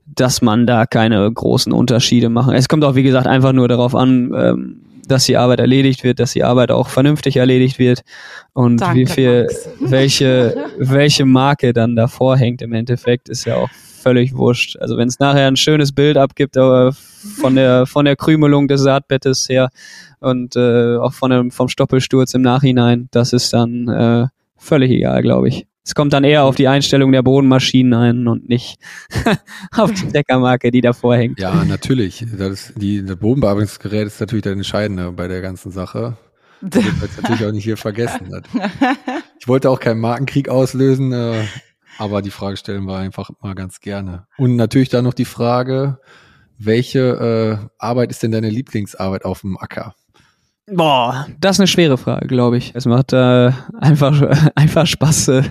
dass 0.05 0.41
man 0.41 0.65
da 0.65 0.85
keine 0.85 1.31
großen 1.31 1.71
Unterschiede 1.71 2.29
machen. 2.29 2.55
Es 2.55 2.67
kommt 2.67 2.83
auch, 2.83 2.95
wie 2.95 3.03
gesagt, 3.03 3.27
einfach 3.27 3.53
nur 3.53 3.67
darauf 3.67 3.95
an, 3.95 4.31
ähm, 4.35 4.81
dass 5.11 5.25
die 5.25 5.37
Arbeit 5.37 5.59
erledigt 5.59 6.03
wird, 6.03 6.19
dass 6.19 6.33
die 6.33 6.43
Arbeit 6.43 6.71
auch 6.71 6.87
vernünftig 6.89 7.37
erledigt 7.37 7.79
wird 7.79 8.01
und 8.53 8.81
Danke, 8.81 8.99
wie 8.99 9.05
viel, 9.05 9.43
Max. 9.43 9.69
welche, 9.79 10.65
welche 10.77 11.25
Marke 11.25 11.73
dann 11.73 11.95
davor 11.95 12.37
hängt 12.37 12.61
im 12.61 12.73
Endeffekt, 12.73 13.29
ist 13.29 13.45
ja 13.45 13.57
auch 13.57 13.69
völlig 13.99 14.35
wurscht. 14.35 14.77
Also 14.77 14.97
wenn 14.97 15.07
es 15.07 15.19
nachher 15.19 15.47
ein 15.47 15.57
schönes 15.57 15.91
Bild 15.91 16.17
abgibt, 16.17 16.57
aber 16.57 16.93
von 16.93 17.55
der 17.55 17.85
von 17.85 18.05
der 18.05 18.15
Krümelung 18.15 18.67
des 18.67 18.81
Saatbettes 18.81 19.47
her 19.49 19.69
und 20.19 20.55
äh, 20.55 20.97
auch 20.97 21.13
von 21.13 21.31
dem, 21.31 21.51
vom 21.51 21.67
Stoppelsturz 21.67 22.33
im 22.33 22.41
Nachhinein, 22.41 23.09
das 23.11 23.33
ist 23.33 23.53
dann 23.53 23.87
äh, 23.87 24.27
völlig 24.57 24.91
egal, 24.91 25.21
glaube 25.21 25.49
ich. 25.49 25.67
Es 25.89 25.95
kommt 25.95 26.13
dann 26.13 26.23
eher 26.23 26.43
auf 26.43 26.53
die 26.53 26.67
Einstellung 26.67 27.11
der 27.11 27.23
Bodenmaschinen 27.23 27.95
ein 27.95 28.27
und 28.27 28.47
nicht 28.47 28.77
auf 29.75 29.91
die 29.91 30.05
Deckermarke, 30.05 30.69
die 30.69 30.81
davor 30.81 31.15
hängt. 31.15 31.39
Ja, 31.39 31.65
natürlich. 31.65 32.23
Das, 32.37 32.71
die, 32.75 33.03
das 33.03 33.15
Bodenbearbeitungsgerät 33.15 34.05
ist 34.05 34.19
natürlich 34.19 34.43
das 34.43 34.53
Entscheidende 34.53 35.11
bei 35.11 35.27
der 35.27 35.41
ganzen 35.41 35.71
Sache. 35.71 36.15
Das 36.61 36.85
wird 36.85 37.17
natürlich 37.17 37.43
auch 37.43 37.51
nicht 37.51 37.63
hier 37.63 37.75
vergessen. 37.75 38.29
Ich 39.39 39.47
wollte 39.47 39.71
auch 39.71 39.79
keinen 39.79 39.99
Markenkrieg 39.99 40.47
auslösen. 40.47 41.11
Äh, 41.11 41.45
aber 41.97 42.21
die 42.21 42.29
Frage 42.29 42.57
stellen 42.57 42.83
wir 42.83 42.97
einfach 42.97 43.31
mal 43.41 43.55
ganz 43.55 43.79
gerne. 43.79 44.27
Und 44.37 44.57
natürlich 44.57 44.89
dann 44.89 45.05
noch 45.05 45.15
die 45.15 45.25
Frage, 45.25 45.97
welche 46.59 46.99
äh, 47.63 47.67
Arbeit 47.79 48.11
ist 48.11 48.21
denn 48.21 48.31
deine 48.31 48.51
Lieblingsarbeit 48.51 49.25
auf 49.25 49.41
dem 49.41 49.57
Acker? 49.57 49.95
Boah, 50.71 51.27
das 51.39 51.55
ist 51.55 51.59
eine 51.59 51.67
schwere 51.67 51.97
Frage, 51.97 52.27
glaube 52.27 52.57
ich. 52.57 52.71
Es 52.75 52.85
macht 52.85 53.13
äh, 53.13 53.51
einfach 53.79 54.21
einfach 54.55 54.85
Spaß, 54.85 55.27
äh, 55.29 55.43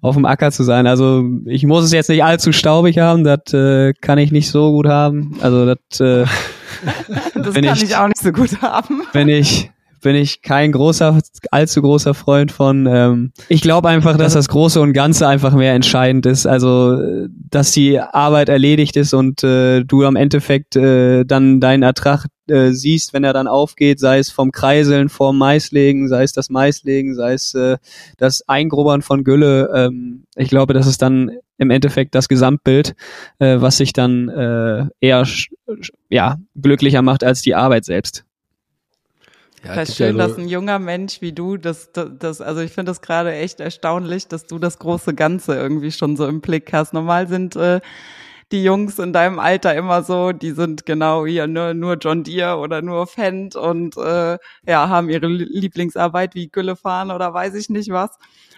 auf 0.00 0.16
dem 0.16 0.24
Acker 0.24 0.50
zu 0.50 0.62
sein. 0.62 0.86
Also 0.86 1.24
ich 1.46 1.64
muss 1.66 1.84
es 1.84 1.92
jetzt 1.92 2.08
nicht 2.08 2.24
allzu 2.24 2.52
staubig 2.52 2.98
haben, 2.98 3.24
das 3.24 3.52
äh, 3.52 3.92
kann 4.00 4.18
ich 4.18 4.32
nicht 4.32 4.50
so 4.50 4.72
gut 4.72 4.86
haben. 4.86 5.36
Also 5.40 5.66
das, 5.66 6.00
äh, 6.00 6.24
das 7.34 7.54
kann 7.54 7.64
ich, 7.64 7.82
ich 7.82 7.96
auch 7.96 8.08
nicht 8.08 8.18
so 8.18 8.32
gut 8.32 8.60
haben. 8.62 9.02
Wenn 9.12 9.28
ich 9.28 9.70
bin 10.02 10.14
ich 10.14 10.42
kein 10.42 10.70
großer, 10.70 11.18
allzu 11.50 11.82
großer 11.82 12.14
Freund 12.14 12.52
von. 12.52 12.86
Ähm, 12.86 13.32
ich 13.48 13.60
glaube 13.60 13.88
einfach, 13.88 14.16
dass 14.16 14.34
das 14.34 14.48
Große 14.48 14.80
und 14.80 14.92
Ganze 14.92 15.26
einfach 15.26 15.52
mehr 15.52 15.74
entscheidend 15.74 16.26
ist. 16.26 16.46
Also, 16.46 17.26
dass 17.50 17.72
die 17.72 17.98
Arbeit 17.98 18.48
erledigt 18.48 18.96
ist 18.96 19.14
und 19.14 19.42
äh, 19.42 19.82
du 19.82 20.04
am 20.04 20.14
Endeffekt 20.14 20.76
äh, 20.76 21.24
dann 21.24 21.60
deinen 21.60 21.82
Ertrag 21.82 22.26
äh, 22.48 22.72
siehst, 22.72 23.12
wenn 23.12 23.24
er 23.24 23.32
dann 23.32 23.48
aufgeht, 23.48 24.00
sei 24.00 24.18
es 24.18 24.30
vom 24.30 24.52
Kreiseln, 24.52 25.08
vorm 25.08 25.38
Maislegen, 25.38 26.08
sei 26.08 26.22
es 26.22 26.32
das 26.32 26.50
Maislegen, 26.50 27.14
sei 27.14 27.34
es 27.34 27.54
äh, 27.54 27.78
das 28.18 28.48
Eingrubbern 28.48 29.02
von 29.02 29.24
Gülle. 29.24 29.70
Ähm, 29.74 30.24
ich 30.36 30.48
glaube, 30.48 30.74
das 30.74 30.86
ist 30.86 31.02
dann 31.02 31.32
im 31.58 31.70
Endeffekt 31.70 32.14
das 32.14 32.28
Gesamtbild, 32.28 32.94
äh, 33.38 33.60
was 33.60 33.78
sich 33.78 33.92
dann 33.92 34.28
äh, 34.28 34.86
eher 35.00 35.26
ja, 36.08 36.38
glücklicher 36.60 37.02
macht 37.02 37.24
als 37.24 37.42
die 37.42 37.54
Arbeit 37.54 37.84
selbst. 37.84 38.24
Ja, 39.64 39.74
das 39.74 39.88
ist 39.88 39.96
schön, 39.96 40.16
ja 40.16 40.26
dass 40.26 40.38
ein 40.38 40.48
junger 40.48 40.78
Mensch 40.78 41.20
wie 41.20 41.32
du, 41.32 41.56
das, 41.56 41.90
das, 41.92 42.10
das 42.18 42.40
also 42.40 42.60
ich 42.60 42.70
finde 42.70 42.90
das 42.90 43.00
gerade 43.00 43.34
echt 43.34 43.60
erstaunlich, 43.60 44.28
dass 44.28 44.46
du 44.46 44.58
das 44.58 44.78
große 44.78 45.14
Ganze 45.14 45.56
irgendwie 45.56 45.90
schon 45.90 46.16
so 46.16 46.26
im 46.26 46.40
Blick 46.40 46.72
hast. 46.72 46.92
Normal 46.92 47.26
sind 47.26 47.56
äh, 47.56 47.80
die 48.52 48.62
Jungs 48.62 48.98
in 48.98 49.12
deinem 49.12 49.38
Alter 49.38 49.74
immer 49.74 50.02
so, 50.02 50.32
die 50.32 50.52
sind 50.52 50.86
genau 50.86 51.26
hier 51.26 51.46
nur, 51.46 51.74
nur 51.74 51.96
John 51.96 52.22
Deere 52.22 52.58
oder 52.58 52.80
nur 52.80 53.06
Fendt 53.06 53.56
und 53.56 53.96
äh, 53.96 54.38
ja, 54.66 54.88
haben 54.88 55.10
ihre 55.10 55.26
Lieblingsarbeit 55.26 56.34
wie 56.34 56.48
Gülle 56.48 56.76
fahren 56.76 57.10
oder 57.10 57.34
weiß 57.34 57.54
ich 57.54 57.68
nicht 57.70 57.90
was. 57.90 58.10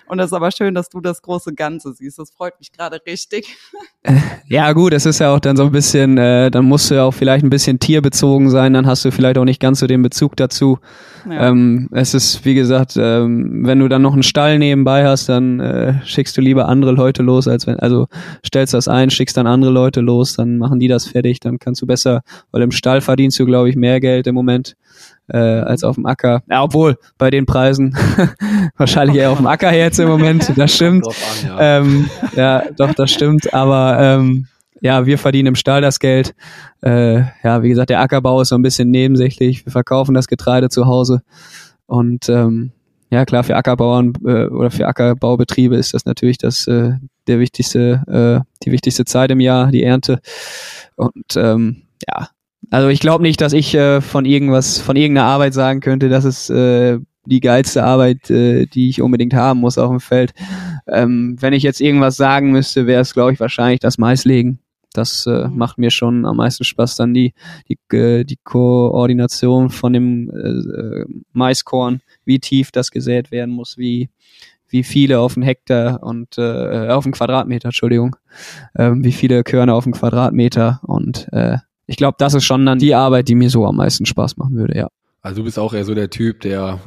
Und 0.09 0.21
es 0.21 0.27
ist 0.27 0.33
aber 0.33 0.51
schön, 0.51 0.75
dass 0.75 0.89
du 0.89 1.01
das 1.01 1.21
große 1.21 1.55
Ganze 1.55 1.93
siehst. 1.93 2.19
Das 2.19 2.31
freut 2.31 2.59
mich 2.59 2.73
gerade 2.73 3.01
richtig. 3.07 3.57
Ja, 4.51 4.73
gut, 4.73 4.95
es 4.95 5.05
ist 5.05 5.19
ja 5.19 5.35
auch 5.35 5.41
dann 5.41 5.59
so 5.59 5.65
ein 5.65 5.73
bisschen, 5.73 6.17
äh, 6.17 6.51
dann 6.51 6.65
musst 6.65 6.91
du 6.91 6.95
ja 6.95 7.05
auch 7.05 7.13
vielleicht 7.13 7.45
ein 7.45 7.51
bisschen 7.51 7.79
tierbezogen 7.79 8.49
sein, 8.49 8.73
dann 8.73 8.87
hast 8.87 9.05
du 9.05 9.11
vielleicht 9.11 9.37
auch 9.37 9.45
nicht 9.45 9.61
ganz 9.61 9.81
so 9.81 9.87
den 9.87 10.01
Bezug 10.01 10.37
dazu. 10.37 10.79
Ja. 11.29 11.51
Ähm, 11.51 11.91
es 11.93 12.15
ist, 12.15 12.47
wie 12.47 12.55
gesagt, 12.55 12.97
ähm, 12.97 13.67
wenn 13.67 13.79
du 13.79 13.89
dann 13.89 14.01
noch 14.01 14.15
einen 14.15 14.23
Stall 14.23 14.59
nebenbei 14.59 15.05
hast, 15.05 15.29
dann 15.29 15.61
äh, 15.61 16.03
schickst 16.07 16.35
du 16.35 16.41
lieber 16.41 16.67
andere 16.67 16.93
Leute 16.93 17.23
los, 17.23 17.47
als 17.47 17.67
wenn, 17.67 17.79
also 17.79 18.07
stellst 18.47 18.73
das 18.73 18.89
ein, 18.89 19.11
schickst 19.11 19.37
dann 19.37 19.47
andere 19.47 19.71
Leute 19.79 20.01
los, 20.01 20.35
dann 20.35 20.59
machen 20.59 20.81
die 20.81 20.89
das 20.89 21.07
fertig, 21.07 21.39
dann 21.41 21.59
kannst 21.59 21.81
du 21.83 21.87
besser, 21.87 22.23
weil 22.51 22.63
im 22.63 22.73
Stall 22.73 23.01
verdienst 23.01 23.39
du, 23.39 23.47
glaube 23.47 23.71
ich, 23.71 23.77
mehr 23.77 24.01
Geld 24.01 24.27
im 24.27 24.35
Moment 24.35 24.77
äh, 25.29 25.39
als 25.39 25.85
auf 25.85 25.95
dem 25.95 26.07
Acker. 26.07 26.43
Ja, 26.51 26.63
obwohl 26.63 26.97
bei 27.17 27.31
den 27.31 27.47
Preisen 27.47 27.97
wahrscheinlich 28.77 29.19
eher 29.19 29.31
auf 29.31 29.39
dem 29.39 29.47
Acker 29.47 29.73
jetzt 29.73 29.99
im 29.99 30.09
Moment. 30.09 30.53
Das 30.57 30.75
stimmt. 30.75 31.07
An, 31.07 31.13
ja. 31.47 31.79
Ähm, 31.79 32.11
ja, 32.35 32.63
doch, 32.77 32.93
das 32.95 33.13
stimmt. 33.13 33.55
Aber 33.55 33.97
ähm, 34.01 34.47
ja, 34.81 35.07
wir 35.07 35.19
verdienen 35.19 35.49
im 35.49 35.55
Stall 35.55 35.81
das 35.81 36.01
Geld. 36.01 36.35
Äh, 36.83 37.21
ja, 37.45 37.63
wie 37.63 37.69
gesagt, 37.69 37.91
der 37.91 38.01
Ackerbau 38.01 38.41
ist 38.41 38.49
so 38.49 38.57
ein 38.57 38.63
bisschen 38.63 38.91
nebensächlich. 38.91 39.65
Wir 39.65 39.73
verkaufen 39.73 40.15
das 40.15 40.27
Getreide 40.27 40.69
zu 40.69 40.87
Hause 40.87 41.23
und 41.87 42.29
ähm, 42.29 42.73
ja 43.11 43.25
klar, 43.25 43.45
für 43.45 43.57
Ackerbauern 43.57 44.13
äh, 44.25 44.47
oder 44.47 44.71
für 44.71 44.87
Ackerbaubetriebe 44.87 45.77
ist 45.77 45.95
das 45.95 46.05
natürlich 46.05 46.39
das 46.39 46.67
äh, 46.67 46.93
der 47.27 47.39
wichtigste, 47.39 48.03
äh, 48.45 48.49
die 48.65 48.73
wichtigste 48.73 49.05
Zeit 49.05 49.31
im 49.31 49.41
Jahr, 49.41 49.71
die 49.71 49.83
Ernte. 49.83 50.21
Und 50.97 51.37
ähm, 51.37 51.83
ja, 52.09 52.29
also 52.71 52.89
ich 52.89 53.01
glaube 53.01 53.23
nicht, 53.23 53.41
dass 53.41 53.53
ich 53.53 53.75
äh, 53.75 54.01
von 54.01 54.25
irgendwas, 54.25 54.79
von 54.79 54.97
irgendeiner 54.97 55.29
Arbeit 55.29 55.55
sagen 55.55 55.81
könnte, 55.81 56.09
dass 56.09 56.25
es 56.25 56.51
äh, 56.51 56.99
die 57.27 57.41
geilste 57.41 57.85
Arbeit, 57.85 58.31
äh, 58.31 58.67
die 58.67 58.89
ich 58.89 59.03
unbedingt 59.03 59.35
haben 59.35 59.61
muss 59.61 59.79
auf 59.79 59.91
dem 59.91 60.01
Feld. 60.01 60.33
Ähm, 60.87 61.37
wenn 61.41 61.53
ich 61.53 61.63
jetzt 61.63 61.81
irgendwas 61.81 62.17
sagen 62.17 62.51
müsste, 62.51 62.87
wäre 62.87 63.03
es, 63.03 63.15
glaube 63.15 63.33
ich, 63.33 63.41
wahrscheinlich 63.41 63.81
das 63.81 63.99
Maislegen. 63.99 64.61
Das 64.99 65.27
äh, 65.27 65.49
mhm. 65.49 65.57
macht 65.57 65.79
mir 65.79 65.91
schon 65.91 66.27
am 66.27 66.37
meisten 66.37 66.65
Spaß. 66.65 66.97
Dann 66.97 67.15
die, 67.15 67.33
die, 67.69 67.79
äh, 67.97 68.25
die 68.25 68.39
Koordination 68.43 69.71
von 69.71 69.93
dem 69.93 70.31
äh, 70.31 71.05
Maiskorn, 71.33 72.01
wie 72.25 72.39
tief 72.39 72.71
das 72.71 72.91
gesät 72.91 73.31
werden 73.31 73.55
muss, 73.55 73.79
wie, 73.79 74.11
wie 74.69 74.85
viele 74.85 75.21
auf 75.21 75.35
den 75.35 75.43
Hektar 75.43 76.03
und 76.03 76.37
äh, 76.39 76.89
auf 76.89 77.05
den 77.05 77.13
Quadratmeter, 77.13 77.69
Entschuldigung, 77.69 78.17
äh, 78.75 78.91
wie 78.95 79.13
viele 79.13 79.43
Körner 79.45 79.75
auf 79.75 79.85
den 79.85 79.95
Quadratmeter 79.95 80.81
und 80.83 81.29
äh, 81.33 81.59
ich 81.87 81.97
glaube, 81.97 82.17
das 82.19 82.35
ist 82.35 82.45
schon 82.45 82.67
dann 82.67 82.79
die 82.79 82.95
Arbeit, 82.95 83.29
die 83.29 83.35
mir 83.35 83.49
so 83.49 83.67
am 83.67 83.77
meisten 83.77 84.05
Spaß 84.05 84.37
machen 84.37 84.55
würde, 84.57 84.77
ja. 84.77 84.89
Also 85.23 85.41
du 85.41 85.45
bist 85.45 85.59
auch 85.59 85.73
eher 85.73 85.87
so 85.87 85.95
der 85.95 86.11
Typ, 86.11 86.41
der 86.41 86.81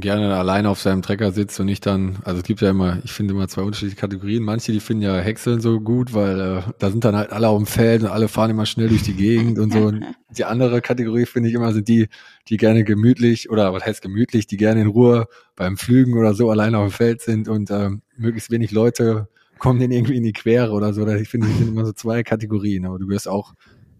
gerne 0.00 0.34
alleine 0.34 0.68
auf 0.70 0.80
seinem 0.80 1.02
Trecker 1.02 1.30
sitzt 1.30 1.60
und 1.60 1.66
nicht 1.66 1.86
dann, 1.86 2.18
also 2.24 2.40
es 2.40 2.44
gibt 2.44 2.60
ja 2.60 2.70
immer, 2.70 2.98
ich 3.04 3.12
finde 3.12 3.32
immer 3.32 3.46
zwei 3.46 3.62
unterschiedliche 3.62 4.00
Kategorien. 4.00 4.42
Manche, 4.42 4.72
die 4.72 4.80
finden 4.80 5.04
ja 5.04 5.16
Häckseln 5.18 5.60
so 5.60 5.80
gut, 5.80 6.12
weil 6.12 6.40
äh, 6.40 6.62
da 6.80 6.90
sind 6.90 7.04
dann 7.04 7.14
halt 7.14 7.30
alle 7.30 7.48
auf 7.48 7.58
dem 7.58 7.66
Feld 7.66 8.02
und 8.02 8.08
alle 8.08 8.26
fahren 8.26 8.50
immer 8.50 8.66
schnell 8.66 8.88
durch 8.88 9.04
die 9.04 9.14
Gegend 9.14 9.58
und 9.60 9.72
so. 9.72 9.86
Und 9.86 10.04
die 10.36 10.44
andere 10.44 10.80
Kategorie 10.80 11.26
finde 11.26 11.48
ich 11.48 11.54
immer 11.54 11.72
sind 11.72 11.86
die, 11.86 12.08
die 12.48 12.56
gerne 12.56 12.82
gemütlich 12.82 13.50
oder 13.50 13.72
was 13.72 13.86
heißt 13.86 14.02
gemütlich, 14.02 14.48
die 14.48 14.56
gerne 14.56 14.80
in 14.80 14.88
Ruhe 14.88 15.28
beim 15.54 15.76
Flügen 15.76 16.18
oder 16.18 16.34
so 16.34 16.50
alleine 16.50 16.78
auf 16.78 16.88
dem 16.88 16.96
Feld 16.96 17.20
sind 17.20 17.48
und 17.48 17.70
ähm, 17.70 18.02
möglichst 18.16 18.50
wenig 18.50 18.72
Leute 18.72 19.28
kommen 19.58 19.78
denen 19.78 19.92
irgendwie 19.92 20.16
in 20.16 20.24
die 20.24 20.32
Quere 20.32 20.72
oder 20.72 20.92
so. 20.92 21.06
Ich 21.06 21.28
finde, 21.28 21.46
die 21.46 21.54
sind 21.54 21.68
immer 21.68 21.86
so 21.86 21.92
zwei 21.92 22.24
Kategorien, 22.24 22.84
aber 22.84 22.98
du 22.98 23.08
wirst 23.08 23.28
auch 23.28 23.54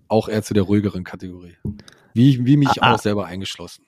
auch 0.09 0.29
eher 0.29 0.43
zu 0.43 0.55
der 0.55 0.65
ruhigeren 0.65 1.05
Kategorie. 1.05 1.57
Wie, 2.13 2.45
wie 2.45 2.57
mich 2.57 2.83
ah, 2.83 2.95
auch 2.95 2.99
selber 2.99 3.27
eingeschlossen. 3.27 3.85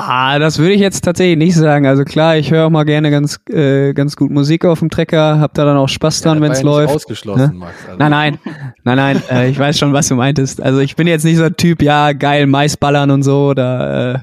Ah, 0.00 0.38
das 0.38 0.58
würde 0.58 0.74
ich 0.74 0.80
jetzt 0.80 1.02
tatsächlich 1.04 1.36
nicht 1.36 1.56
sagen. 1.56 1.84
Also 1.86 2.04
klar, 2.04 2.36
ich 2.36 2.52
höre 2.52 2.66
auch 2.66 2.70
mal 2.70 2.84
gerne 2.84 3.10
ganz, 3.10 3.40
äh, 3.50 3.92
ganz 3.94 4.14
gut 4.14 4.30
Musik 4.30 4.64
auf 4.64 4.78
dem 4.78 4.90
Trecker, 4.90 5.40
hab 5.40 5.54
da 5.54 5.64
dann 5.64 5.76
auch 5.76 5.88
Spaß 5.88 6.20
dran, 6.20 6.38
ja, 6.38 6.44
wenn 6.44 6.52
es 6.52 6.62
läuft. 6.62 6.94
Ausgeschlossen, 6.94 7.52
ne? 7.52 7.58
Max, 7.58 7.74
also. 7.84 7.98
Nein, 7.98 8.10
nein, 8.10 8.38
nein, 8.84 8.96
nein. 8.96 9.22
Äh, 9.30 9.50
ich 9.50 9.58
weiß 9.58 9.76
schon, 9.76 9.92
was 9.92 10.06
du 10.06 10.14
meintest. 10.14 10.62
Also 10.62 10.78
ich 10.78 10.94
bin 10.94 11.08
jetzt 11.08 11.24
nicht 11.24 11.36
so 11.36 11.44
ein 11.44 11.56
Typ, 11.56 11.82
ja 11.82 12.12
geil 12.12 12.46
Maisballern 12.46 13.10
und 13.10 13.24
so 13.24 13.48
oder 13.48 14.14
äh, 14.14 14.18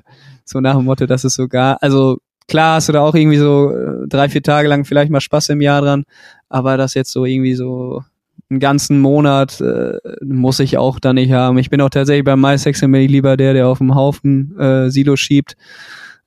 so 0.46 0.62
nach 0.62 0.76
dem 0.76 0.86
Motto, 0.86 1.06
das 1.06 1.26
ist 1.26 1.36
sogar. 1.36 1.78
Also 1.82 2.20
klar 2.48 2.76
hast 2.76 2.88
du 2.88 2.94
da 2.94 3.02
auch 3.02 3.14
irgendwie 3.14 3.38
so 3.38 3.72
äh, 3.72 4.08
drei, 4.08 4.30
vier 4.30 4.44
Tage 4.44 4.70
lang 4.70 4.86
vielleicht 4.86 5.12
mal 5.12 5.20
Spaß 5.20 5.50
im 5.50 5.60
Jahr 5.60 5.82
dran, 5.82 6.06
aber 6.48 6.78
das 6.78 6.94
jetzt 6.94 7.12
so 7.12 7.26
irgendwie 7.26 7.56
so 7.56 8.02
einen 8.50 8.60
ganzen 8.60 9.02
Monat 9.02 9.60
äh, 9.62 9.98
muss 10.24 10.60
ich 10.60 10.78
auch 10.78 11.00
da 11.00 11.14
nicht 11.14 11.32
haben. 11.32 11.58
Ich 11.58 11.70
bin 11.70 11.82
auch 11.82 11.90
tatsächlich 11.90 12.26
beim 12.26 12.42
MySexen 12.42 12.92
bin 12.92 13.02
ich 13.02 13.12
lieber 13.12 13.38
der, 13.38 13.54
der 13.54 13.68
auf 13.68 13.80
dem 13.80 13.96
Haufen 13.96 14.58
äh, 14.60 14.90
Silo 14.90 15.16
schiebt. 15.16 15.56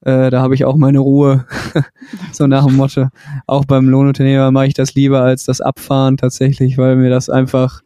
Äh, 0.00 0.30
da 0.30 0.40
habe 0.40 0.54
ich 0.54 0.64
auch 0.64 0.76
meine 0.76 0.98
Ruhe. 0.98 1.46
so 2.32 2.46
nach 2.46 2.66
dem 2.66 2.76
Motto. 2.76 3.08
Auch 3.46 3.64
beim 3.64 3.88
Lohnunternehmer 3.88 4.50
mache 4.50 4.66
ich 4.66 4.74
das 4.74 4.94
lieber 4.94 5.22
als 5.22 5.44
das 5.44 5.60
Abfahren 5.60 6.16
tatsächlich, 6.16 6.78
weil 6.78 6.96
mir 6.96 7.10
das 7.10 7.28
einfach, 7.28 7.82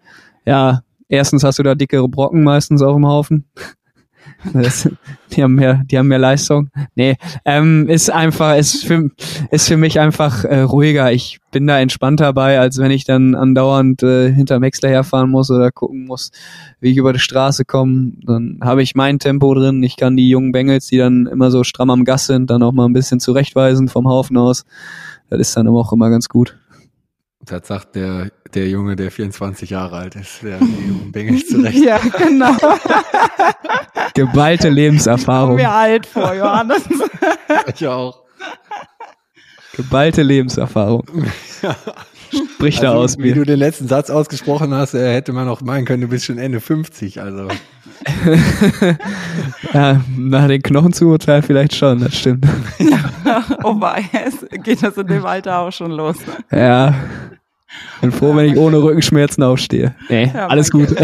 ja, 0.47 0.83
erstens 1.09 1.45
hast 1.45 1.59
du 1.59 1.62
da 1.62 1.75
dickere 1.75 2.09
Brocken 2.09 2.43
meistens 2.43 2.83
auf 2.83 2.95
dem 2.95 3.07
Haufen. 3.07 3.45
Das, 4.53 4.89
die 5.33 5.43
haben 5.43 5.55
mehr, 5.55 5.83
die 5.85 5.99
haben 5.99 6.09
mehr 6.09 6.18
Leistung. 6.18 6.70
Nee, 6.95 7.16
ähm, 7.45 7.89
ist 7.89 8.11
einfach, 8.11 8.57
ist 8.57 8.85
für, 8.85 9.11
ist 9.51 9.68
für 9.68 9.77
mich 9.77 10.01
einfach 10.01 10.45
äh, 10.45 10.61
ruhiger. 10.61 11.12
Ich 11.12 11.41
bin 11.53 11.66
da 11.66 11.79
entspannter 11.79 12.25
dabei, 12.25 12.59
als 12.59 12.79
wenn 12.79 12.91
ich 12.91 13.05
dann 13.05 13.35
andauernd 13.35 14.03
äh, 14.03 14.33
hinterm 14.33 14.62
Häcksler 14.62 14.89
herfahren 14.89 15.31
muss 15.31 15.51
oder 15.51 15.70
gucken 15.70 16.07
muss, 16.07 16.33
wie 16.81 16.91
ich 16.91 16.97
über 16.97 17.12
die 17.12 17.18
Straße 17.18 17.64
komme. 17.64 18.12
Dann 18.27 18.59
habe 18.62 18.83
ich 18.83 18.95
mein 18.95 19.18
Tempo 19.18 19.55
drin. 19.55 19.83
Ich 19.83 19.97
kann 19.97 20.16
die 20.16 20.29
jungen 20.29 20.53
Bengels, 20.53 20.87
die 20.87 20.99
dann 20.99 21.27
immer 21.27 21.51
so 21.51 21.62
stramm 21.62 21.91
am 21.91 22.05
Gas 22.05 22.27
sind, 22.27 22.51
dann 22.51 22.62
auch 22.62 22.73
mal 22.73 22.87
ein 22.87 22.93
bisschen 22.93 23.20
zurechtweisen 23.20 23.89
vom 23.89 24.09
Haufen 24.09 24.37
aus. 24.37 24.64
Das 25.31 25.41
ist 25.41 25.57
dann 25.57 25.68
auch 25.68 25.93
immer 25.93 26.11
ganz 26.11 26.29
gut. 26.29 26.59
Das 27.45 27.66
sagt 27.66 27.97
der, 27.97 28.30
der 28.55 28.68
Junge, 28.68 28.95
der 28.95 29.11
24 29.11 29.70
Jahre 29.70 29.97
alt 29.97 30.14
ist, 30.14 30.43
der 30.43 30.59
jungen 30.59 31.11
Bengels 31.11 31.47
zurecht. 31.49 31.84
ja, 31.84 31.99
genau. 31.99 32.57
Geballte 34.14 34.68
Lebenserfahrung. 34.68 35.59
Ich 35.59 35.64
mir 35.64 35.70
alt 35.70 36.07
vor, 36.07 36.34
Johannes. 36.34 36.82
ich 37.74 37.86
auch. 37.86 38.22
Geballte 39.74 40.22
Lebenserfahrung. 40.22 41.05
Sprich 42.33 42.76
also, 42.76 42.87
da 42.87 42.95
aus 42.95 43.16
mir. 43.16 43.24
Wie 43.24 43.35
du 43.35 43.45
den 43.45 43.59
letzten 43.59 43.89
Satz 43.89 44.11
ausgesprochen 44.11 44.74
hast, 44.74 44.95
äh, 44.95 45.12
hätte 45.12 45.33
man 45.33 45.49
auch 45.49 45.61
meinen 45.61 45.85
können, 45.85 46.03
du 46.03 46.09
bist 46.09 46.24
schon 46.24 46.39
Ende 46.39 46.61
50, 46.61 47.20
also. 47.20 47.49
ja, 49.72 50.01
nach 50.16 50.49
den 50.49 50.62
Knochen 50.62 50.93
zu 50.93 51.07
urteilen 51.09 51.43
vielleicht 51.43 51.74
schon, 51.74 52.01
das 52.01 52.16
stimmt. 52.16 52.47
ja, 52.78 53.45
wobei, 53.62 54.05
es 54.26 54.47
geht 54.62 54.83
das 54.83 54.97
in 54.97 55.07
dem 55.07 55.24
Alter 55.24 55.59
auch 55.59 55.72
schon 55.72 55.91
los. 55.93 56.16
Ja. 56.51 56.95
Bin 58.01 58.12
froh, 58.12 58.35
wenn 58.37 58.47
ich 58.47 58.57
ohne 58.57 58.83
Rückenschmerzen 58.83 59.43
aufstehe. 59.43 59.95
Nee, 60.09 60.30
ja, 60.35 60.47
alles 60.49 60.70
gut. 60.70 60.89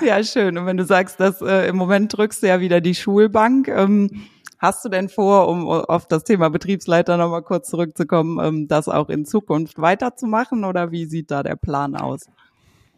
ja, 0.00 0.24
schön. 0.24 0.58
Und 0.58 0.66
wenn 0.66 0.76
du 0.76 0.84
sagst, 0.84 1.20
dass 1.20 1.40
äh, 1.42 1.68
im 1.68 1.76
Moment 1.76 2.16
drückst 2.16 2.42
du 2.42 2.48
ja 2.48 2.60
wieder 2.60 2.80
die 2.80 2.94
Schulbank, 2.94 3.68
ähm, 3.68 4.22
hast 4.62 4.84
du 4.84 4.88
denn 4.88 5.08
vor, 5.08 5.48
um 5.48 5.66
auf 5.66 6.06
das 6.06 6.24
Thema 6.24 6.48
Betriebsleiter 6.48 7.16
nochmal 7.16 7.42
kurz 7.42 7.68
zurückzukommen, 7.68 8.38
ähm, 8.42 8.68
das 8.68 8.88
auch 8.88 9.08
in 9.08 9.26
Zukunft 9.26 9.80
weiterzumachen 9.80 10.64
oder 10.64 10.92
wie 10.92 11.04
sieht 11.06 11.30
da 11.30 11.42
der 11.42 11.56
Plan 11.56 11.96
aus? 11.96 12.20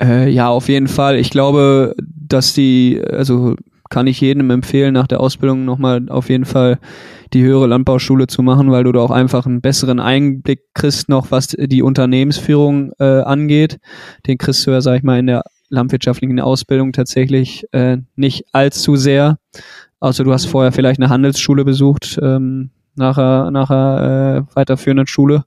Äh, 0.00 0.28
ja, 0.28 0.48
auf 0.48 0.68
jeden 0.68 0.88
Fall. 0.88 1.16
Ich 1.16 1.30
glaube, 1.30 1.94
dass 2.06 2.52
die, 2.52 3.02
also 3.10 3.54
kann 3.90 4.06
ich 4.06 4.20
jedem 4.20 4.50
empfehlen, 4.50 4.92
nach 4.92 5.06
der 5.06 5.20
Ausbildung 5.20 5.64
nochmal 5.64 6.08
auf 6.08 6.28
jeden 6.28 6.44
Fall 6.44 6.78
die 7.32 7.42
höhere 7.42 7.66
Landbauschule 7.66 8.26
zu 8.26 8.42
machen, 8.42 8.70
weil 8.70 8.84
du 8.84 8.92
da 8.92 9.00
auch 9.00 9.10
einfach 9.10 9.46
einen 9.46 9.60
besseren 9.60 10.00
Einblick 10.00 10.60
kriegst 10.74 11.08
noch, 11.08 11.30
was 11.30 11.48
die 11.48 11.82
Unternehmensführung 11.82 12.92
äh, 12.98 13.20
angeht. 13.20 13.78
Den 14.26 14.38
kriegst 14.38 14.66
du 14.66 14.72
ja, 14.72 14.80
sag 14.80 14.98
ich 14.98 15.02
mal, 15.02 15.18
in 15.18 15.26
der 15.26 15.42
landwirtschaftlichen 15.68 16.40
Ausbildung 16.40 16.92
tatsächlich 16.92 17.66
äh, 17.72 17.98
nicht 18.16 18.44
allzu 18.52 18.96
sehr. 18.96 19.38
Außer 20.04 20.22
du 20.22 20.34
hast 20.34 20.44
vorher 20.44 20.70
vielleicht 20.70 21.00
eine 21.00 21.08
Handelsschule 21.08 21.64
besucht, 21.64 22.18
ähm, 22.22 22.68
nachher, 22.94 23.50
nachher 23.50 24.44
äh, 24.52 24.54
weiterführenden 24.54 25.06
Schule. 25.06 25.44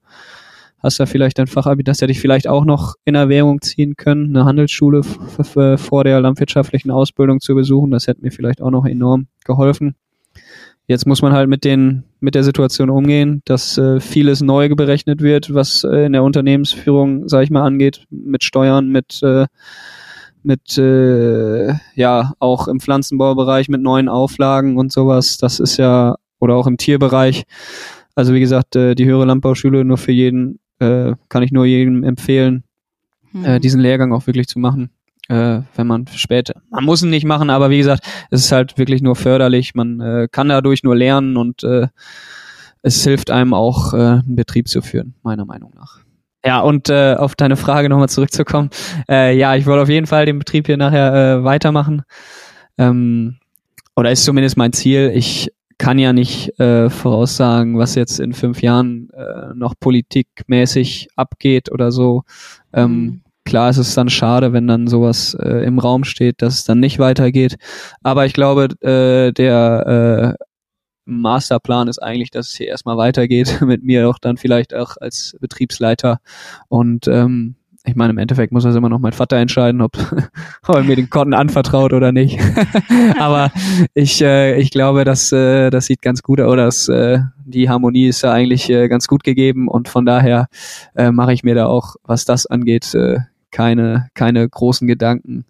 hast 0.79 0.99
da 0.99 1.05
vielleicht 1.05 1.37
dein 1.37 1.45
Fachabi, 1.45 1.83
das 1.83 2.01
hätte 2.01 2.11
ich 2.11 2.19
vielleicht 2.19 2.47
auch 2.47 2.65
noch 2.65 2.95
in 3.05 3.13
Erwägung 3.13 3.61
ziehen 3.61 3.95
können, 3.97 4.35
eine 4.35 4.45
Handelsschule 4.45 5.03
vor 5.03 6.03
der 6.03 6.21
landwirtschaftlichen 6.21 6.89
Ausbildung 6.89 7.39
zu 7.39 7.53
besuchen. 7.53 7.91
Das 7.91 8.07
hätte 8.07 8.23
mir 8.23 8.31
vielleicht 8.31 8.59
auch 8.59 8.71
noch 8.71 8.87
enorm 8.87 9.27
geholfen. 9.45 9.93
Jetzt 10.87 11.05
muss 11.05 11.21
man 11.21 11.33
halt 11.33 11.49
mit 11.49 11.63
den 11.63 12.05
mit 12.19 12.33
der 12.33 12.43
Situation 12.43 12.89
umgehen, 12.89 13.43
dass 13.45 13.77
äh, 13.77 13.99
vieles 13.99 14.41
neu 14.41 14.69
berechnet 14.69 15.21
wird, 15.21 15.53
was 15.53 15.83
äh, 15.83 16.07
in 16.07 16.13
der 16.13 16.23
Unternehmensführung, 16.23 17.27
sage 17.27 17.43
ich 17.43 17.51
mal, 17.51 17.63
angeht, 17.63 18.07
mit 18.09 18.43
Steuern, 18.43 18.89
mit 18.89 19.21
äh, 19.21 19.45
mit 20.47 20.77
äh, 20.77 21.73
ja 21.93 22.33
auch 22.39 22.67
im 22.67 22.79
Pflanzenbaubereich 22.79 23.69
mit 23.69 23.81
neuen 23.81 24.09
Auflagen 24.09 24.77
und 24.77 24.91
sowas. 24.91 25.37
Das 25.37 25.59
ist 25.59 25.77
ja 25.77 26.15
oder 26.39 26.55
auch 26.55 26.67
im 26.67 26.77
Tierbereich. 26.77 27.43
Also 28.15 28.33
wie 28.33 28.39
gesagt, 28.39 28.75
äh, 28.75 28.95
die 28.95 29.05
höhere 29.05 29.25
Landbauschule 29.25 29.85
nur 29.85 29.97
für 29.97 30.11
jeden 30.11 30.59
äh, 30.79 31.13
kann 31.29 31.43
ich 31.43 31.51
nur 31.51 31.65
jedem 31.65 32.03
empfehlen, 32.03 32.63
hm. 33.31 33.45
äh, 33.45 33.59
diesen 33.59 33.81
Lehrgang 33.81 34.13
auch 34.13 34.25
wirklich 34.25 34.47
zu 34.47 34.57
machen 34.57 34.89
äh, 35.29 35.61
wenn 35.75 35.87
man 35.87 36.07
später. 36.07 36.61
Man 36.69 36.85
muss 36.85 37.03
ihn 37.03 37.09
nicht 37.09 37.25
machen, 37.25 37.49
aber 37.49 37.69
wie 37.69 37.77
gesagt, 37.77 38.05
es 38.31 38.45
ist 38.45 38.51
halt 38.51 38.77
wirklich 38.77 39.01
nur 39.01 39.15
förderlich. 39.15 39.75
Man 39.75 39.99
äh, 39.99 40.27
kann 40.31 40.49
dadurch 40.49 40.83
nur 40.83 40.95
lernen 40.95 41.37
und 41.37 41.63
äh, 41.63 41.87
es 42.81 43.03
hilft 43.03 43.31
einem 43.31 43.53
auch, 43.53 43.93
äh, 43.93 43.97
einen 43.97 44.35
Betrieb 44.35 44.67
zu 44.67 44.81
führen, 44.81 45.15
meiner 45.23 45.45
Meinung 45.45 45.73
nach. 45.75 45.99
Ja, 46.45 46.61
und 46.61 46.89
äh, 46.89 47.15
auf 47.15 47.35
deine 47.35 47.57
Frage 47.57 47.89
nochmal 47.89 48.09
zurückzukommen. 48.09 48.69
Äh, 49.09 49.37
ja, 49.37 49.55
ich 49.55 49.65
wollte 49.65 49.83
auf 49.83 49.89
jeden 49.89 50.07
Fall 50.07 50.25
den 50.25 50.39
Betrieb 50.39 50.67
hier 50.67 50.77
nachher 50.77 51.13
äh, 51.13 51.43
weitermachen. 51.43 52.03
Ähm, 52.77 53.37
oder 53.95 54.11
ist 54.11 54.23
zumindest 54.23 54.57
mein 54.57 54.73
Ziel. 54.73 55.11
Ich 55.13 55.51
kann 55.77 55.99
ja 55.99 56.13
nicht 56.13 56.59
äh, 56.59 56.89
voraussagen, 56.89 57.77
was 57.77 57.95
jetzt 57.95 58.19
in 58.19 58.33
fünf 58.33 58.61
Jahren 58.61 59.09
äh, 59.11 59.53
noch 59.55 59.73
politikmäßig 59.79 61.09
abgeht 61.15 61.71
oder 61.71 61.91
so. 61.91 62.23
Ähm, 62.73 62.91
mhm. 62.91 63.21
Klar 63.45 63.69
ist 63.69 63.77
es 63.77 63.95
dann 63.95 64.09
schade, 64.09 64.51
wenn 64.51 64.67
dann 64.67 64.87
sowas 64.87 65.33
äh, 65.39 65.63
im 65.65 65.79
Raum 65.79 66.03
steht, 66.03 66.41
dass 66.41 66.55
es 66.55 66.63
dann 66.65 66.81
nicht 66.81 66.99
weitergeht. 66.99 67.55
Aber 68.03 68.25
ich 68.25 68.33
glaube, 68.33 68.65
äh, 68.81 69.31
der 69.31 70.35
äh, 70.37 70.45
Masterplan 71.07 71.87
ist 71.87 71.99
eigentlich, 71.99 72.31
dass 72.31 72.49
es 72.49 72.55
hier 72.55 72.67
erstmal 72.67 72.97
weitergeht, 72.97 73.61
mit 73.65 73.83
mir 73.83 74.09
auch 74.09 74.19
dann 74.19 74.37
vielleicht 74.37 74.73
auch 74.73 74.97
als 74.99 75.35
Betriebsleiter. 75.39 76.19
Und 76.67 77.07
ähm, 77.07 77.55
ich 77.87 77.95
meine, 77.95 78.11
im 78.11 78.17
Endeffekt 78.17 78.51
muss 78.51 78.63
das 78.63 78.75
immer 78.75 78.89
noch 78.89 78.99
mein 78.99 79.13
Vater 79.13 79.37
entscheiden, 79.37 79.81
ob, 79.81 79.97
ob 80.67 80.75
er 80.75 80.83
mir 80.83 80.97
den 80.97 81.09
Konten 81.09 81.33
anvertraut 81.33 81.93
oder 81.93 82.11
nicht. 82.11 82.37
Aber 83.19 83.51
ich, 83.93 84.21
äh, 84.21 84.59
ich 84.59 84.71
glaube, 84.71 85.05
dass 85.05 85.31
äh, 85.31 85.69
das 85.69 85.85
sieht 85.85 86.01
ganz 86.01 86.21
gut 86.21 86.41
aus. 86.41 86.51
Oder 86.51 86.65
dass, 86.65 86.89
äh, 86.89 87.19
die 87.45 87.69
Harmonie 87.69 88.07
ist 88.07 88.23
ja 88.23 88.33
eigentlich 88.33 88.69
äh, 88.69 88.89
ganz 88.89 89.07
gut 89.07 89.23
gegeben 89.23 89.69
und 89.69 89.87
von 89.87 90.05
daher 90.05 90.47
äh, 90.95 91.11
mache 91.11 91.31
ich 91.31 91.43
mir 91.43 91.55
da 91.55 91.67
auch, 91.67 91.95
was 92.03 92.25
das 92.25 92.45
angeht, 92.45 92.93
äh, 92.93 93.19
keine, 93.51 94.09
keine 94.13 94.47
großen 94.47 94.87
Gedanken, 94.87 95.45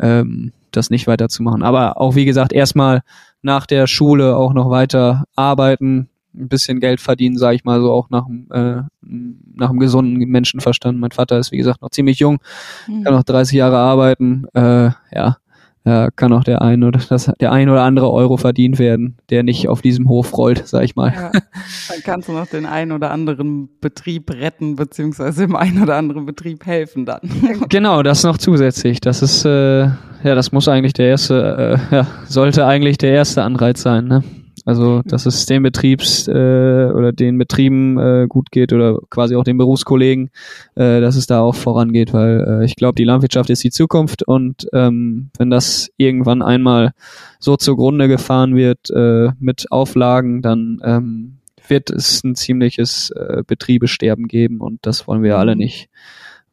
ähm, 0.00 0.52
das 0.72 0.90
nicht 0.90 1.06
weiterzumachen. 1.06 1.62
Aber 1.62 2.00
auch 2.00 2.16
wie 2.16 2.24
gesagt, 2.24 2.52
erstmal 2.52 3.02
nach 3.46 3.64
der 3.64 3.86
Schule 3.86 4.36
auch 4.36 4.52
noch 4.52 4.68
weiter 4.68 5.24
arbeiten, 5.36 6.10
ein 6.34 6.48
bisschen 6.48 6.80
Geld 6.80 7.00
verdienen, 7.00 7.38
sage 7.38 7.56
ich 7.56 7.64
mal 7.64 7.80
so, 7.80 7.90
auch 7.92 8.10
nach, 8.10 8.26
äh, 8.50 8.82
nach 9.00 9.70
einem 9.70 9.78
gesunden 9.78 10.18
Menschenverstand. 10.28 10.98
Mein 11.00 11.12
Vater 11.12 11.38
ist, 11.38 11.52
wie 11.52 11.56
gesagt, 11.56 11.80
noch 11.80 11.90
ziemlich 11.90 12.18
jung, 12.18 12.38
mhm. 12.86 13.04
kann 13.04 13.14
noch 13.14 13.22
30 13.22 13.56
Jahre 13.56 13.78
arbeiten. 13.78 14.46
Äh, 14.52 14.90
ja, 15.14 15.38
ja, 15.86 16.10
kann 16.10 16.32
auch 16.32 16.42
der 16.42 16.62
ein 16.62 16.82
oder 16.82 16.98
das, 17.08 17.30
der 17.40 17.52
ein 17.52 17.70
oder 17.70 17.84
andere 17.84 18.10
Euro 18.10 18.36
verdient 18.36 18.80
werden, 18.80 19.18
der 19.30 19.44
nicht 19.44 19.68
auf 19.68 19.82
diesem 19.82 20.08
Hof 20.08 20.36
rollt, 20.36 20.66
sag 20.66 20.82
ich 20.82 20.96
mal. 20.96 21.12
Ja, 21.14 21.30
dann 21.30 22.02
kannst 22.02 22.28
du 22.28 22.32
noch 22.32 22.48
den 22.48 22.66
einen 22.66 22.90
oder 22.90 23.12
anderen 23.12 23.68
Betrieb 23.80 24.32
retten, 24.32 24.74
beziehungsweise 24.74 25.44
im 25.44 25.54
einen 25.54 25.80
oder 25.80 25.94
anderen 25.94 26.26
Betrieb 26.26 26.66
helfen 26.66 27.06
dann. 27.06 27.20
genau, 27.68 28.02
das 28.02 28.24
noch 28.24 28.36
zusätzlich. 28.36 29.00
Das 29.00 29.22
ist, 29.22 29.44
äh, 29.44 29.90
ja, 30.22 30.34
das 30.34 30.52
muss 30.52 30.68
eigentlich 30.68 30.92
der 30.92 31.08
erste, 31.08 31.78
äh, 31.90 31.94
ja, 31.94 32.06
sollte 32.26 32.66
eigentlich 32.66 32.98
der 32.98 33.12
erste 33.12 33.42
Anreiz 33.42 33.82
sein, 33.82 34.06
ne? 34.06 34.22
Also, 34.64 35.02
dass 35.04 35.26
es 35.26 35.46
den 35.46 35.62
Betriebs 35.62 36.26
äh, 36.26 36.32
oder 36.32 37.12
den 37.12 37.38
Betrieben 37.38 37.98
äh, 37.98 38.26
gut 38.28 38.50
geht 38.50 38.72
oder 38.72 38.98
quasi 39.10 39.36
auch 39.36 39.44
den 39.44 39.58
Berufskollegen, 39.58 40.30
äh, 40.74 41.00
dass 41.00 41.14
es 41.14 41.28
da 41.28 41.40
auch 41.40 41.54
vorangeht, 41.54 42.12
weil 42.12 42.44
äh, 42.62 42.64
ich 42.64 42.74
glaube, 42.74 42.96
die 42.96 43.04
Landwirtschaft 43.04 43.48
ist 43.48 43.62
die 43.62 43.70
Zukunft 43.70 44.24
und 44.26 44.66
ähm, 44.72 45.30
wenn 45.38 45.50
das 45.50 45.92
irgendwann 45.98 46.42
einmal 46.42 46.94
so 47.38 47.56
zugrunde 47.56 48.08
gefahren 48.08 48.56
wird 48.56 48.90
äh, 48.90 49.30
mit 49.38 49.70
Auflagen, 49.70 50.42
dann 50.42 50.80
ähm, 50.82 51.36
wird 51.68 51.90
es 51.90 52.24
ein 52.24 52.34
ziemliches 52.34 53.10
äh, 53.10 53.44
Betriebesterben 53.46 54.26
geben 54.26 54.60
und 54.60 54.80
das 54.82 55.06
wollen 55.06 55.22
wir 55.22 55.38
alle 55.38 55.54
mhm. 55.54 55.60
nicht, 55.60 55.88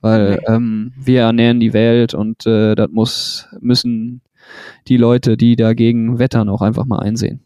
weil 0.03 0.41
ähm, 0.47 0.91
wir 0.97 1.21
ernähren 1.21 1.61
die 1.61 1.73
Welt 1.73 2.13
und 2.13 2.45
äh, 2.45 2.75
das 2.75 2.89
muss 2.91 3.47
müssen 3.61 4.21
die 4.89 4.97
Leute, 4.97 5.37
die 5.37 5.55
dagegen 5.55 6.19
wettern, 6.19 6.49
auch 6.49 6.61
einfach 6.61 6.85
mal 6.85 6.99
einsehen. 6.99 7.39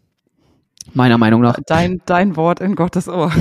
Meiner 0.93 1.19
Meinung 1.19 1.41
nach. 1.41 1.59
Dein, 1.67 2.01
dein 2.07 2.35
Wort 2.35 2.59
in 2.59 2.75
Gottes 2.75 3.07
Ohr. 3.07 3.31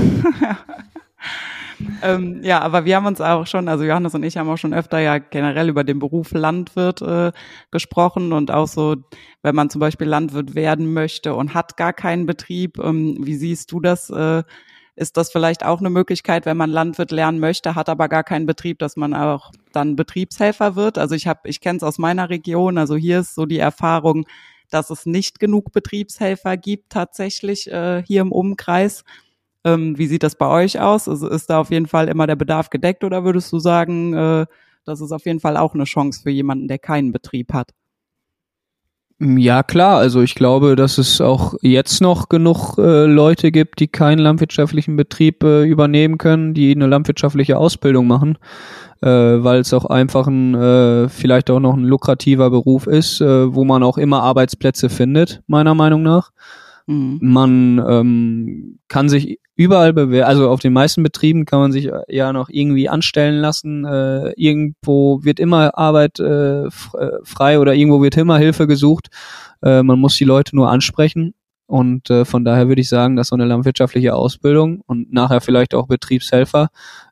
ähm, 2.02 2.40
ja, 2.42 2.60
aber 2.60 2.84
wir 2.84 2.96
haben 2.96 3.06
uns 3.06 3.22
auch 3.22 3.46
schon, 3.46 3.68
also 3.68 3.84
Johannes 3.84 4.14
und 4.14 4.22
ich 4.22 4.36
haben 4.36 4.50
auch 4.50 4.58
schon 4.58 4.74
öfter 4.74 4.98
ja 4.98 5.16
generell 5.16 5.70
über 5.70 5.82
den 5.82 5.98
Beruf 5.98 6.32
Landwirt 6.32 7.00
äh, 7.00 7.32
gesprochen 7.70 8.34
und 8.34 8.50
auch 8.50 8.66
so, 8.66 8.96
wenn 9.42 9.54
man 9.54 9.70
zum 9.70 9.80
Beispiel 9.80 10.08
Landwirt 10.08 10.54
werden 10.54 10.92
möchte 10.92 11.34
und 11.34 11.54
hat 11.54 11.78
gar 11.78 11.94
keinen 11.94 12.26
Betrieb, 12.26 12.78
ähm, 12.78 13.16
wie 13.20 13.36
siehst 13.36 13.72
du 13.72 13.80
das? 13.80 14.10
Äh, 14.10 14.42
ist 14.96 15.18
das 15.18 15.30
vielleicht 15.30 15.64
auch 15.64 15.80
eine 15.80 15.90
Möglichkeit, 15.90 16.46
wenn 16.46 16.56
man 16.56 16.70
Landwirt 16.70 17.10
lernen 17.10 17.38
möchte, 17.38 17.74
hat 17.74 17.88
aber 17.88 18.08
gar 18.08 18.24
keinen 18.24 18.46
Betrieb, 18.46 18.78
dass 18.78 18.96
man 18.96 19.12
auch 19.14 19.52
dann 19.72 19.94
Betriebshelfer 19.94 20.74
wird? 20.74 20.96
Also 20.96 21.14
ich 21.14 21.26
habe, 21.26 21.48
ich 21.48 21.60
kenne 21.60 21.76
es 21.76 21.82
aus 21.82 21.98
meiner 21.98 22.30
Region, 22.30 22.78
also 22.78 22.96
hier 22.96 23.20
ist 23.20 23.34
so 23.34 23.44
die 23.44 23.58
Erfahrung, 23.58 24.26
dass 24.70 24.90
es 24.90 25.04
nicht 25.06 25.38
genug 25.38 25.72
Betriebshelfer 25.72 26.56
gibt 26.56 26.90
tatsächlich 26.90 27.70
äh, 27.70 28.02
hier 28.04 28.22
im 28.22 28.32
Umkreis. 28.32 29.04
Ähm, 29.64 29.98
wie 29.98 30.06
sieht 30.06 30.22
das 30.22 30.36
bei 30.36 30.48
euch 30.48 30.80
aus? 30.80 31.08
Also 31.08 31.28
ist 31.28 31.50
da 31.50 31.60
auf 31.60 31.70
jeden 31.70 31.86
Fall 31.86 32.08
immer 32.08 32.26
der 32.26 32.36
Bedarf 32.36 32.70
gedeckt 32.70 33.04
oder 33.04 33.22
würdest 33.22 33.52
du 33.52 33.58
sagen, 33.58 34.14
äh, 34.14 34.46
das 34.84 35.00
ist 35.00 35.12
auf 35.12 35.26
jeden 35.26 35.40
Fall 35.40 35.56
auch 35.56 35.74
eine 35.74 35.84
Chance 35.84 36.22
für 36.22 36.30
jemanden, 36.30 36.68
der 36.68 36.78
keinen 36.78 37.12
Betrieb 37.12 37.52
hat? 37.52 37.72
Ja, 39.18 39.62
klar. 39.62 39.96
Also 39.96 40.20
ich 40.20 40.34
glaube, 40.34 40.76
dass 40.76 40.98
es 40.98 41.22
auch 41.22 41.54
jetzt 41.62 42.02
noch 42.02 42.28
genug 42.28 42.76
äh, 42.76 43.06
Leute 43.06 43.50
gibt, 43.50 43.80
die 43.80 43.88
keinen 43.88 44.18
landwirtschaftlichen 44.18 44.96
Betrieb 44.96 45.42
äh, 45.42 45.64
übernehmen 45.64 46.18
können, 46.18 46.52
die 46.52 46.74
eine 46.74 46.86
landwirtschaftliche 46.86 47.56
Ausbildung 47.56 48.06
machen 48.06 48.36
äh, 49.02 49.08
weil 49.08 49.60
es 49.60 49.72
auch 49.74 49.84
einfach 49.84 50.26
ein, 50.26 50.54
äh, 50.54 51.08
vielleicht 51.08 51.50
auch 51.50 51.60
noch 51.60 51.74
ein 51.74 51.84
lukrativer 51.84 52.50
Beruf 52.50 52.86
ist, 52.86 53.20
äh, 53.20 53.54
wo 53.54 53.64
man 53.64 53.82
auch 53.82 53.98
immer 53.98 54.22
Arbeitsplätze 54.22 54.88
findet, 54.88 55.42
meiner 55.46 55.74
Meinung 55.74 56.02
nach. 56.02 56.30
Mhm. 56.86 57.18
Man 57.20 57.84
ähm, 57.88 58.78
kann 58.88 59.08
sich 59.08 59.38
überall 59.56 59.92
bewerben, 59.92 60.28
also 60.28 60.48
auf 60.50 60.60
den 60.60 60.72
meisten 60.72 61.02
Betrieben 61.02 61.44
kann 61.44 61.60
man 61.60 61.72
sich 61.72 61.90
ja 62.08 62.32
noch 62.32 62.48
irgendwie 62.48 62.88
anstellen 62.88 63.40
lassen. 63.40 63.84
Äh, 63.84 64.32
irgendwo 64.36 65.24
wird 65.24 65.40
immer 65.40 65.76
Arbeit 65.76 66.20
äh, 66.20 66.66
äh 66.66 66.70
frei 67.24 67.58
oder 67.58 67.74
irgendwo 67.74 68.02
wird 68.02 68.16
immer 68.16 68.38
Hilfe 68.38 68.66
gesucht. 68.66 69.08
Äh, 69.62 69.82
man 69.82 69.98
muss 69.98 70.16
die 70.16 70.24
Leute 70.24 70.54
nur 70.54 70.70
ansprechen 70.70 71.34
und 71.66 72.10
äh, 72.10 72.24
von 72.24 72.44
daher 72.44 72.68
würde 72.68 72.80
ich 72.80 72.88
sagen, 72.88 73.16
dass 73.16 73.28
so 73.28 73.34
eine 73.34 73.44
landwirtschaftliche 73.44 74.14
Ausbildung 74.14 74.82
und 74.86 75.12
nachher 75.12 75.40
vielleicht 75.40 75.74
auch 75.74 75.88
Betriebshelfer, 75.88 76.68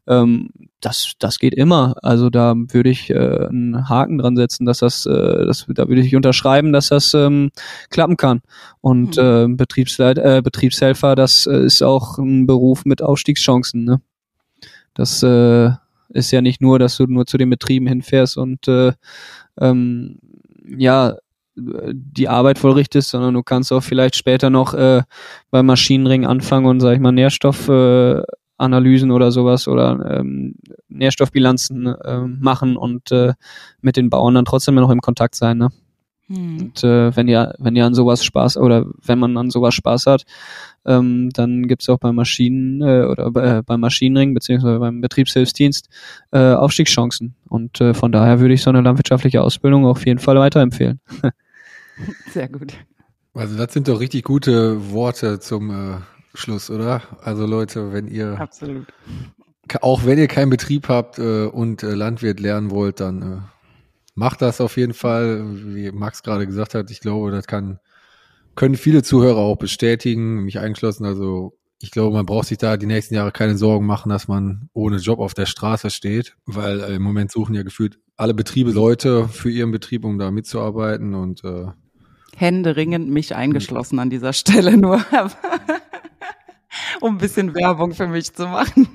ähm, 0.06 0.50
das, 0.80 1.14
das 1.18 1.38
geht 1.38 1.54
immer. 1.54 1.96
Also 2.02 2.30
da 2.30 2.54
würde 2.56 2.90
ich 2.90 3.10
äh, 3.10 3.46
einen 3.48 3.88
Haken 3.88 4.18
dran 4.18 4.36
setzen, 4.36 4.64
dass 4.64 4.78
das, 4.78 5.06
äh, 5.06 5.44
das 5.46 5.66
da 5.68 5.88
würde 5.88 6.02
ich 6.02 6.14
unterschreiben, 6.14 6.72
dass 6.72 6.88
das 6.88 7.14
ähm, 7.14 7.50
klappen 7.90 8.16
kann. 8.16 8.42
Und 8.80 9.16
mhm. 9.16 9.22
äh, 9.22 9.56
Betriebsleit, 9.56 10.18
äh, 10.18 10.40
Betriebshelfer, 10.44 11.16
das 11.16 11.46
äh, 11.46 11.64
ist 11.64 11.82
auch 11.82 12.18
ein 12.18 12.46
Beruf 12.46 12.84
mit 12.84 13.02
Aufstiegschancen. 13.02 13.84
Ne? 13.84 14.00
Das 14.94 15.22
äh, 15.24 15.70
ist 16.10 16.30
ja 16.30 16.42
nicht 16.42 16.60
nur, 16.60 16.78
dass 16.78 16.96
du 16.96 17.06
nur 17.06 17.26
zu 17.26 17.38
den 17.38 17.50
Betrieben 17.50 17.88
hinfährst 17.88 18.36
und 18.36 18.68
äh, 18.68 18.92
ähm, 19.60 20.20
ja, 20.76 21.16
die 21.56 22.28
Arbeit 22.28 22.58
vollrichtest, 22.58 23.10
sondern 23.10 23.34
du 23.34 23.42
kannst 23.42 23.72
auch 23.72 23.82
vielleicht 23.82 24.16
später 24.16 24.50
noch 24.50 24.74
äh, 24.74 25.02
beim 25.50 25.66
Maschinenring 25.66 26.26
anfangen 26.26 26.66
und, 26.66 26.80
sag 26.80 26.94
ich 26.94 27.00
mal, 27.00 27.12
Nährstoffanalysen 27.12 29.10
äh, 29.10 29.12
oder 29.12 29.30
sowas 29.30 29.68
oder 29.68 30.18
ähm, 30.18 30.56
Nährstoffbilanzen 30.88 31.86
äh, 31.86 32.20
machen 32.20 32.76
und 32.76 33.12
äh, 33.12 33.34
mit 33.80 33.96
den 33.96 34.10
Bauern 34.10 34.34
dann 34.34 34.44
trotzdem 34.44 34.74
noch 34.74 34.90
im 34.90 35.00
Kontakt 35.00 35.36
sein. 35.36 35.58
Ne? 35.58 35.68
Hm. 36.28 36.58
Und 36.60 36.84
äh, 36.84 37.14
wenn 37.16 37.28
ihr, 37.28 37.54
wenn 37.58 37.76
ihr 37.76 37.84
an 37.84 37.94
sowas 37.94 38.24
Spaß 38.24 38.56
oder 38.56 38.86
wenn 39.04 39.18
man 39.18 39.36
an 39.36 39.50
sowas 39.50 39.74
Spaß 39.74 40.06
hat, 40.06 40.24
ähm, 40.86 41.30
dann 41.34 41.68
gibt's 41.68 41.88
auch 41.88 41.98
beim 41.98 42.16
Maschinen 42.16 42.80
äh, 42.82 43.04
oder 43.04 43.26
äh, 43.58 43.62
beim 43.62 43.80
Maschinenring 43.80 44.34
beziehungsweise 44.34 44.78
beim 44.78 45.00
Betriebshilfsdienst 45.00 45.88
äh, 46.32 46.52
Aufstiegschancen. 46.54 47.34
Und 47.48 47.80
äh, 47.80 47.94
von 47.94 48.10
daher 48.10 48.40
würde 48.40 48.54
ich 48.54 48.62
so 48.62 48.70
eine 48.70 48.80
landwirtschaftliche 48.80 49.42
Ausbildung 49.42 49.86
auf 49.86 50.04
jeden 50.06 50.18
Fall 50.18 50.36
weiterempfehlen. 50.36 51.00
Sehr 52.32 52.48
gut. 52.48 52.74
Also 53.34 53.56
das 53.56 53.72
sind 53.72 53.88
doch 53.88 54.00
richtig 54.00 54.24
gute 54.24 54.92
Worte 54.92 55.40
zum 55.40 55.70
äh, 55.70 56.00
Schluss, 56.34 56.70
oder? 56.70 57.02
Also 57.20 57.46
Leute, 57.46 57.92
wenn 57.92 58.06
ihr 58.06 58.40
Absolut. 58.40 58.86
auch 59.80 60.04
wenn 60.04 60.18
ihr 60.18 60.28
keinen 60.28 60.50
Betrieb 60.50 60.88
habt 60.88 61.18
äh, 61.18 61.46
und 61.46 61.82
äh, 61.82 61.94
Landwirt 61.94 62.38
lernen 62.38 62.70
wollt, 62.70 63.00
dann 63.00 63.22
äh, 63.22 63.40
macht 64.14 64.42
das 64.42 64.60
auf 64.60 64.76
jeden 64.76 64.94
Fall. 64.94 65.44
Wie 65.74 65.90
Max 65.90 66.22
gerade 66.22 66.46
gesagt 66.46 66.74
hat, 66.74 66.90
ich 66.90 67.00
glaube, 67.00 67.32
das 67.32 67.46
kann, 67.46 67.80
können 68.54 68.76
viele 68.76 69.02
Zuhörer 69.02 69.38
auch 69.38 69.56
bestätigen, 69.56 70.44
mich 70.44 70.60
eingeschlossen. 70.60 71.04
Also 71.04 71.58
ich 71.80 71.90
glaube, 71.90 72.14
man 72.16 72.26
braucht 72.26 72.48
sich 72.48 72.58
da 72.58 72.76
die 72.76 72.86
nächsten 72.86 73.14
Jahre 73.14 73.32
keine 73.32 73.56
Sorgen 73.56 73.84
machen, 73.84 74.08
dass 74.08 74.28
man 74.28 74.68
ohne 74.72 74.96
Job 74.98 75.18
auf 75.18 75.34
der 75.34 75.46
Straße 75.46 75.90
steht, 75.90 76.36
weil 76.46 76.80
äh, 76.80 76.94
im 76.94 77.02
Moment 77.02 77.30
suchen 77.30 77.54
ja 77.54 77.62
gefühlt 77.62 77.98
alle 78.16 78.34
Betriebe 78.34 78.70
Leute 78.70 79.28
für 79.28 79.50
ihren 79.50 79.72
Betrieb, 79.72 80.04
um 80.04 80.18
da 80.18 80.30
mitzuarbeiten 80.30 81.14
und 81.14 81.42
äh, 81.44 81.66
Händeringend 82.36 83.08
mich 83.10 83.34
eingeschlossen 83.34 83.98
an 83.98 84.10
dieser 84.10 84.32
Stelle 84.32 84.76
nur. 84.76 85.04
um 87.00 87.14
ein 87.14 87.18
bisschen 87.18 87.54
Werbung 87.54 87.94
für 87.94 88.06
mich 88.06 88.32
zu 88.32 88.46
machen. 88.46 88.88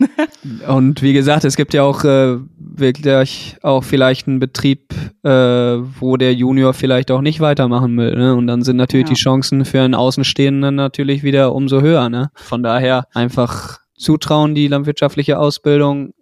Und 0.68 1.02
wie 1.02 1.14
gesagt, 1.14 1.46
es 1.46 1.56
gibt 1.56 1.74
ja 1.74 1.84
auch 1.84 2.04
äh, 2.04 2.38
wirklich 2.58 3.58
auch 3.62 3.84
vielleicht 3.84 4.28
einen 4.28 4.40
Betrieb, 4.40 4.94
äh, 5.24 5.30
wo 5.30 6.18
der 6.18 6.34
Junior 6.34 6.74
vielleicht 6.74 7.12
auch 7.12 7.22
nicht 7.22 7.40
weitermachen 7.40 7.98
will. 7.98 8.16
Ne? 8.16 8.36
Und 8.36 8.48
dann 8.48 8.62
sind 8.62 8.78
natürlich 8.78 9.08
ja. 9.08 9.14
die 9.14 9.22
Chancen 9.22 9.66
für 9.66 9.82
einen 9.82 9.96
Außenstehenden 9.96 10.76
natürlich 10.76 11.24
wieder 11.24 11.54
umso 11.54 11.82
höher. 11.82 12.10
Ne? 12.10 12.32
Von 12.36 12.64
daher 12.64 13.06
einfach 13.14 13.80
zutrauen, 13.96 14.56
die 14.56 14.68
landwirtschaftliche 14.68 15.38
Ausbildung 15.38 16.14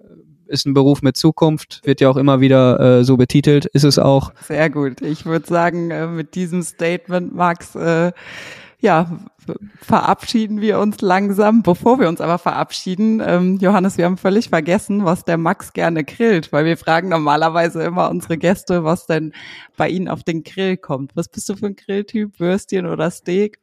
ist 0.50 0.66
ein 0.66 0.74
Beruf 0.74 1.02
mit 1.02 1.18
Zukunft, 1.18 1.82
wird 1.84 2.02
ja 2.02 2.10
auch 2.10 2.18
immer 2.18 2.42
wieder 2.42 2.80
äh, 2.80 3.04
so 3.04 3.18
betitelt, 3.18 3.66
ist 3.66 3.84
es 3.84 4.00
auch. 4.00 4.32
Sehr 4.48 4.70
gut. 4.70 5.02
Ich 5.02 5.26
würde 5.26 5.48
sagen, 5.48 5.92
äh, 5.92 6.08
mit 6.08 6.36
diesem 6.36 6.64
Statement, 6.64 7.36
Max, 7.36 7.76
äh, 7.76 8.12
ja, 8.80 9.20
verabschieden 9.82 10.62
wir 10.62 10.80
uns 10.80 11.02
langsam. 11.02 11.64
Bevor 11.64 12.00
wir 12.00 12.08
uns 12.08 12.22
aber 12.22 12.38
verabschieden, 12.38 13.22
ähm, 13.26 13.58
Johannes, 13.60 13.98
wir 13.98 14.06
haben 14.06 14.18
völlig 14.18 14.50
vergessen, 14.50 15.04
was 15.04 15.26
der 15.26 15.38
Max 15.38 15.74
gerne 15.74 16.04
grillt, 16.04 16.52
weil 16.52 16.66
wir 16.66 16.78
fragen 16.78 17.10
normalerweise 17.10 17.84
immer 17.84 18.10
unsere 18.10 18.38
Gäste, 18.38 18.84
was 18.84 19.08
denn 19.08 19.34
bei 19.78 19.90
ihnen 19.90 20.08
auf 20.08 20.24
den 20.24 20.44
Grill 20.44 20.78
kommt. 20.78 21.16
Was 21.16 21.28
bist 21.30 21.50
du 21.50 21.56
für 21.56 21.68
ein 21.68 21.76
Grilltyp? 21.76 22.40
Würstchen 22.40 22.86
oder 22.86 23.10
Steak? 23.10 23.60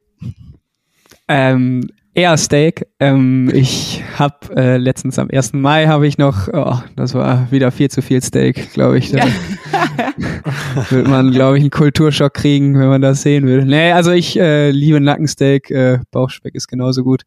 Ähm, 1.27 1.87
eher 2.15 2.37
Steak. 2.37 2.87
Ähm, 2.99 3.51
ich 3.53 4.03
habe 4.17 4.55
äh, 4.55 4.77
letztens 4.77 5.19
am 5.19 5.29
1. 5.29 5.53
Mai 5.53 5.85
habe 5.87 6.07
ich 6.07 6.17
noch, 6.17 6.47
oh, 6.51 6.79
das 6.95 7.13
war 7.13 7.51
wieder 7.51 7.71
viel 7.71 7.91
zu 7.91 8.01
viel 8.01 8.23
Steak, 8.23 8.73
glaube 8.73 8.97
ich. 8.97 9.11
Da 9.11 9.23
wird 10.89 11.07
man, 11.07 11.31
glaube 11.31 11.57
ich, 11.57 11.63
einen 11.63 11.71
Kulturschock 11.71 12.33
kriegen, 12.33 12.79
wenn 12.79 12.87
man 12.87 13.01
das 13.01 13.21
sehen 13.21 13.45
will. 13.45 13.65
Nee, 13.65 13.91
also 13.91 14.11
ich 14.11 14.39
äh, 14.39 14.71
liebe 14.71 14.99
Nackensteak, 14.99 15.69
äh, 15.69 15.99
Bauchspeck 16.11 16.55
ist 16.55 16.67
genauso 16.67 17.03
gut. 17.03 17.23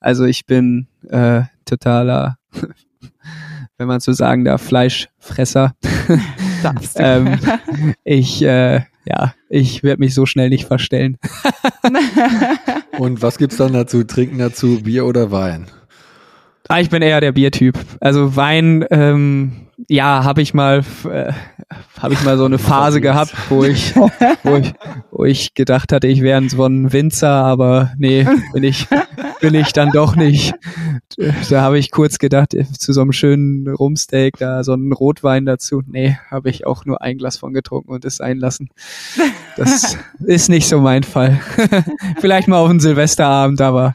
Also 0.00 0.24
ich 0.24 0.46
bin 0.46 0.88
äh, 1.08 1.42
totaler, 1.66 2.38
wenn 3.76 3.86
man 3.86 4.00
so 4.00 4.12
sagen 4.12 4.44
darf, 4.44 4.62
Fleischfresser. 4.62 5.74
ähm, 6.96 7.38
ich 8.04 8.42
äh, 8.42 8.80
ja, 9.04 9.34
ich 9.48 9.82
werde 9.82 10.00
mich 10.00 10.14
so 10.14 10.26
schnell 10.26 10.48
nicht 10.48 10.66
verstellen. 10.66 11.18
Und 12.98 13.22
was 13.22 13.38
gibt's 13.38 13.56
dann 13.56 13.72
dazu? 13.72 14.04
Trinken 14.04 14.38
dazu 14.38 14.82
Bier 14.82 15.06
oder 15.06 15.30
Wein? 15.30 15.66
Ah, 16.68 16.80
ich 16.80 16.90
bin 16.90 17.02
eher 17.02 17.20
der 17.20 17.32
Biertyp. 17.32 17.78
Also 18.00 18.36
Wein, 18.36 18.84
ähm, 18.90 19.68
ja, 19.88 20.24
habe 20.24 20.42
ich 20.42 20.54
mal, 20.54 20.84
äh, 21.10 21.32
habe 21.98 22.14
ich 22.14 22.22
mal 22.22 22.36
so 22.36 22.44
eine 22.44 22.58
Phase 22.58 23.00
gehabt, 23.00 23.32
wo 23.48 23.64
ich, 23.64 23.94
wo 23.96 24.56
ich, 24.56 24.72
wo 25.10 25.24
ich 25.24 25.54
gedacht 25.54 25.92
hatte, 25.92 26.06
ich 26.06 26.22
wäre 26.22 26.48
so 26.48 26.64
ein 26.64 26.92
Winzer, 26.92 27.30
aber 27.30 27.92
nee, 27.98 28.26
bin 28.52 28.64
ich, 28.64 28.86
bin 29.40 29.54
ich 29.54 29.72
dann 29.72 29.90
doch 29.90 30.16
nicht. 30.16 30.54
Da 31.50 31.62
habe 31.62 31.78
ich 31.78 31.90
kurz 31.90 32.18
gedacht, 32.18 32.56
zu 32.78 32.92
so 32.92 33.00
einem 33.00 33.12
schönen 33.12 33.68
Rumsteak, 33.68 34.36
da 34.38 34.64
so 34.64 34.72
einen 34.72 34.92
Rotwein 34.92 35.46
dazu. 35.46 35.82
Nee, 35.86 36.18
habe 36.30 36.50
ich 36.50 36.66
auch 36.66 36.84
nur 36.84 37.02
ein 37.02 37.18
Glas 37.18 37.36
von 37.36 37.52
getrunken 37.52 37.90
und 37.90 38.04
es 38.04 38.20
einlassen. 38.20 38.70
Das 39.56 39.96
ist 40.24 40.48
nicht 40.48 40.68
so 40.68 40.80
mein 40.80 41.02
Fall. 41.02 41.40
Vielleicht 42.20 42.48
mal 42.48 42.58
auf 42.58 42.70
einen 42.70 42.80
Silvesterabend, 42.80 43.60
aber 43.60 43.94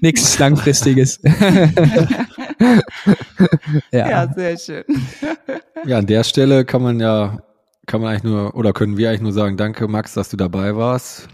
nichts 0.00 0.38
Langfristiges. 0.38 1.20
ja. 3.92 4.10
ja, 4.10 4.32
sehr 4.32 4.56
schön. 4.58 4.84
Ja, 5.86 5.98
an 5.98 6.06
der 6.06 6.24
Stelle 6.24 6.64
kann 6.64 6.82
man 6.82 7.00
ja, 7.00 7.42
kann 7.86 8.00
man 8.00 8.10
eigentlich 8.10 8.24
nur, 8.24 8.54
oder 8.54 8.72
können 8.72 8.96
wir 8.96 9.08
eigentlich 9.08 9.22
nur 9.22 9.32
sagen, 9.32 9.56
danke 9.56 9.86
Max, 9.88 10.14
dass 10.14 10.30
du 10.30 10.36
dabei 10.36 10.76
warst. 10.76 11.28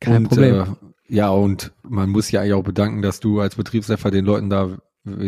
Kein 0.00 0.24
und, 0.24 0.28
Problem. 0.28 0.54
Äh, 0.54 0.66
ja, 1.08 1.30
und 1.30 1.72
man 1.82 2.10
muss 2.10 2.30
ja 2.30 2.40
eigentlich 2.40 2.54
auch 2.54 2.64
bedanken, 2.64 3.02
dass 3.02 3.20
du 3.20 3.40
als 3.40 3.54
Betriebshelfer 3.54 4.10
den 4.10 4.24
Leuten 4.24 4.50
da 4.50 4.76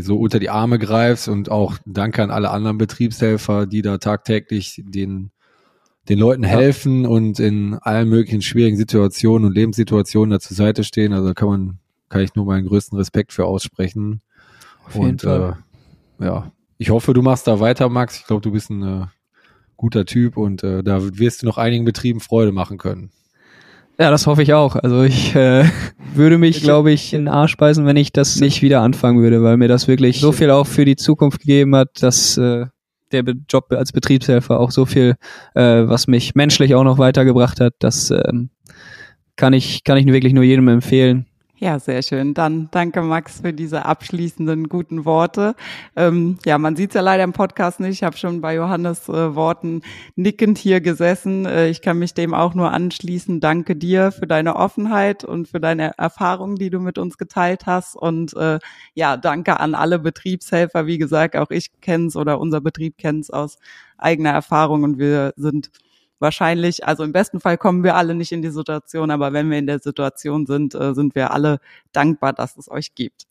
so 0.01 0.19
unter 0.19 0.41
die 0.41 0.51
Arme 0.51 0.79
greifst 0.79 1.29
und 1.29 1.51
auch 1.51 1.79
danke 1.87 2.23
an 2.23 2.31
alle 2.31 2.51
anderen 2.51 2.79
Betriebshelfer, 2.79 3.67
die 3.67 3.83
da 3.83 3.99
tagtäglich 3.99 4.83
den, 4.85 5.31
den 6.09 6.19
Leuten 6.19 6.43
helfen 6.43 7.05
ja. 7.05 7.09
und 7.09 7.39
in 7.39 7.75
allen 7.75 8.09
möglichen 8.09 8.43
schwierigen 8.43 8.77
Situationen 8.77 9.47
und 9.47 9.55
Lebenssituationen 9.55 10.31
da 10.31 10.41
zur 10.41 10.57
Seite 10.57 10.83
stehen. 10.83 11.13
Also 11.13 11.29
da 11.29 11.35
kann 11.35 11.49
man, 11.49 11.79
kann 12.09 12.23
ich 12.23 12.35
nur 12.35 12.45
meinen 12.45 12.67
größten 12.67 12.99
Respekt 12.99 13.33
für 13.33 13.45
aussprechen. 13.45 14.21
Auf 14.85 14.95
jeden 14.95 15.11
und, 15.11 15.23
Fall. 15.23 15.59
Äh, 16.19 16.25
ja, 16.25 16.53
ich 16.79 16.91
hoffe, 16.91 17.13
du 17.13 17.23
machst 17.23 17.47
da 17.47 17.61
weiter, 17.61 17.89
Max. 17.89 18.19
Ich 18.19 18.27
glaube, 18.27 18.41
du 18.41 18.53
bist 18.53 18.71
ein 18.71 18.83
äh, 18.83 19.07
guter 19.77 20.07
Typ 20.07 20.37
und 20.37 20.63
äh, 20.63 20.83
da 20.83 21.01
wirst 21.19 21.43
du 21.43 21.47
noch 21.47 21.59
einigen 21.59 21.85
Betrieben 21.85 22.21
Freude 22.21 22.53
machen 22.53 22.79
können. 22.79 23.11
Ja, 24.01 24.13
das 24.13 24.29
hoffe 24.29 24.45
ich 24.45 24.55
auch. 24.55 24.77
Also 24.77 25.03
ich 25.03 25.35
äh, 25.35 25.65
würde 26.15 26.39
mich, 26.39 26.63
glaube 26.63 26.93
ich, 26.93 27.13
in 27.13 27.23
den 27.23 27.29
Arsch 27.29 27.57
beißen, 27.57 27.85
wenn 27.85 27.97
ich 27.97 28.13
das 28.13 28.39
nicht 28.39 28.63
wieder 28.63 28.81
anfangen 28.81 29.21
würde, 29.21 29.43
weil 29.43 29.57
mir 29.57 29.67
das 29.67 29.89
wirklich 29.89 30.21
so 30.21 30.31
viel 30.31 30.51
auch 30.51 30.67
für 30.69 30.85
die 30.85 30.97
Zukunft 30.97 31.41
gegeben 31.41 31.75
hat, 31.75 32.01
dass 32.01 32.39
äh, 32.39 32.67
der 33.11 33.25
Job 33.49 33.73
als 33.73 33.91
Betriebshelfer 33.91 34.61
auch 34.61 34.71
so 34.71 34.87
viel, 34.87 35.17
äh, 35.55 35.89
was 35.89 36.07
mich 36.07 36.37
menschlich 36.37 36.77
auch 36.77 36.85
noch 36.85 36.99
weitergebracht 36.99 37.61
hat. 37.61 37.75
Das 37.81 38.11
äh, 38.11 38.33
kann 39.35 39.53
ich 39.53 39.83
kann 39.83 39.99
ich 39.99 40.07
wirklich 40.07 40.33
nur 40.33 40.45
jedem 40.45 40.69
empfehlen. 40.69 41.27
Ja, 41.61 41.81
sehr 41.81 42.03
schön. 42.03 42.35
Dann 42.35 42.69
danke 42.71 43.03
Max 43.03 43.41
für 43.41 43.53
diese 43.53 43.85
abschließenden 43.85 44.69
guten 44.69 45.05
Worte. 45.05 45.57
Ähm, 45.97 46.39
ja, 46.45 46.57
man 46.57 46.77
sieht 46.77 46.91
es 46.91 46.95
ja 46.95 47.01
leider 47.01 47.25
im 47.25 47.33
Podcast 47.33 47.81
nicht. 47.81 47.95
Ich 47.95 48.05
habe 48.05 48.17
schon 48.17 48.41
bei 48.41 48.55
Johannes 48.55 49.09
äh, 49.09 49.35
Worten 49.35 49.83
nickend 50.15 50.59
hier 50.59 50.81
gesessen. 50.81 51.47
Äh, 51.47 51.69
ich 51.69 51.83
kann 51.83 51.99
mich 51.99 52.15
dem 52.15 52.33
auch 52.33 52.55
nur 52.55 52.71
anschließen. 52.71 53.41
Danke 53.41 53.75
dir 53.75 54.13
für 54.13 54.29
deine 54.29 54.55
Offenheit 54.55 55.25
und 55.25 55.49
für 55.49 55.59
deine 55.59 55.99
Erfahrungen, 55.99 56.55
die 56.55 56.71
du 56.71 56.79
mit 56.79 56.97
uns 56.97 57.19
geteilt 57.19 57.67
hast. 57.67 57.97
Und 57.97 58.37
äh, 58.37 58.61
ja, 58.95 59.17
danke 59.17 59.59
an 59.59 59.75
alle 59.75 59.99
Betriebshelfer. 59.99 60.87
Wie 60.87 60.99
gesagt, 60.99 61.35
auch 61.35 61.51
ich 61.51 61.81
kenne 61.81 62.07
es 62.07 62.15
oder 62.15 62.39
unser 62.39 62.61
Betrieb 62.61 62.99
kennt 62.99 63.25
es 63.25 63.31
aus 63.31 63.59
eigener 63.97 64.31
Erfahrung 64.31 64.85
und 64.85 64.99
wir 64.99 65.33
sind 65.37 65.73
wahrscheinlich, 66.19 66.87
also 66.87 67.05
im 67.05 67.13
besten 67.13 67.41
Fall 67.41 67.59
kommen 67.59 67.85
wir 67.85 67.97
alle 67.97 68.15
nicht 68.15 68.33
in 68.33 68.43
die 68.43 68.51
Situation, 68.51 69.11
aber 69.11 69.33
wenn 69.33 69.51
wir 69.51 69.59
in 69.59 69.67
der 69.67 69.79
Situation 69.79 70.47
sind, 70.47 70.75
äh, 70.75 70.95
sind 70.95 71.15
wir 71.15 71.33
alle 71.33 71.61
dankbar, 71.93 72.33
dass 72.33 72.57
es 72.57 72.71
euch 72.71 72.95
gibt. 72.95 73.27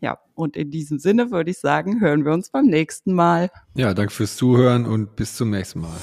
Ja, 0.00 0.18
und 0.34 0.56
in 0.56 0.70
diesem 0.70 0.98
Sinne 0.98 1.30
würde 1.30 1.52
ich 1.52 1.58
sagen, 1.58 2.00
hören 2.00 2.24
wir 2.24 2.32
uns 2.32 2.50
beim 2.50 2.66
nächsten 2.66 3.14
Mal. 3.14 3.50
Ja, 3.74 3.94
danke 3.94 4.12
fürs 4.12 4.36
Zuhören 4.36 4.84
und 4.84 5.14
bis 5.14 5.36
zum 5.36 5.50
nächsten 5.50 5.80
Mal. 5.80 5.96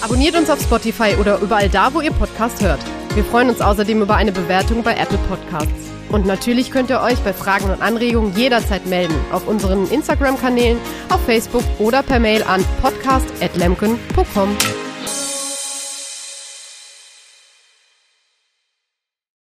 Abonniert 0.00 0.36
uns 0.36 0.48
auf 0.48 0.60
Spotify 0.60 1.14
oder 1.20 1.38
überall 1.40 1.68
da, 1.68 1.92
wo 1.92 2.00
ihr 2.00 2.12
Podcast 2.12 2.62
hört. 2.62 2.80
Wir 3.14 3.24
freuen 3.24 3.50
uns 3.50 3.60
außerdem 3.60 4.00
über 4.00 4.16
eine 4.16 4.32
Bewertung 4.32 4.82
bei 4.82 4.94
Apple 4.94 5.18
Podcasts. 5.28 5.90
Und 6.10 6.24
natürlich 6.26 6.70
könnt 6.70 6.90
ihr 6.90 7.00
euch 7.00 7.18
bei 7.20 7.32
Fragen 7.32 7.70
und 7.70 7.82
Anregungen 7.82 8.34
jederzeit 8.36 8.86
melden 8.86 9.14
auf 9.32 9.46
unseren 9.46 9.90
Instagram-Kanälen, 9.90 10.78
auf 11.10 11.20
Facebook 11.24 11.64
oder 11.78 12.02
per 12.02 12.20
Mail 12.20 12.42
an 12.44 12.64
podcast.lemken.com. 12.80 14.56